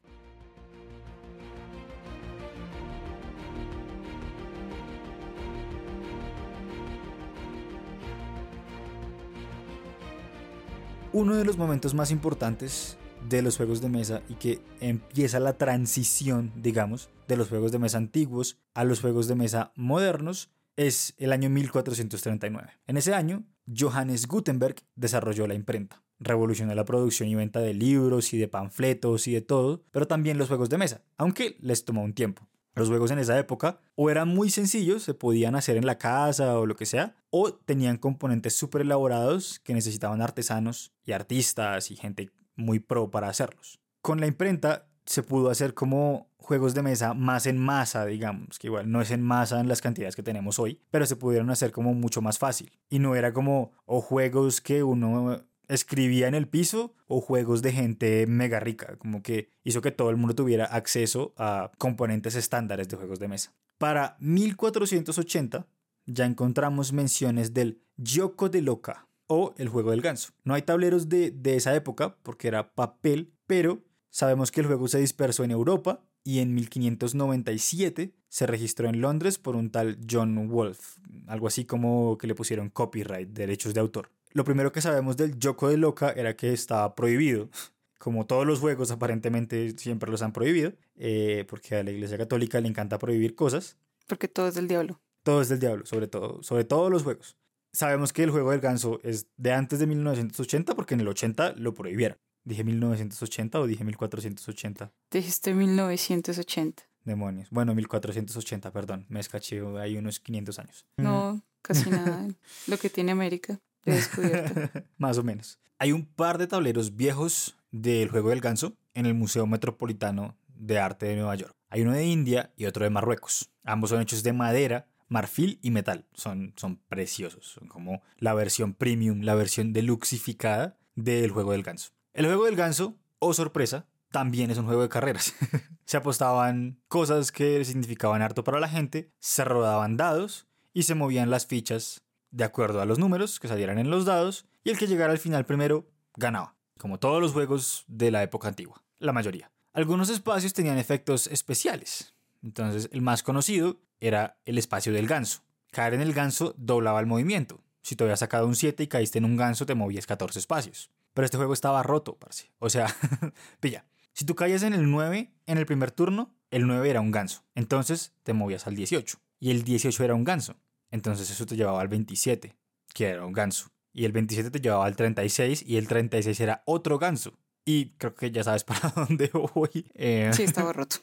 Uno 11.15 11.37
de 11.37 11.45
los 11.45 11.57
momentos 11.57 11.93
más 11.93 12.11
importantes 12.11 12.97
de 13.29 13.41
los 13.41 13.55
juegos 13.55 13.79
de 13.79 13.87
mesa 13.87 14.21
y 14.27 14.33
que 14.33 14.59
empieza 14.81 15.39
la 15.39 15.53
transición, 15.53 16.51
digamos, 16.57 17.09
de 17.29 17.37
los 17.37 17.47
juegos 17.47 17.71
de 17.71 17.79
mesa 17.79 17.99
antiguos 17.99 18.57
a 18.73 18.83
los 18.83 18.99
juegos 18.99 19.29
de 19.29 19.35
mesa 19.35 19.71
modernos 19.77 20.49
es 20.75 21.13
el 21.17 21.31
año 21.31 21.49
1439. 21.49 22.69
En 22.87 22.97
ese 22.97 23.13
año, 23.13 23.45
Johannes 23.65 24.27
Gutenberg 24.27 24.75
desarrolló 24.97 25.47
la 25.47 25.53
imprenta. 25.53 26.03
Revolucionó 26.19 26.75
la 26.75 26.83
producción 26.83 27.29
y 27.29 27.35
venta 27.35 27.61
de 27.61 27.73
libros 27.73 28.33
y 28.33 28.37
de 28.37 28.49
panfletos 28.49 29.29
y 29.29 29.35
de 29.35 29.41
todo, 29.41 29.85
pero 29.91 30.07
también 30.07 30.37
los 30.37 30.49
juegos 30.49 30.67
de 30.67 30.79
mesa, 30.79 31.01
aunque 31.17 31.55
les 31.61 31.85
tomó 31.85 32.03
un 32.03 32.13
tiempo. 32.13 32.45
Los 32.75 32.89
juegos 32.89 33.11
en 33.11 33.19
esa 33.19 33.39
época 33.39 33.79
o 33.95 34.09
eran 34.09 34.27
muy 34.27 34.49
sencillos, 34.49 35.03
se 35.03 35.13
podían 35.13 35.55
hacer 35.55 35.77
en 35.77 35.85
la 35.85 35.97
casa 35.97 36.59
o 36.59 36.65
lo 36.65 36.75
que 36.75 36.85
sea, 36.85 37.15
o 37.29 37.53
tenían 37.53 37.97
componentes 37.97 38.55
súper 38.55 38.81
elaborados 38.81 39.59
que 39.59 39.73
necesitaban 39.73 40.21
artesanos 40.21 40.91
y 41.05 41.13
artistas 41.13 41.89
y 41.89 41.95
gente 41.95 42.31
muy 42.55 42.79
pro 42.79 43.09
para 43.09 43.29
hacerlos. 43.29 43.79
Con 44.01 44.19
la 44.19 44.27
imprenta 44.27 44.87
se 45.05 45.23
pudo 45.23 45.49
hacer 45.49 45.73
como 45.73 46.29
juegos 46.37 46.73
de 46.73 46.83
mesa 46.83 47.13
más 47.13 47.47
en 47.47 47.57
masa, 47.57 48.05
digamos, 48.05 48.59
que 48.59 48.67
igual 48.67 48.91
no 48.91 49.01
es 49.01 49.11
en 49.11 49.21
masa 49.21 49.59
en 49.61 49.67
las 49.67 49.81
cantidades 49.81 50.15
que 50.15 50.23
tenemos 50.23 50.59
hoy, 50.59 50.81
pero 50.91 51.05
se 51.05 51.15
pudieron 51.15 51.49
hacer 51.49 51.71
como 51.71 51.93
mucho 51.93 52.21
más 52.21 52.39
fácil. 52.39 52.71
Y 52.89 52.99
no 52.99 53.15
era 53.15 53.33
como 53.33 53.71
o 53.85 54.01
juegos 54.01 54.61
que 54.61 54.83
uno 54.83 55.43
escribía 55.67 56.27
en 56.27 56.35
el 56.35 56.47
piso 56.47 56.93
o 57.07 57.21
juegos 57.21 57.61
de 57.61 57.71
gente 57.71 58.25
mega 58.27 58.59
rica, 58.59 58.97
como 58.97 59.21
que 59.21 59.49
hizo 59.63 59.81
que 59.81 59.91
todo 59.91 60.09
el 60.09 60.17
mundo 60.17 60.35
tuviera 60.35 60.65
acceso 60.65 61.33
a 61.37 61.71
componentes 61.77 62.35
estándares 62.35 62.87
de 62.87 62.97
juegos 62.97 63.19
de 63.19 63.27
mesa. 63.27 63.53
Para 63.77 64.17
1480 64.19 65.67
ya 66.05 66.25
encontramos 66.25 66.93
menciones 66.93 67.53
del 67.53 67.81
Yoko 67.97 68.49
de 68.49 68.61
Loca 68.61 69.07
o 69.27 69.53
el 69.57 69.69
juego 69.69 69.91
del 69.91 70.01
ganso. 70.01 70.33
No 70.43 70.53
hay 70.53 70.61
tableros 70.61 71.09
de, 71.09 71.31
de 71.31 71.55
esa 71.55 71.75
época 71.75 72.17
porque 72.23 72.47
era 72.47 72.73
papel, 72.73 73.33
pero 73.47 73.83
sabemos 74.09 74.51
que 74.51 74.61
el 74.61 74.67
juego 74.67 74.87
se 74.87 74.99
dispersó 74.99 75.43
en 75.43 75.51
Europa 75.51 76.01
y 76.23 76.39
en 76.39 76.53
1597 76.55 78.13
se 78.27 78.47
registró 78.47 78.89
en 78.89 78.99
Londres 78.99 79.37
por 79.37 79.55
un 79.55 79.69
tal 79.69 79.99
John 80.09 80.49
Wolfe, 80.49 80.99
algo 81.27 81.47
así 81.47 81.65
como 81.65 82.17
que 82.17 82.27
le 82.27 82.35
pusieron 82.35 82.69
copyright, 82.69 83.29
derechos 83.29 83.73
de 83.73 83.79
autor. 83.79 84.09
Lo 84.35 84.43
primero 84.43 84.73
que 84.73 84.81
sabemos 84.81 85.15
del 85.15 85.39
Yoko 85.39 85.69
de 85.69 85.77
Loca 85.77 86.11
era 86.11 86.35
que 86.35 86.51
estaba 86.51 86.93
prohibido. 86.93 87.49
Como 87.99 88.27
todos 88.27 88.45
los 88.45 88.59
juegos, 88.59 88.91
aparentemente 88.91 89.77
siempre 89.77 90.11
los 90.11 90.21
han 90.21 90.33
prohibido, 90.33 90.73
eh, 90.97 91.45
porque 91.47 91.75
a 91.75 91.83
la 91.83 91.91
Iglesia 91.91 92.17
Católica 92.17 92.59
le 92.59 92.67
encanta 92.67 92.99
prohibir 92.99 93.33
cosas. 93.33 93.77
Porque 94.07 94.27
todo 94.27 94.49
es 94.49 94.55
del 94.55 94.67
diablo. 94.67 94.99
Todo 95.23 95.41
es 95.41 95.47
del 95.47 95.61
diablo, 95.61 95.85
sobre 95.85 96.07
todo, 96.07 96.43
sobre 96.43 96.65
todos 96.65 96.91
los 96.91 97.03
juegos. 97.03 97.37
Sabemos 97.71 98.11
que 98.11 98.23
el 98.23 98.31
juego 98.31 98.51
del 98.51 98.59
ganso 98.59 98.99
es 99.03 99.27
de 99.37 99.53
antes 99.53 99.79
de 99.79 99.87
1980 99.87 100.75
porque 100.75 100.95
en 100.95 100.99
el 100.99 101.07
80 101.07 101.53
lo 101.53 101.73
prohibieron. 101.73 102.17
¿Dije 102.43 102.65
1980 102.65 103.57
o 103.61 103.67
dije 103.67 103.85
1480? 103.85 104.91
Dijiste 105.11 105.53
1980. 105.53 106.83
Demonios. 107.05 107.49
Bueno, 107.51 107.73
1480, 107.73 108.71
perdón. 108.73 109.05
Me 109.07 109.21
escaché 109.21 109.61
hay 109.79 109.95
unos 109.95 110.19
500 110.19 110.59
años. 110.59 110.85
No, 110.97 111.41
casi 111.61 111.89
nada. 111.89 112.27
Lo 112.67 112.77
que 112.77 112.89
tiene 112.89 113.13
América. 113.13 113.61
Más 114.97 115.17
o 115.17 115.23
menos. 115.23 115.59
Hay 115.77 115.91
un 115.91 116.05
par 116.05 116.37
de 116.37 116.47
tableros 116.47 116.95
viejos 116.95 117.55
del 117.71 118.09
juego 118.09 118.29
del 118.29 118.41
ganso 118.41 118.73
en 118.93 119.05
el 119.05 119.13
Museo 119.13 119.45
Metropolitano 119.45 120.37
de 120.47 120.79
Arte 120.79 121.07
de 121.07 121.15
Nueva 121.15 121.35
York. 121.35 121.53
Hay 121.69 121.81
uno 121.81 121.91
de 121.91 122.05
India 122.05 122.53
y 122.55 122.65
otro 122.65 122.85
de 122.85 122.89
Marruecos. 122.89 123.49
Ambos 123.63 123.89
son 123.89 124.01
hechos 124.01 124.23
de 124.23 124.33
madera, 124.33 124.87
marfil 125.09 125.59
y 125.61 125.71
metal. 125.71 126.05
Son, 126.13 126.53
son 126.55 126.77
preciosos. 126.87 127.47
Son 127.47 127.67
como 127.67 128.01
la 128.17 128.33
versión 128.33 128.73
premium, 128.73 129.21
la 129.21 129.35
versión 129.35 129.73
deluxificada 129.73 130.77
del 130.95 131.31
juego 131.31 131.51
del 131.51 131.63
ganso. 131.63 131.91
El 132.13 132.25
juego 132.27 132.45
del 132.45 132.55
ganso, 132.55 132.95
oh 133.19 133.33
sorpresa, 133.33 133.85
también 134.11 134.49
es 134.49 134.57
un 134.57 134.65
juego 134.65 134.83
de 134.83 134.89
carreras. 134.89 135.33
se 135.85 135.97
apostaban 135.97 136.79
cosas 136.87 137.33
que 137.33 137.65
significaban 137.65 138.21
harto 138.21 138.45
para 138.45 138.61
la 138.61 138.69
gente, 138.69 139.11
se 139.19 139.43
rodaban 139.43 139.97
dados 139.97 140.47
y 140.73 140.83
se 140.83 140.95
movían 140.95 141.29
las 141.29 141.45
fichas 141.45 142.04
de 142.35 142.43
acuerdo 142.43 142.81
a 142.81 142.85
los 142.85 142.99
números 142.99 143.39
que 143.39 143.47
salieran 143.47 143.79
en 143.79 143.89
los 143.89 144.03
dados, 144.03 144.45
y 144.63 144.69
el 144.69 144.77
que 144.77 144.87
llegara 144.87 145.13
al 145.13 145.19
final 145.19 145.45
primero 145.45 145.89
ganaba, 146.17 146.55
como 146.77 146.99
todos 146.99 147.21
los 147.21 147.31
juegos 147.31 147.85
de 147.87 148.11
la 148.11 148.23
época 148.23 148.49
antigua, 148.49 148.83
la 148.99 149.13
mayoría. 149.13 149.51
Algunos 149.71 150.09
espacios 150.09 150.53
tenían 150.53 150.77
efectos 150.77 151.27
especiales, 151.27 152.13
entonces 152.43 152.89
el 152.91 153.01
más 153.01 153.23
conocido 153.23 153.79
era 154.01 154.37
el 154.43 154.57
espacio 154.57 154.91
del 154.91 155.07
ganso. 155.07 155.43
Caer 155.71 155.93
en 155.93 156.01
el 156.01 156.13
ganso 156.13 156.53
doblaba 156.57 156.99
el 156.99 157.05
movimiento. 157.05 157.63
Si 157.81 157.95
te 157.95 158.03
habías 158.03 158.19
sacado 158.19 158.47
un 158.47 158.55
7 158.55 158.83
y 158.83 158.87
caíste 158.87 159.17
en 159.17 159.25
un 159.25 159.37
ganso, 159.37 159.65
te 159.65 159.75
movías 159.75 160.05
14 160.05 160.39
espacios. 160.39 160.91
Pero 161.13 161.25
este 161.25 161.37
juego 161.37 161.53
estaba 161.53 161.83
roto, 161.83 162.17
parce. 162.17 162.51
O 162.59 162.69
sea, 162.69 162.93
pilla. 163.61 163.85
Si 164.11 164.25
tú 164.25 164.35
caías 164.35 164.63
en 164.63 164.73
el 164.73 164.89
9 164.89 165.31
en 165.45 165.57
el 165.57 165.65
primer 165.65 165.91
turno, 165.91 166.35
el 166.51 166.67
9 166.67 166.89
era 166.89 167.01
un 167.01 167.11
ganso. 167.11 167.43
Entonces 167.55 168.13
te 168.23 168.33
movías 168.33 168.67
al 168.67 168.75
18. 168.75 169.17
Y 169.39 169.51
el 169.51 169.63
18 169.63 170.03
era 170.03 170.15
un 170.15 170.23
ganso. 170.23 170.55
Entonces 170.91 171.29
eso 171.29 171.45
te 171.45 171.55
llevaba 171.55 171.81
al 171.81 171.87
27, 171.87 172.55
que 172.93 173.05
era 173.05 173.25
un 173.25 173.33
ganso. 173.33 173.69
Y 173.93 174.05
el 174.05 174.11
27 174.11 174.51
te 174.51 174.59
llevaba 174.59 174.85
al 174.85 174.95
36 174.95 175.63
y 175.65 175.77
el 175.77 175.87
36 175.87 176.39
era 176.39 176.63
otro 176.65 176.99
ganso. 176.99 177.37
Y 177.65 177.95
creo 177.97 178.13
que 178.13 178.29
ya 178.29 178.43
sabes 178.43 178.63
para 178.65 178.89
dónde 178.89 179.29
voy. 179.33 179.85
Eh, 179.95 180.29
sí, 180.33 180.43
estaba 180.43 180.71
roto. 180.73 180.97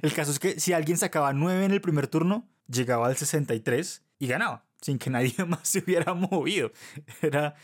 el 0.00 0.12
caso 0.14 0.30
es 0.30 0.38
que 0.38 0.58
si 0.58 0.72
alguien 0.72 0.96
sacaba 0.96 1.32
9 1.32 1.64
en 1.64 1.72
el 1.72 1.80
primer 1.80 2.06
turno, 2.06 2.48
llegaba 2.68 3.06
al 3.06 3.16
63 3.16 4.04
y 4.18 4.26
ganaba, 4.26 4.64
sin 4.80 4.98
que 4.98 5.10
nadie 5.10 5.34
más 5.46 5.68
se 5.68 5.80
hubiera 5.80 6.14
movido. 6.14 6.72
Era, 7.20 7.54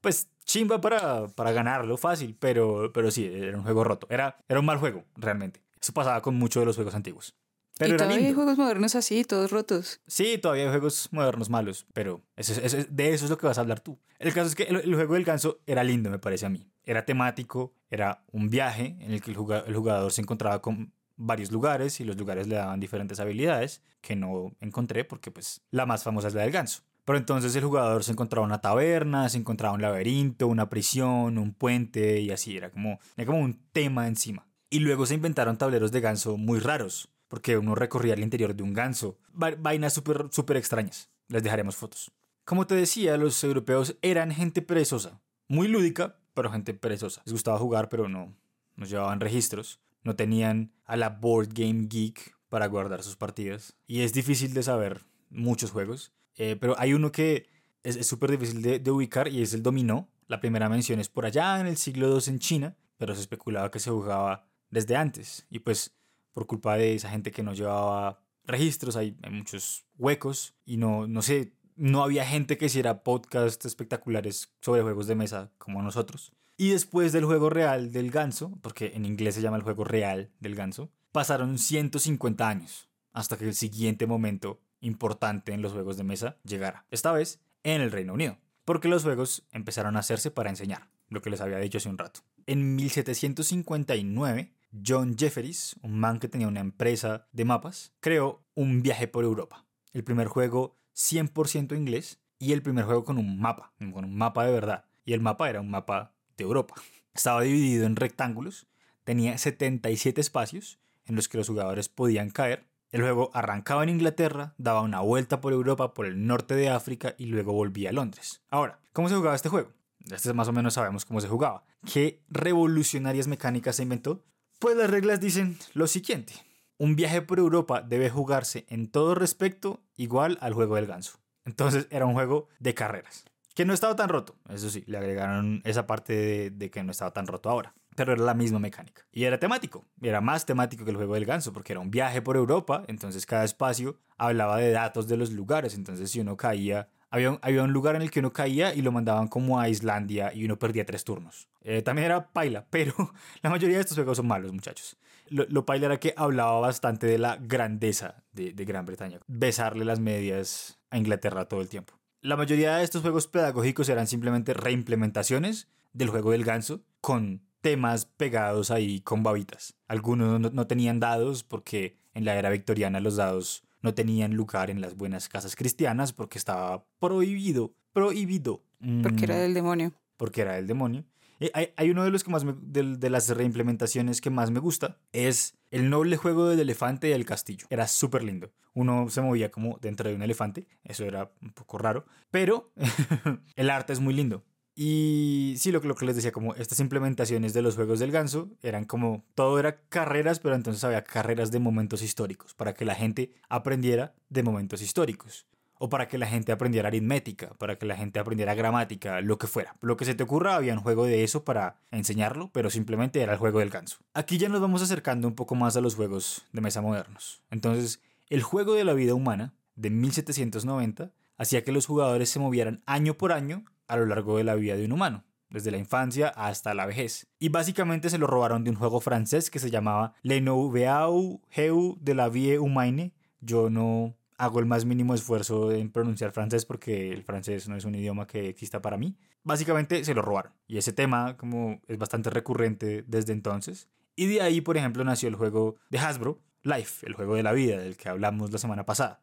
pues, 0.00 0.28
chimba 0.44 0.80
para, 0.80 1.28
para 1.28 1.52
ganarlo 1.52 1.96
fácil, 1.96 2.36
pero, 2.38 2.92
pero 2.92 3.10
sí, 3.10 3.24
era 3.26 3.56
un 3.56 3.62
juego 3.62 3.84
roto. 3.84 4.06
Era, 4.10 4.36
era 4.48 4.60
un 4.60 4.66
mal 4.66 4.78
juego, 4.78 5.04
realmente. 5.16 5.62
Eso 5.80 5.92
pasaba 5.92 6.20
con 6.20 6.34
muchos 6.34 6.60
de 6.60 6.66
los 6.66 6.76
juegos 6.76 6.94
antiguos. 6.94 7.36
Pero 7.78 7.94
y 7.94 7.96
todavía 7.96 8.26
hay 8.26 8.34
juegos 8.34 8.58
modernos 8.58 8.94
así, 8.96 9.24
todos 9.24 9.52
rotos. 9.52 10.00
Sí, 10.08 10.36
todavía 10.36 10.64
hay 10.64 10.70
juegos 10.70 11.08
modernos 11.12 11.48
malos, 11.48 11.86
pero 11.92 12.22
eso, 12.36 12.54
de 12.90 13.14
eso 13.14 13.24
es 13.24 13.30
lo 13.30 13.38
que 13.38 13.46
vas 13.46 13.56
a 13.56 13.60
hablar 13.60 13.80
tú. 13.80 13.98
El 14.18 14.34
caso 14.34 14.48
es 14.48 14.56
que 14.56 14.64
el, 14.64 14.94
juego 14.94 15.14
del 15.14 15.24
ganso 15.24 15.60
era 15.64 15.84
lindo, 15.84 16.10
me 16.10 16.18
parece 16.18 16.44
a 16.44 16.48
mí. 16.48 16.66
Era 16.84 17.04
temático, 17.04 17.72
era 17.88 18.24
un 18.32 18.50
viaje 18.50 18.96
en 19.00 19.12
el 19.12 19.22
que 19.22 19.30
el 19.30 19.36
jugador, 19.36 19.68
el 19.68 19.76
jugador 19.76 20.12
se 20.12 20.20
encontraba 20.20 20.60
con 20.60 20.92
varios 21.16 21.52
lugares 21.52 22.00
y 22.00 22.04
los 22.04 22.16
lugares 22.16 22.48
le 22.48 22.56
daban 22.56 22.80
diferentes 22.80 23.20
habilidades 23.20 23.82
que 24.00 24.16
no 24.16 24.52
encontré 24.60 25.04
porque 25.04 25.30
pues 25.30 25.62
la 25.70 25.86
más 25.86 26.02
famosa 26.02 26.28
es 26.28 26.34
la 26.34 26.42
del 26.42 26.50
ganso. 26.50 26.82
Pero 27.04 27.18
entonces 27.18 27.54
el 27.54 27.64
jugador 27.64 28.02
se 28.04 28.12
encontraba 28.12 28.46
una 28.46 28.60
taberna, 28.60 29.28
se 29.28 29.38
encontraba 29.38 29.74
un 29.74 29.82
laberinto, 29.82 30.48
una 30.48 30.68
prisión, 30.68 31.38
un 31.38 31.54
puente 31.54 32.20
y 32.20 32.30
así, 32.32 32.56
era 32.56 32.70
como, 32.70 32.98
era 33.16 33.26
como 33.26 33.38
un 33.38 33.60
tema 33.72 34.08
encima. 34.08 34.46
Y 34.68 34.80
luego 34.80 35.06
se 35.06 35.14
inventaron 35.14 35.56
tableros 35.56 35.92
de 35.92 36.00
ganso 36.00 36.36
muy 36.36 36.58
raros 36.58 37.08
porque 37.28 37.58
uno 37.58 37.74
recorría 37.74 38.14
el 38.14 38.22
interior 38.22 38.54
de 38.54 38.62
un 38.62 38.72
ganso. 38.72 39.18
Vainas 39.32 39.92
súper 39.92 40.28
super 40.30 40.56
extrañas. 40.56 41.10
Les 41.28 41.42
dejaremos 41.42 41.76
fotos. 41.76 42.10
Como 42.44 42.66
te 42.66 42.74
decía, 42.74 43.16
los 43.18 43.44
europeos 43.44 43.96
eran 44.00 44.32
gente 44.32 44.62
perezosa. 44.62 45.20
Muy 45.48 45.68
lúdica, 45.68 46.18
pero 46.34 46.50
gente 46.50 46.72
perezosa. 46.72 47.22
Les 47.26 47.32
gustaba 47.32 47.58
jugar, 47.58 47.90
pero 47.90 48.08
no, 48.08 48.34
no 48.76 48.86
llevaban 48.86 49.20
registros. 49.20 49.80
No 50.02 50.16
tenían 50.16 50.72
a 50.86 50.96
la 50.96 51.10
Board 51.10 51.50
Game 51.52 51.86
Geek 51.88 52.36
para 52.48 52.66
guardar 52.66 53.02
sus 53.02 53.16
partidas. 53.16 53.76
Y 53.86 54.00
es 54.00 54.14
difícil 54.14 54.54
de 54.54 54.62
saber 54.62 55.04
muchos 55.28 55.70
juegos. 55.70 56.12
Eh, 56.36 56.56
pero 56.58 56.74
hay 56.78 56.94
uno 56.94 57.12
que 57.12 57.50
es 57.82 58.06
súper 58.06 58.30
difícil 58.30 58.62
de, 58.62 58.78
de 58.78 58.90
ubicar 58.90 59.28
y 59.28 59.42
es 59.42 59.52
el 59.52 59.62
dominó. 59.62 60.08
La 60.26 60.40
primera 60.40 60.68
mención 60.70 61.00
es 61.00 61.08
por 61.08 61.26
allá 61.26 61.60
en 61.60 61.66
el 61.66 61.76
siglo 61.76 62.08
II 62.08 62.22
en 62.28 62.38
China, 62.38 62.76
pero 62.96 63.14
se 63.14 63.20
especulaba 63.20 63.70
que 63.70 63.80
se 63.80 63.90
jugaba 63.90 64.46
desde 64.70 64.96
antes. 64.96 65.46
Y 65.50 65.58
pues 65.58 65.97
por 66.32 66.46
culpa 66.46 66.76
de 66.76 66.94
esa 66.94 67.10
gente 67.10 67.30
que 67.30 67.42
no 67.42 67.54
llevaba 67.54 68.20
registros, 68.44 68.96
hay, 68.96 69.16
muchos 69.30 69.84
huecos 69.98 70.54
y 70.64 70.76
no, 70.76 71.06
no 71.06 71.22
sé, 71.22 71.52
no 71.76 72.02
había 72.02 72.24
gente 72.24 72.58
que 72.58 72.66
hiciera 72.66 73.02
podcasts 73.02 73.66
espectaculares 73.66 74.52
sobre 74.60 74.82
juegos 74.82 75.06
de 75.06 75.14
mesa 75.14 75.50
como 75.58 75.82
nosotros. 75.82 76.32
Y 76.56 76.70
después 76.70 77.12
del 77.12 77.24
juego 77.24 77.50
real 77.50 77.92
del 77.92 78.10
ganso, 78.10 78.58
porque 78.62 78.92
en 78.94 79.04
inglés 79.04 79.36
se 79.36 79.42
llama 79.42 79.58
el 79.58 79.62
juego 79.62 79.84
real 79.84 80.30
del 80.40 80.56
ganso, 80.56 80.90
pasaron 81.12 81.58
150 81.58 82.48
años 82.48 82.88
hasta 83.12 83.36
que 83.36 83.44
el 83.44 83.54
siguiente 83.54 84.06
momento 84.06 84.60
importante 84.80 85.52
en 85.52 85.62
los 85.62 85.72
juegos 85.72 85.96
de 85.96 86.04
mesa 86.04 86.36
llegara. 86.44 86.84
Esta 86.90 87.12
vez 87.12 87.40
en 87.62 87.80
el 87.80 87.92
Reino 87.92 88.14
Unido, 88.14 88.38
porque 88.64 88.88
los 88.88 89.02
juegos 89.02 89.46
empezaron 89.52 89.96
a 89.96 90.00
hacerse 90.00 90.30
para 90.30 90.50
enseñar, 90.50 90.88
lo 91.08 91.22
que 91.22 91.30
les 91.30 91.40
había 91.40 91.58
dicho 91.58 91.78
hace 91.78 91.88
un 91.88 91.98
rato. 91.98 92.20
En 92.46 92.76
1759 92.76 94.52
John 94.72 95.16
Jefferies, 95.16 95.76
un 95.82 95.98
man 95.98 96.18
que 96.18 96.28
tenía 96.28 96.48
una 96.48 96.60
empresa 96.60 97.26
de 97.32 97.44
mapas, 97.44 97.92
creó 98.00 98.44
un 98.54 98.82
viaje 98.82 99.08
por 99.08 99.24
Europa. 99.24 99.66
El 99.92 100.04
primer 100.04 100.28
juego 100.28 100.76
100% 100.94 101.76
inglés 101.76 102.20
y 102.38 102.52
el 102.52 102.62
primer 102.62 102.84
juego 102.84 103.04
con 103.04 103.18
un 103.18 103.40
mapa, 103.40 103.72
con 103.78 104.04
un 104.04 104.16
mapa 104.16 104.44
de 104.44 104.52
verdad. 104.52 104.84
Y 105.04 105.12
el 105.12 105.20
mapa 105.20 105.48
era 105.48 105.60
un 105.60 105.70
mapa 105.70 106.14
de 106.36 106.44
Europa. 106.44 106.74
Estaba 107.14 107.42
dividido 107.42 107.86
en 107.86 107.96
rectángulos, 107.96 108.66
tenía 109.04 109.38
77 109.38 110.20
espacios 110.20 110.78
en 111.06 111.16
los 111.16 111.28
que 111.28 111.38
los 111.38 111.48
jugadores 111.48 111.88
podían 111.88 112.30
caer. 112.30 112.66
El 112.90 113.02
juego 113.02 113.30
arrancaba 113.34 113.82
en 113.82 113.90
Inglaterra, 113.90 114.54
daba 114.56 114.82
una 114.82 115.00
vuelta 115.00 115.40
por 115.40 115.52
Europa, 115.52 115.94
por 115.94 116.06
el 116.06 116.26
norte 116.26 116.54
de 116.54 116.70
África 116.70 117.14
y 117.18 117.26
luego 117.26 117.52
volvía 117.52 117.90
a 117.90 117.92
Londres. 117.92 118.42
Ahora, 118.48 118.80
¿cómo 118.92 119.08
se 119.08 119.14
jugaba 119.14 119.36
este 119.36 119.48
juego? 119.48 119.72
Este 120.10 120.32
más 120.32 120.48
o 120.48 120.52
menos 120.52 120.74
sabemos 120.74 121.04
cómo 121.04 121.20
se 121.20 121.28
jugaba. 121.28 121.64
¿qué 121.92 122.22
revolucionarias 122.28 123.28
mecánicas 123.28 123.76
se 123.76 123.82
inventó? 123.82 124.24
Pues 124.58 124.76
las 124.76 124.90
reglas 124.90 125.20
dicen 125.20 125.56
lo 125.74 125.86
siguiente. 125.86 126.34
Un 126.78 126.96
viaje 126.96 127.22
por 127.22 127.38
Europa 127.38 127.82
debe 127.82 128.10
jugarse 128.10 128.66
en 128.68 128.90
todo 128.90 129.14
respecto 129.14 129.80
igual 129.96 130.38
al 130.40 130.52
juego 130.52 130.76
del 130.76 130.86
ganso. 130.86 131.18
Entonces 131.44 131.86
era 131.90 132.06
un 132.06 132.14
juego 132.14 132.48
de 132.58 132.74
carreras. 132.74 133.24
Que 133.54 133.64
no 133.64 133.72
estaba 133.72 133.96
tan 133.96 134.08
roto, 134.08 134.36
eso 134.48 134.70
sí, 134.70 134.84
le 134.86 134.98
agregaron 134.98 135.62
esa 135.64 135.86
parte 135.86 136.12
de, 136.12 136.50
de 136.50 136.70
que 136.70 136.82
no 136.84 136.92
estaba 136.92 137.12
tan 137.12 137.26
roto 137.26 137.50
ahora 137.50 137.74
pero 137.98 138.12
era 138.12 138.22
la 138.22 138.34
misma 138.34 138.60
mecánica. 138.60 139.02
Y 139.10 139.24
era 139.24 139.40
temático, 139.40 139.84
era 140.00 140.20
más 140.20 140.46
temático 140.46 140.84
que 140.84 140.92
el 140.92 140.96
juego 140.96 141.14
del 141.14 141.24
ganso, 141.24 141.52
porque 141.52 141.72
era 141.72 141.80
un 141.80 141.90
viaje 141.90 142.22
por 142.22 142.36
Europa, 142.36 142.84
entonces 142.86 143.26
cada 143.26 143.42
espacio 143.42 143.98
hablaba 144.16 144.58
de 144.58 144.70
datos 144.70 145.08
de 145.08 145.16
los 145.16 145.32
lugares, 145.32 145.74
entonces 145.74 146.08
si 146.08 146.20
uno 146.20 146.36
caía, 146.36 146.90
había 147.10 147.30
un, 147.30 147.38
había 147.42 147.62
un 147.62 147.72
lugar 147.72 147.96
en 147.96 148.02
el 148.02 148.10
que 148.10 148.20
uno 148.20 148.32
caía 148.32 148.74
y 148.74 148.82
lo 148.82 148.92
mandaban 148.92 149.28
como 149.28 149.60
a 149.60 149.68
Islandia 149.68 150.32
y 150.34 150.44
uno 150.44 150.58
perdía 150.58 150.86
tres 150.86 151.04
turnos. 151.04 151.48
Eh, 151.62 151.82
también 151.82 152.06
era 152.06 152.32
paila, 152.32 152.66
pero 152.70 152.94
la 153.42 153.50
mayoría 153.50 153.76
de 153.76 153.82
estos 153.82 153.96
juegos 153.96 154.16
son 154.16 154.26
malos, 154.26 154.52
muchachos. 154.52 154.96
Lo, 155.28 155.44
lo 155.48 155.66
paila 155.66 155.86
era 155.86 156.00
que 156.00 156.14
hablaba 156.16 156.58
bastante 156.60 157.06
de 157.06 157.18
la 157.18 157.36
grandeza 157.36 158.22
de, 158.32 158.52
de 158.52 158.64
Gran 158.64 158.86
Bretaña, 158.86 159.20
besarle 159.26 159.84
las 159.84 160.00
medias 160.00 160.78
a 160.90 160.98
Inglaterra 160.98 161.46
todo 161.46 161.60
el 161.60 161.68
tiempo. 161.68 161.94
La 162.20 162.36
mayoría 162.36 162.76
de 162.76 162.84
estos 162.84 163.02
juegos 163.02 163.28
pedagógicos 163.28 163.88
eran 163.88 164.06
simplemente 164.06 164.52
reimplementaciones 164.52 165.68
del 165.92 166.08
juego 166.08 166.32
del 166.32 166.44
ganso 166.44 166.82
con 167.00 167.42
temas 167.60 168.06
pegados 168.06 168.70
ahí 168.70 169.00
con 169.00 169.22
babitas. 169.22 169.74
Algunos 169.86 170.40
no, 170.52 170.66
tenían 170.66 171.00
dados 171.00 171.44
porque 171.44 171.96
en 172.14 172.24
la 172.24 172.36
era 172.36 172.50
victoriana 172.50 173.00
los 173.00 173.16
dados 173.16 173.64
no 173.82 173.94
tenían 173.94 174.34
lugar 174.34 174.70
en 174.70 174.80
las 174.80 174.96
buenas 174.96 175.28
casas 175.28 175.56
cristianas 175.56 176.12
porque 176.12 176.38
estaba 176.38 176.84
prohibido, 176.98 177.74
prohibido. 177.92 178.62
Porque 179.02 179.24
era 179.24 179.36
mm. 179.36 179.38
del 179.38 179.54
demonio. 179.54 179.92
Porque 180.16 180.42
era 180.42 180.54
del 180.54 180.66
demonio. 180.66 181.04
Eh, 181.40 181.50
hay, 181.54 181.72
hay, 181.76 181.90
uno 181.90 182.04
de 182.04 182.10
los 182.10 182.24
que 182.24 182.30
más 182.30 182.44
de, 182.44 182.96
de, 182.96 183.10
las 183.10 183.28
reimplementaciones 183.28 184.20
que 184.20 184.30
más 184.30 184.50
me 184.50 184.58
gusta 184.58 184.98
es 185.12 185.54
el 185.70 185.88
noble 185.88 186.16
juego 186.16 186.48
del 186.48 186.60
elefante 186.60 187.08
y 187.08 187.12
el 187.12 187.24
castillo. 187.24 187.66
Era 187.70 187.86
súper 187.86 188.24
lindo. 188.24 188.50
Uno 188.74 189.08
se 189.08 189.20
movía 189.20 189.50
como 189.50 189.78
dentro 189.80 190.08
de 190.08 190.16
un 190.16 190.22
elefante, 190.22 190.66
eso 190.84 191.04
era 191.04 191.30
un 191.40 191.52
poco 191.52 191.78
raro, 191.78 192.06
pero 192.30 192.72
el 193.56 193.70
arte 193.70 193.92
es 193.92 194.00
muy 194.00 194.14
lindo. 194.14 194.44
Y 194.80 195.56
sí, 195.58 195.72
lo, 195.72 195.80
lo 195.80 195.96
que 195.96 196.06
les 196.06 196.14
decía, 196.14 196.30
como 196.30 196.54
estas 196.54 196.78
implementaciones 196.78 197.52
de 197.52 197.62
los 197.62 197.74
juegos 197.74 197.98
del 197.98 198.12
ganso 198.12 198.48
eran 198.62 198.84
como, 198.84 199.24
todo 199.34 199.58
era 199.58 199.80
carreras, 199.88 200.38
pero 200.38 200.54
entonces 200.54 200.84
había 200.84 201.02
carreras 201.02 201.50
de 201.50 201.58
momentos 201.58 202.00
históricos, 202.00 202.54
para 202.54 202.74
que 202.74 202.84
la 202.84 202.94
gente 202.94 203.32
aprendiera 203.48 204.14
de 204.28 204.44
momentos 204.44 204.80
históricos. 204.80 205.46
O 205.80 205.88
para 205.88 206.06
que 206.06 206.16
la 206.16 206.28
gente 206.28 206.52
aprendiera 206.52 206.86
aritmética, 206.86 207.54
para 207.54 207.76
que 207.76 207.86
la 207.86 207.96
gente 207.96 208.20
aprendiera 208.20 208.54
gramática, 208.54 209.20
lo 209.20 209.36
que 209.36 209.48
fuera. 209.48 209.74
Lo 209.80 209.96
que 209.96 210.04
se 210.04 210.14
te 210.14 210.22
ocurra, 210.22 210.54
había 210.54 210.74
un 210.74 210.80
juego 210.80 211.06
de 211.06 211.24
eso 211.24 211.42
para 211.42 211.80
enseñarlo, 211.90 212.50
pero 212.52 212.70
simplemente 212.70 213.20
era 213.20 213.32
el 213.32 213.38
juego 213.40 213.58
del 213.58 213.70
ganso. 213.70 213.98
Aquí 214.14 214.38
ya 214.38 214.48
nos 214.48 214.60
vamos 214.60 214.80
acercando 214.80 215.26
un 215.26 215.34
poco 215.34 215.56
más 215.56 215.76
a 215.76 215.80
los 215.80 215.96
juegos 215.96 216.46
de 216.52 216.60
mesa 216.60 216.82
modernos. 216.82 217.42
Entonces, 217.50 218.00
el 218.28 218.44
juego 218.44 218.74
de 218.74 218.84
la 218.84 218.94
vida 218.94 219.14
humana, 219.14 219.54
de 219.74 219.90
1790, 219.90 221.10
hacía 221.36 221.64
que 221.64 221.72
los 221.72 221.86
jugadores 221.86 222.30
se 222.30 222.38
movieran 222.38 222.80
año 222.86 223.14
por 223.14 223.32
año 223.32 223.64
a 223.88 223.96
lo 223.96 224.06
largo 224.06 224.38
de 224.38 224.44
la 224.44 224.54
vida 224.54 224.76
de 224.76 224.84
un 224.84 224.92
humano, 224.92 225.24
desde 225.50 225.70
la 225.70 225.78
infancia 225.78 226.28
hasta 226.28 226.74
la 226.74 226.86
vejez. 226.86 227.26
Y 227.38 227.48
básicamente 227.48 228.10
se 228.10 228.18
lo 228.18 228.26
robaron 228.26 228.64
de 228.64 228.70
un 228.70 228.76
juego 228.76 229.00
francés 229.00 229.50
que 229.50 229.58
se 229.58 229.70
llamaba 229.70 230.14
Le 230.22 230.40
Nouveau 230.40 231.40
Jeu 231.50 231.98
de 232.00 232.14
la 232.14 232.28
Vie 232.28 232.58
Humaine. 232.58 233.12
Yo 233.40 233.70
no 233.70 234.14
hago 234.36 234.60
el 234.60 234.66
más 234.66 234.84
mínimo 234.84 235.14
esfuerzo 235.14 235.72
en 235.72 235.90
pronunciar 235.90 236.30
francés 236.32 236.64
porque 236.64 237.10
el 237.10 237.24
francés 237.24 237.68
no 237.68 237.76
es 237.76 237.84
un 237.84 237.94
idioma 237.94 238.26
que 238.26 238.48
exista 238.48 238.80
para 238.80 238.96
mí. 238.96 239.16
Básicamente 239.42 240.04
se 240.04 240.14
lo 240.14 240.22
robaron. 240.22 240.52
Y 240.66 240.78
ese 240.78 240.92
tema 240.92 241.36
como 241.36 241.80
es 241.88 241.98
bastante 241.98 242.30
recurrente 242.30 243.04
desde 243.06 243.32
entonces. 243.32 243.88
Y 244.14 244.26
de 244.26 244.42
ahí, 244.42 244.60
por 244.60 244.76
ejemplo, 244.76 245.04
nació 245.04 245.28
el 245.28 245.36
juego 245.36 245.76
de 245.90 245.98
Hasbro, 245.98 246.40
Life, 246.62 247.06
el 247.06 247.14
juego 247.14 247.34
de 247.34 247.42
la 247.42 247.52
vida 247.52 247.78
del 247.78 247.96
que 247.96 248.08
hablamos 248.08 248.52
la 248.52 248.58
semana 248.58 248.84
pasada. 248.84 249.22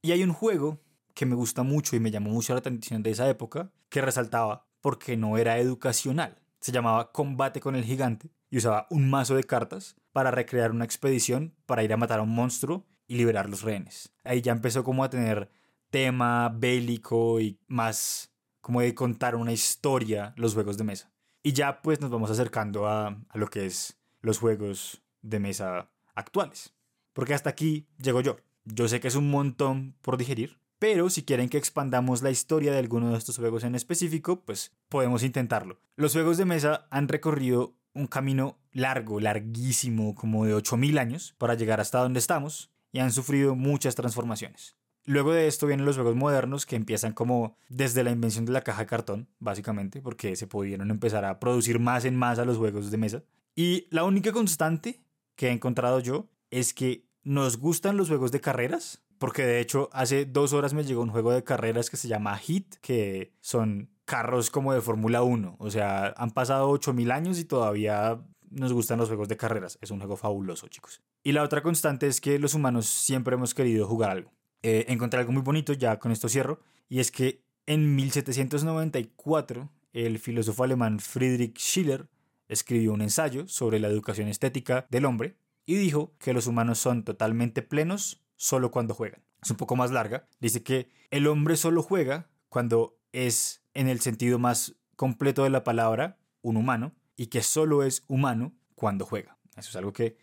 Y 0.00 0.12
hay 0.12 0.22
un 0.22 0.32
juego 0.32 0.80
que 1.14 1.26
me 1.26 1.34
gusta 1.34 1.62
mucho 1.62 1.96
y 1.96 2.00
me 2.00 2.10
llamó 2.10 2.30
mucho 2.30 2.52
la 2.52 2.60
atención 2.60 3.02
de 3.02 3.10
esa 3.10 3.28
época, 3.28 3.70
que 3.88 4.00
resaltaba 4.00 4.66
porque 4.80 5.16
no 5.16 5.38
era 5.38 5.58
educacional. 5.58 6.38
Se 6.60 6.72
llamaba 6.72 7.12
Combate 7.12 7.60
con 7.60 7.76
el 7.76 7.84
Gigante 7.84 8.30
y 8.50 8.58
usaba 8.58 8.86
un 8.90 9.08
mazo 9.10 9.34
de 9.34 9.44
cartas 9.44 9.96
para 10.12 10.30
recrear 10.30 10.70
una 10.70 10.84
expedición 10.84 11.54
para 11.66 11.82
ir 11.82 11.92
a 11.92 11.96
matar 11.96 12.20
a 12.20 12.22
un 12.22 12.34
monstruo 12.34 12.86
y 13.06 13.16
liberar 13.16 13.48
los 13.48 13.62
rehenes. 13.62 14.12
Ahí 14.24 14.42
ya 14.42 14.52
empezó 14.52 14.84
como 14.84 15.04
a 15.04 15.10
tener 15.10 15.50
tema 15.90 16.48
bélico 16.48 17.40
y 17.40 17.58
más 17.66 18.32
como 18.60 18.80
de 18.80 18.94
contar 18.94 19.34
una 19.34 19.52
historia 19.52 20.34
los 20.36 20.54
juegos 20.54 20.78
de 20.78 20.84
mesa. 20.84 21.12
Y 21.42 21.52
ya 21.52 21.82
pues 21.82 22.00
nos 22.00 22.10
vamos 22.10 22.30
acercando 22.30 22.86
a, 22.86 23.08
a 23.28 23.38
lo 23.38 23.48
que 23.48 23.66
es 23.66 23.98
los 24.20 24.38
juegos 24.38 25.02
de 25.20 25.40
mesa 25.40 25.90
actuales. 26.14 26.74
Porque 27.12 27.34
hasta 27.34 27.50
aquí 27.50 27.88
llego 27.98 28.20
yo. 28.20 28.36
Yo 28.64 28.86
sé 28.86 29.00
que 29.00 29.08
es 29.08 29.16
un 29.16 29.30
montón 29.30 29.96
por 30.02 30.16
digerir, 30.16 30.60
pero 30.82 31.10
si 31.10 31.22
quieren 31.22 31.48
que 31.48 31.58
expandamos 31.58 32.22
la 32.22 32.32
historia 32.32 32.72
de 32.72 32.78
alguno 32.80 33.12
de 33.12 33.16
estos 33.16 33.36
juegos 33.36 33.62
en 33.62 33.76
específico, 33.76 34.40
pues 34.40 34.72
podemos 34.88 35.22
intentarlo. 35.22 35.78
Los 35.94 36.12
juegos 36.12 36.38
de 36.38 36.44
mesa 36.44 36.88
han 36.90 37.06
recorrido 37.06 37.76
un 37.94 38.08
camino 38.08 38.58
largo, 38.72 39.20
larguísimo, 39.20 40.16
como 40.16 40.44
de 40.44 40.56
8.000 40.56 40.98
años, 40.98 41.36
para 41.38 41.54
llegar 41.54 41.80
hasta 41.80 42.00
donde 42.00 42.18
estamos, 42.18 42.72
y 42.90 42.98
han 42.98 43.12
sufrido 43.12 43.54
muchas 43.54 43.94
transformaciones. 43.94 44.74
Luego 45.04 45.32
de 45.32 45.46
esto 45.46 45.68
vienen 45.68 45.86
los 45.86 45.94
juegos 45.94 46.16
modernos 46.16 46.66
que 46.66 46.74
empiezan 46.74 47.12
como 47.12 47.56
desde 47.68 48.02
la 48.02 48.10
invención 48.10 48.44
de 48.44 48.50
la 48.50 48.62
caja 48.62 48.80
de 48.80 48.88
cartón, 48.88 49.28
básicamente, 49.38 50.02
porque 50.02 50.34
se 50.34 50.48
pudieron 50.48 50.90
empezar 50.90 51.24
a 51.24 51.38
producir 51.38 51.78
más 51.78 52.04
en 52.04 52.16
más 52.16 52.40
a 52.40 52.44
los 52.44 52.56
juegos 52.56 52.90
de 52.90 52.98
mesa. 52.98 53.22
Y 53.54 53.86
la 53.90 54.02
única 54.02 54.32
constante 54.32 55.04
que 55.36 55.46
he 55.46 55.52
encontrado 55.52 56.00
yo 56.00 56.28
es 56.50 56.74
que 56.74 57.06
nos 57.22 57.58
gustan 57.58 57.96
los 57.96 58.08
juegos 58.08 58.32
de 58.32 58.40
carreras, 58.40 59.00
porque 59.22 59.44
de 59.44 59.60
hecho 59.60 59.88
hace 59.92 60.24
dos 60.24 60.52
horas 60.52 60.74
me 60.74 60.82
llegó 60.82 61.00
un 61.00 61.10
juego 61.10 61.30
de 61.30 61.44
carreras 61.44 61.90
que 61.90 61.96
se 61.96 62.08
llama 62.08 62.36
Hit, 62.38 62.74
que 62.80 63.32
son 63.40 63.88
carros 64.04 64.50
como 64.50 64.74
de 64.74 64.80
Fórmula 64.80 65.22
1. 65.22 65.58
O 65.60 65.70
sea, 65.70 66.12
han 66.16 66.32
pasado 66.32 66.68
8000 66.70 67.12
años 67.12 67.38
y 67.38 67.44
todavía 67.44 68.20
nos 68.50 68.72
gustan 68.72 68.98
los 68.98 69.06
juegos 69.06 69.28
de 69.28 69.36
carreras. 69.36 69.78
Es 69.80 69.92
un 69.92 70.00
juego 70.00 70.16
fabuloso, 70.16 70.66
chicos. 70.66 71.00
Y 71.22 71.30
la 71.30 71.44
otra 71.44 71.62
constante 71.62 72.08
es 72.08 72.20
que 72.20 72.40
los 72.40 72.54
humanos 72.54 72.86
siempre 72.86 73.36
hemos 73.36 73.54
querido 73.54 73.86
jugar 73.86 74.10
algo. 74.10 74.32
Eh, 74.64 74.86
encontré 74.88 75.20
algo 75.20 75.30
muy 75.30 75.42
bonito, 75.42 75.72
ya 75.72 76.00
con 76.00 76.10
esto 76.10 76.28
cierro, 76.28 76.58
y 76.88 76.98
es 76.98 77.12
que 77.12 77.44
en 77.66 77.94
1794 77.94 79.70
el 79.92 80.18
filósofo 80.18 80.64
alemán 80.64 80.98
Friedrich 80.98 81.60
Schiller 81.60 82.08
escribió 82.48 82.92
un 82.92 83.02
ensayo 83.02 83.46
sobre 83.46 83.78
la 83.78 83.86
educación 83.86 84.26
estética 84.26 84.84
del 84.90 85.04
hombre 85.04 85.36
y 85.64 85.76
dijo 85.76 86.12
que 86.18 86.32
los 86.32 86.48
humanos 86.48 86.80
son 86.80 87.04
totalmente 87.04 87.62
plenos 87.62 88.21
solo 88.42 88.72
cuando 88.72 88.92
juegan. 88.92 89.22
Es 89.40 89.52
un 89.52 89.56
poco 89.56 89.76
más 89.76 89.92
larga. 89.92 90.26
Dice 90.40 90.64
que 90.64 90.90
el 91.10 91.28
hombre 91.28 91.56
solo 91.56 91.80
juega 91.80 92.28
cuando 92.48 92.98
es, 93.12 93.62
en 93.72 93.86
el 93.86 94.00
sentido 94.00 94.40
más 94.40 94.74
completo 94.96 95.44
de 95.44 95.50
la 95.50 95.62
palabra, 95.62 96.18
un 96.40 96.56
humano, 96.56 96.92
y 97.16 97.26
que 97.26 97.40
solo 97.44 97.84
es 97.84 98.02
humano 98.08 98.52
cuando 98.74 99.06
juega. 99.06 99.38
Eso 99.56 99.70
es 99.70 99.76
algo 99.76 99.92
que 99.92 100.16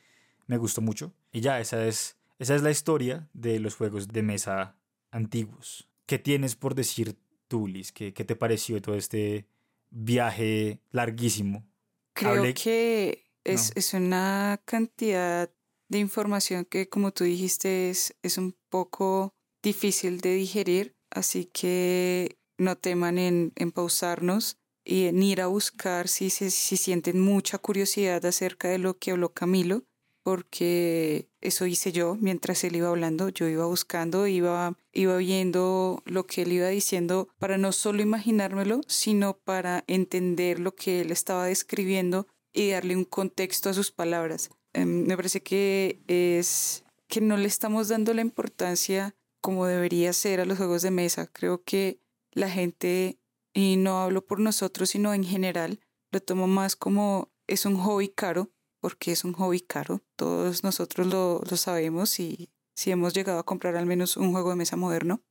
me 0.47 0.57
gustó 0.57 0.82
mucho. 0.82 1.13
Y 1.32 1.39
ya, 1.39 1.61
esa 1.61 1.86
es, 1.86 2.17
esa 2.39 2.55
es 2.55 2.61
la 2.61 2.72
historia 2.72 3.30
de 3.32 3.57
los 3.61 3.76
juegos 3.76 4.09
de 4.09 4.22
mesa 4.22 4.76
antiguos. 5.11 5.88
¿Qué 6.05 6.20
tienes 6.20 6.57
por 6.57 6.76
decir 6.76 7.17
tú, 7.47 7.70
Liz? 7.70 7.93
¿Qué, 7.93 8.13
qué 8.13 8.26
te 8.26 8.36
pareció 8.36 8.82
todo 8.82 8.95
este 8.95 9.47
viaje 9.91 10.82
larguísimo? 10.91 11.65
Creo 12.11 12.53
que 12.53 13.32
es, 13.45 13.72
es, 13.78 13.93
una 13.93 14.59
cantidad 14.65 15.49
de 15.90 16.00
información 16.00 16.66
que, 16.66 16.88
como 16.88 17.12
tú 17.12 17.24
dijiste, 17.24 17.90
es, 17.90 18.16
es 18.24 18.38
un 18.38 18.56
poco 18.70 19.34
difícil 19.62 20.22
de 20.22 20.36
digerir, 20.36 20.96
así 21.10 21.46
que 21.46 22.38
no 22.58 22.78
teman 22.78 23.18
en, 23.18 23.52
en 23.56 23.72
pausarnos 23.72 24.58
y 24.86 25.06
en 25.06 25.22
ir 25.22 25.42
a 25.42 25.48
buscar 25.48 26.08
si, 26.08 26.30
si, 26.30 26.50
si 26.52 26.78
sienten 26.78 27.20
mucha 27.20 27.58
curiosidad 27.58 28.26
acerca 28.26 28.70
de 28.70 28.78
lo 28.78 28.98
que 28.98 29.12
habló 29.12 29.34
Camilo, 29.34 29.84
porque 30.24 31.28
eso 31.42 31.66
hice 31.66 31.92
yo 31.92 32.16
mientras 32.20 32.64
él 32.64 32.76
iba 32.76 32.90
hablando, 32.90 33.30
yo 33.30 33.48
iba 33.48 33.66
buscando, 33.66 34.28
iba, 34.28 34.78
iba 34.94 35.18
viendo 35.18 36.04
lo 36.06 36.26
que 36.26 36.44
él 36.44 36.52
iba 36.52 36.68
diciendo 36.68 37.30
para 37.40 37.58
no 37.58 37.72
solo 37.72 38.02
imaginármelo, 38.02 38.82
sino 38.88 39.38
para 39.38 39.84
entender 39.88 40.60
lo 40.60 40.76
que 40.76 41.02
él 41.02 41.12
estaba 41.12 41.46
describiendo 41.46 42.28
y 42.54 42.70
darle 42.70 42.96
un 42.96 43.06
contexto 43.06 43.70
a 43.70 43.74
sus 43.74 43.92
palabras. 43.92 44.50
Em, 44.74 45.05
me 45.07 45.15
parece 45.15 45.41
que 45.41 46.01
es 46.07 46.84
que 47.07 47.22
no 47.22 47.38
le 47.38 47.47
estamos 47.47 47.88
dando 47.88 48.13
la 48.13 48.22
importancia 48.22 49.15
como 49.41 49.65
debería 49.65 50.13
ser 50.13 50.39
a 50.39 50.45
los 50.45 50.57
juegos 50.57 50.82
de 50.82 50.91
mesa. 50.91 51.28
Creo 51.28 51.63
que 51.63 51.99
la 52.32 52.49
gente, 52.49 53.20
y 53.53 53.78
no 53.78 54.01
hablo 54.01 54.26
por 54.26 54.39
nosotros, 54.39 54.91
sino 54.91 55.13
en 55.13 55.24
general, 55.24 55.80
lo 56.11 56.22
tomo 56.22 56.47
más 56.47 56.76
como 56.76 57.32
es 57.47 57.65
un 57.65 57.78
hobby 57.78 58.09
caro, 58.09 58.51
porque 58.80 59.11
es 59.11 59.24
un 59.24 59.34
hobby 59.34 59.61
caro. 59.61 60.01
Todos 60.15 60.63
nosotros 60.63 61.07
lo, 61.07 61.41
lo 61.49 61.57
sabemos 61.57 62.20
y 62.20 62.49
si 62.76 62.91
hemos 62.91 63.13
llegado 63.13 63.39
a 63.39 63.45
comprar 63.45 63.76
al 63.76 63.86
menos 63.86 64.17
un 64.17 64.32
juego 64.32 64.51
de 64.51 64.55
mesa 64.55 64.76
moderno. 64.76 65.22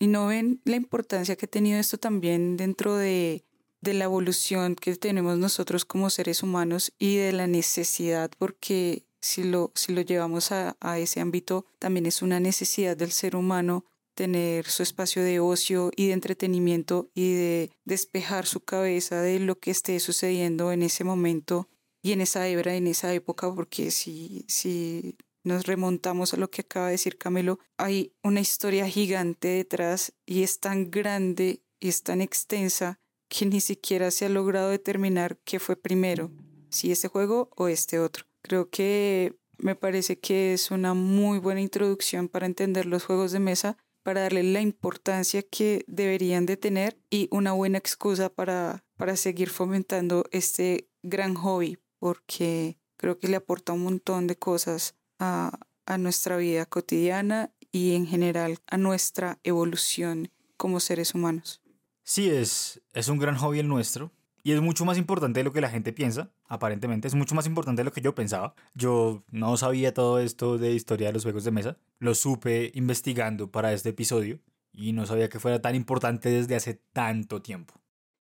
Y 0.00 0.06
no 0.06 0.28
ven 0.28 0.62
la 0.64 0.76
importancia 0.76 1.36
que 1.36 1.46
ha 1.46 1.50
tenido 1.50 1.78
esto 1.78 1.98
también 1.98 2.56
dentro 2.56 2.96
de 2.96 3.44
de 3.80 3.94
la 3.94 4.04
evolución 4.04 4.74
que 4.74 4.96
tenemos 4.96 5.38
nosotros 5.38 5.84
como 5.84 6.10
seres 6.10 6.42
humanos 6.42 6.92
y 6.98 7.16
de 7.16 7.32
la 7.32 7.46
necesidad, 7.46 8.30
porque 8.38 9.04
si 9.20 9.44
lo, 9.44 9.72
si 9.74 9.92
lo 9.92 10.00
llevamos 10.00 10.52
a, 10.52 10.76
a 10.80 10.98
ese 10.98 11.20
ámbito, 11.20 11.66
también 11.78 12.06
es 12.06 12.22
una 12.22 12.40
necesidad 12.40 12.96
del 12.96 13.12
ser 13.12 13.36
humano 13.36 13.84
tener 14.14 14.66
su 14.68 14.82
espacio 14.82 15.22
de 15.22 15.38
ocio 15.38 15.92
y 15.94 16.08
de 16.08 16.12
entretenimiento 16.12 17.08
y 17.14 17.34
de 17.34 17.70
despejar 17.84 18.46
su 18.46 18.60
cabeza 18.60 19.22
de 19.22 19.38
lo 19.38 19.60
que 19.60 19.70
esté 19.70 20.00
sucediendo 20.00 20.72
en 20.72 20.82
ese 20.82 21.04
momento 21.04 21.68
y 22.02 22.12
en 22.12 22.20
esa 22.20 22.48
hebra, 22.48 22.74
en 22.74 22.88
esa 22.88 23.14
época, 23.14 23.54
porque 23.54 23.92
si, 23.92 24.44
si 24.48 25.16
nos 25.44 25.66
remontamos 25.66 26.34
a 26.34 26.36
lo 26.36 26.50
que 26.50 26.62
acaba 26.62 26.86
de 26.86 26.92
decir 26.92 27.16
Camilo, 27.16 27.60
hay 27.76 28.12
una 28.24 28.40
historia 28.40 28.88
gigante 28.88 29.48
detrás 29.48 30.12
y 30.26 30.42
es 30.42 30.58
tan 30.58 30.90
grande 30.90 31.62
y 31.78 31.88
es 31.88 32.02
tan 32.02 32.20
extensa 32.20 32.98
que 33.28 33.46
ni 33.46 33.60
siquiera 33.60 34.10
se 34.10 34.26
ha 34.26 34.28
logrado 34.28 34.70
determinar 34.70 35.38
qué 35.44 35.60
fue 35.60 35.76
primero, 35.76 36.30
si 36.70 36.90
este 36.90 37.08
juego 37.08 37.50
o 37.56 37.68
este 37.68 37.98
otro. 37.98 38.24
Creo 38.42 38.70
que 38.70 39.34
me 39.58 39.74
parece 39.74 40.18
que 40.18 40.54
es 40.54 40.70
una 40.70 40.94
muy 40.94 41.38
buena 41.38 41.60
introducción 41.60 42.28
para 42.28 42.46
entender 42.46 42.86
los 42.86 43.04
juegos 43.04 43.32
de 43.32 43.40
mesa 43.40 43.76
para 44.08 44.22
darle 44.22 44.42
la 44.42 44.62
importancia 44.62 45.42
que 45.42 45.84
deberían 45.86 46.46
de 46.46 46.56
tener 46.56 46.98
y 47.10 47.28
una 47.30 47.52
buena 47.52 47.76
excusa 47.76 48.30
para, 48.30 48.82
para 48.96 49.16
seguir 49.16 49.50
fomentando 49.50 50.24
este 50.30 50.88
gran 51.02 51.34
hobby, 51.34 51.78
porque 51.98 52.78
creo 52.96 53.18
que 53.18 53.28
le 53.28 53.36
aporta 53.36 53.74
un 53.74 53.82
montón 53.82 54.26
de 54.26 54.36
cosas 54.36 54.94
a, 55.18 55.58
a 55.84 55.98
nuestra 55.98 56.38
vida 56.38 56.64
cotidiana 56.64 57.52
y 57.70 57.96
en 57.96 58.06
general 58.06 58.58
a 58.66 58.78
nuestra 58.78 59.40
evolución 59.42 60.30
como 60.56 60.80
seres 60.80 61.14
humanos. 61.14 61.60
Sí, 62.08 62.30
es, 62.30 62.80
es 62.94 63.08
un 63.08 63.18
gran 63.18 63.36
hobby 63.36 63.58
el 63.58 63.68
nuestro. 63.68 64.10
Y 64.42 64.52
es 64.52 64.62
mucho 64.62 64.86
más 64.86 64.96
importante 64.96 65.40
de 65.40 65.44
lo 65.44 65.52
que 65.52 65.60
la 65.60 65.68
gente 65.68 65.92
piensa, 65.92 66.30
aparentemente. 66.46 67.06
Es 67.06 67.14
mucho 67.14 67.34
más 67.34 67.44
importante 67.44 67.80
de 67.80 67.84
lo 67.84 67.92
que 67.92 68.00
yo 68.00 68.14
pensaba. 68.14 68.54
Yo 68.72 69.24
no 69.30 69.58
sabía 69.58 69.92
todo 69.92 70.18
esto 70.18 70.56
de 70.56 70.72
historia 70.72 71.08
de 71.08 71.12
los 71.12 71.24
juegos 71.24 71.44
de 71.44 71.50
mesa. 71.50 71.76
Lo 71.98 72.14
supe 72.14 72.72
investigando 72.74 73.50
para 73.50 73.74
este 73.74 73.90
episodio 73.90 74.40
y 74.72 74.94
no 74.94 75.04
sabía 75.04 75.28
que 75.28 75.38
fuera 75.38 75.60
tan 75.60 75.74
importante 75.74 76.30
desde 76.30 76.56
hace 76.56 76.80
tanto 76.94 77.42
tiempo. 77.42 77.74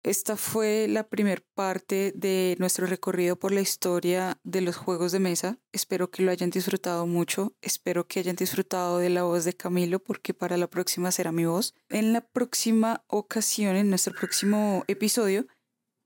Esta 0.07 0.37
fue 0.37 0.87
la 0.87 1.03
primera 1.03 1.43
parte 1.53 2.13
de 2.15 2.55
nuestro 2.59 2.87
recorrido 2.87 3.35
por 3.35 3.51
la 3.51 3.59
historia 3.59 4.39
de 4.45 4.61
los 4.61 4.77
juegos 4.77 5.11
de 5.11 5.19
mesa. 5.19 5.59
Espero 5.73 6.09
que 6.09 6.23
lo 6.23 6.31
hayan 6.31 6.49
disfrutado 6.49 7.05
mucho. 7.05 7.57
Espero 7.61 8.07
que 8.07 8.21
hayan 8.21 8.37
disfrutado 8.37 8.99
de 8.99 9.09
la 9.09 9.23
voz 9.23 9.43
de 9.43 9.51
Camilo 9.51 9.99
porque 9.99 10.33
para 10.33 10.55
la 10.55 10.69
próxima 10.69 11.11
será 11.11 11.33
mi 11.33 11.43
voz. 11.43 11.75
En 11.89 12.13
la 12.13 12.21
próxima 12.21 13.03
ocasión, 13.07 13.75
en 13.75 13.89
nuestro 13.89 14.13
próximo 14.13 14.85
episodio, 14.87 15.45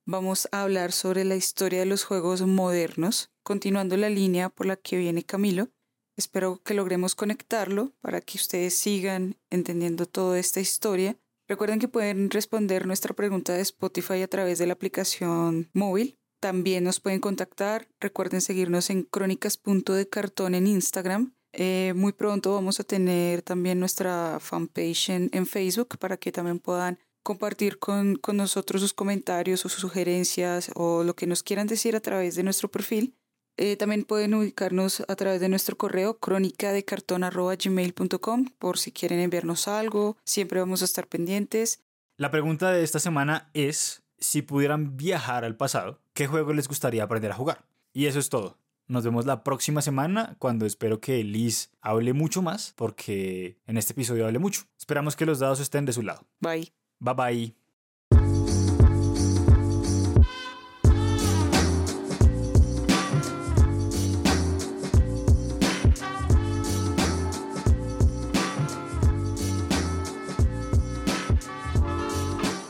vamos 0.07 0.49
a 0.51 0.63
hablar 0.63 0.93
sobre 0.93 1.23
la 1.23 1.35
historia 1.35 1.81
de 1.81 1.85
los 1.85 2.03
juegos 2.03 2.41
modernos, 2.41 3.29
continuando 3.43 3.97
la 3.97 4.09
línea 4.09 4.49
por 4.49 4.65
la 4.65 4.77
que 4.77 4.97
viene 4.97 5.21
Camilo. 5.23 5.69
Espero 6.17 6.59
que 6.63 6.73
logremos 6.73 7.13
conectarlo 7.13 7.93
para 8.01 8.19
que 8.19 8.39
ustedes 8.39 8.73
sigan 8.75 9.37
entendiendo 9.51 10.07
toda 10.07 10.39
esta 10.39 10.59
historia. 10.59 11.19
Recuerden 11.51 11.79
que 11.79 11.89
pueden 11.89 12.29
responder 12.29 12.87
nuestra 12.87 13.13
pregunta 13.13 13.51
de 13.51 13.59
Spotify 13.59 14.21
a 14.21 14.29
través 14.29 14.57
de 14.57 14.67
la 14.67 14.71
aplicación 14.71 15.69
móvil. 15.73 16.17
También 16.39 16.85
nos 16.85 17.01
pueden 17.01 17.19
contactar. 17.19 17.89
Recuerden 17.99 18.39
seguirnos 18.39 18.89
en 18.89 19.03
crónicas.decartón 19.03 20.55
en 20.55 20.65
Instagram. 20.65 21.35
Eh, 21.51 21.91
muy 21.93 22.13
pronto 22.13 22.53
vamos 22.53 22.79
a 22.79 22.85
tener 22.85 23.41
también 23.41 23.81
nuestra 23.81 24.39
fanpage 24.39 25.09
en 25.09 25.45
Facebook 25.45 25.97
para 25.99 26.15
que 26.15 26.31
también 26.31 26.59
puedan 26.59 26.99
compartir 27.21 27.79
con, 27.79 28.15
con, 28.15 28.37
nosotros 28.37 28.81
sus 28.81 28.93
comentarios 28.93 29.65
o 29.65 29.69
sus 29.69 29.81
sugerencias 29.81 30.71
o 30.73 31.03
lo 31.03 31.17
que 31.17 31.27
nos 31.27 31.43
quieran 31.43 31.67
decir 31.67 31.97
a 31.97 31.99
través 31.99 32.35
de 32.35 32.43
nuestro 32.43 32.71
perfil. 32.71 33.17
Eh, 33.61 33.75
también 33.75 34.05
pueden 34.05 34.33
ubicarnos 34.33 35.03
a 35.07 35.15
través 35.15 35.39
de 35.39 35.47
nuestro 35.47 35.77
correo 35.77 36.17
crónica 36.17 36.73
de 36.73 36.83
cartón 36.83 37.21
por 38.57 38.79
si 38.79 38.91
quieren 38.91 39.19
enviarnos 39.19 39.67
algo. 39.67 40.17
Siempre 40.23 40.59
vamos 40.59 40.81
a 40.81 40.85
estar 40.85 41.05
pendientes. 41.05 41.83
La 42.17 42.31
pregunta 42.31 42.71
de 42.71 42.81
esta 42.81 42.97
semana 42.97 43.51
es 43.53 44.01
si 44.17 44.41
pudieran 44.41 44.97
viajar 44.97 45.45
al 45.45 45.57
pasado, 45.57 46.01
¿qué 46.15 46.25
juego 46.25 46.53
les 46.53 46.67
gustaría 46.67 47.03
aprender 47.03 47.31
a 47.31 47.35
jugar? 47.35 47.63
Y 47.93 48.07
eso 48.07 48.17
es 48.17 48.29
todo. 48.29 48.57
Nos 48.87 49.03
vemos 49.03 49.27
la 49.27 49.43
próxima 49.43 49.83
semana 49.83 50.35
cuando 50.39 50.65
espero 50.65 50.99
que 50.99 51.23
Liz 51.23 51.69
hable 51.81 52.13
mucho 52.13 52.41
más 52.41 52.73
porque 52.75 53.59
en 53.67 53.77
este 53.77 53.93
episodio 53.93 54.25
hable 54.25 54.39
mucho. 54.39 54.63
Esperamos 54.75 55.15
que 55.15 55.27
los 55.27 55.37
dados 55.37 55.59
estén 55.59 55.85
de 55.85 55.93
su 55.93 56.01
lado. 56.01 56.25
Bye. 56.39 56.73
Bye 56.99 57.13
bye. 57.13 57.60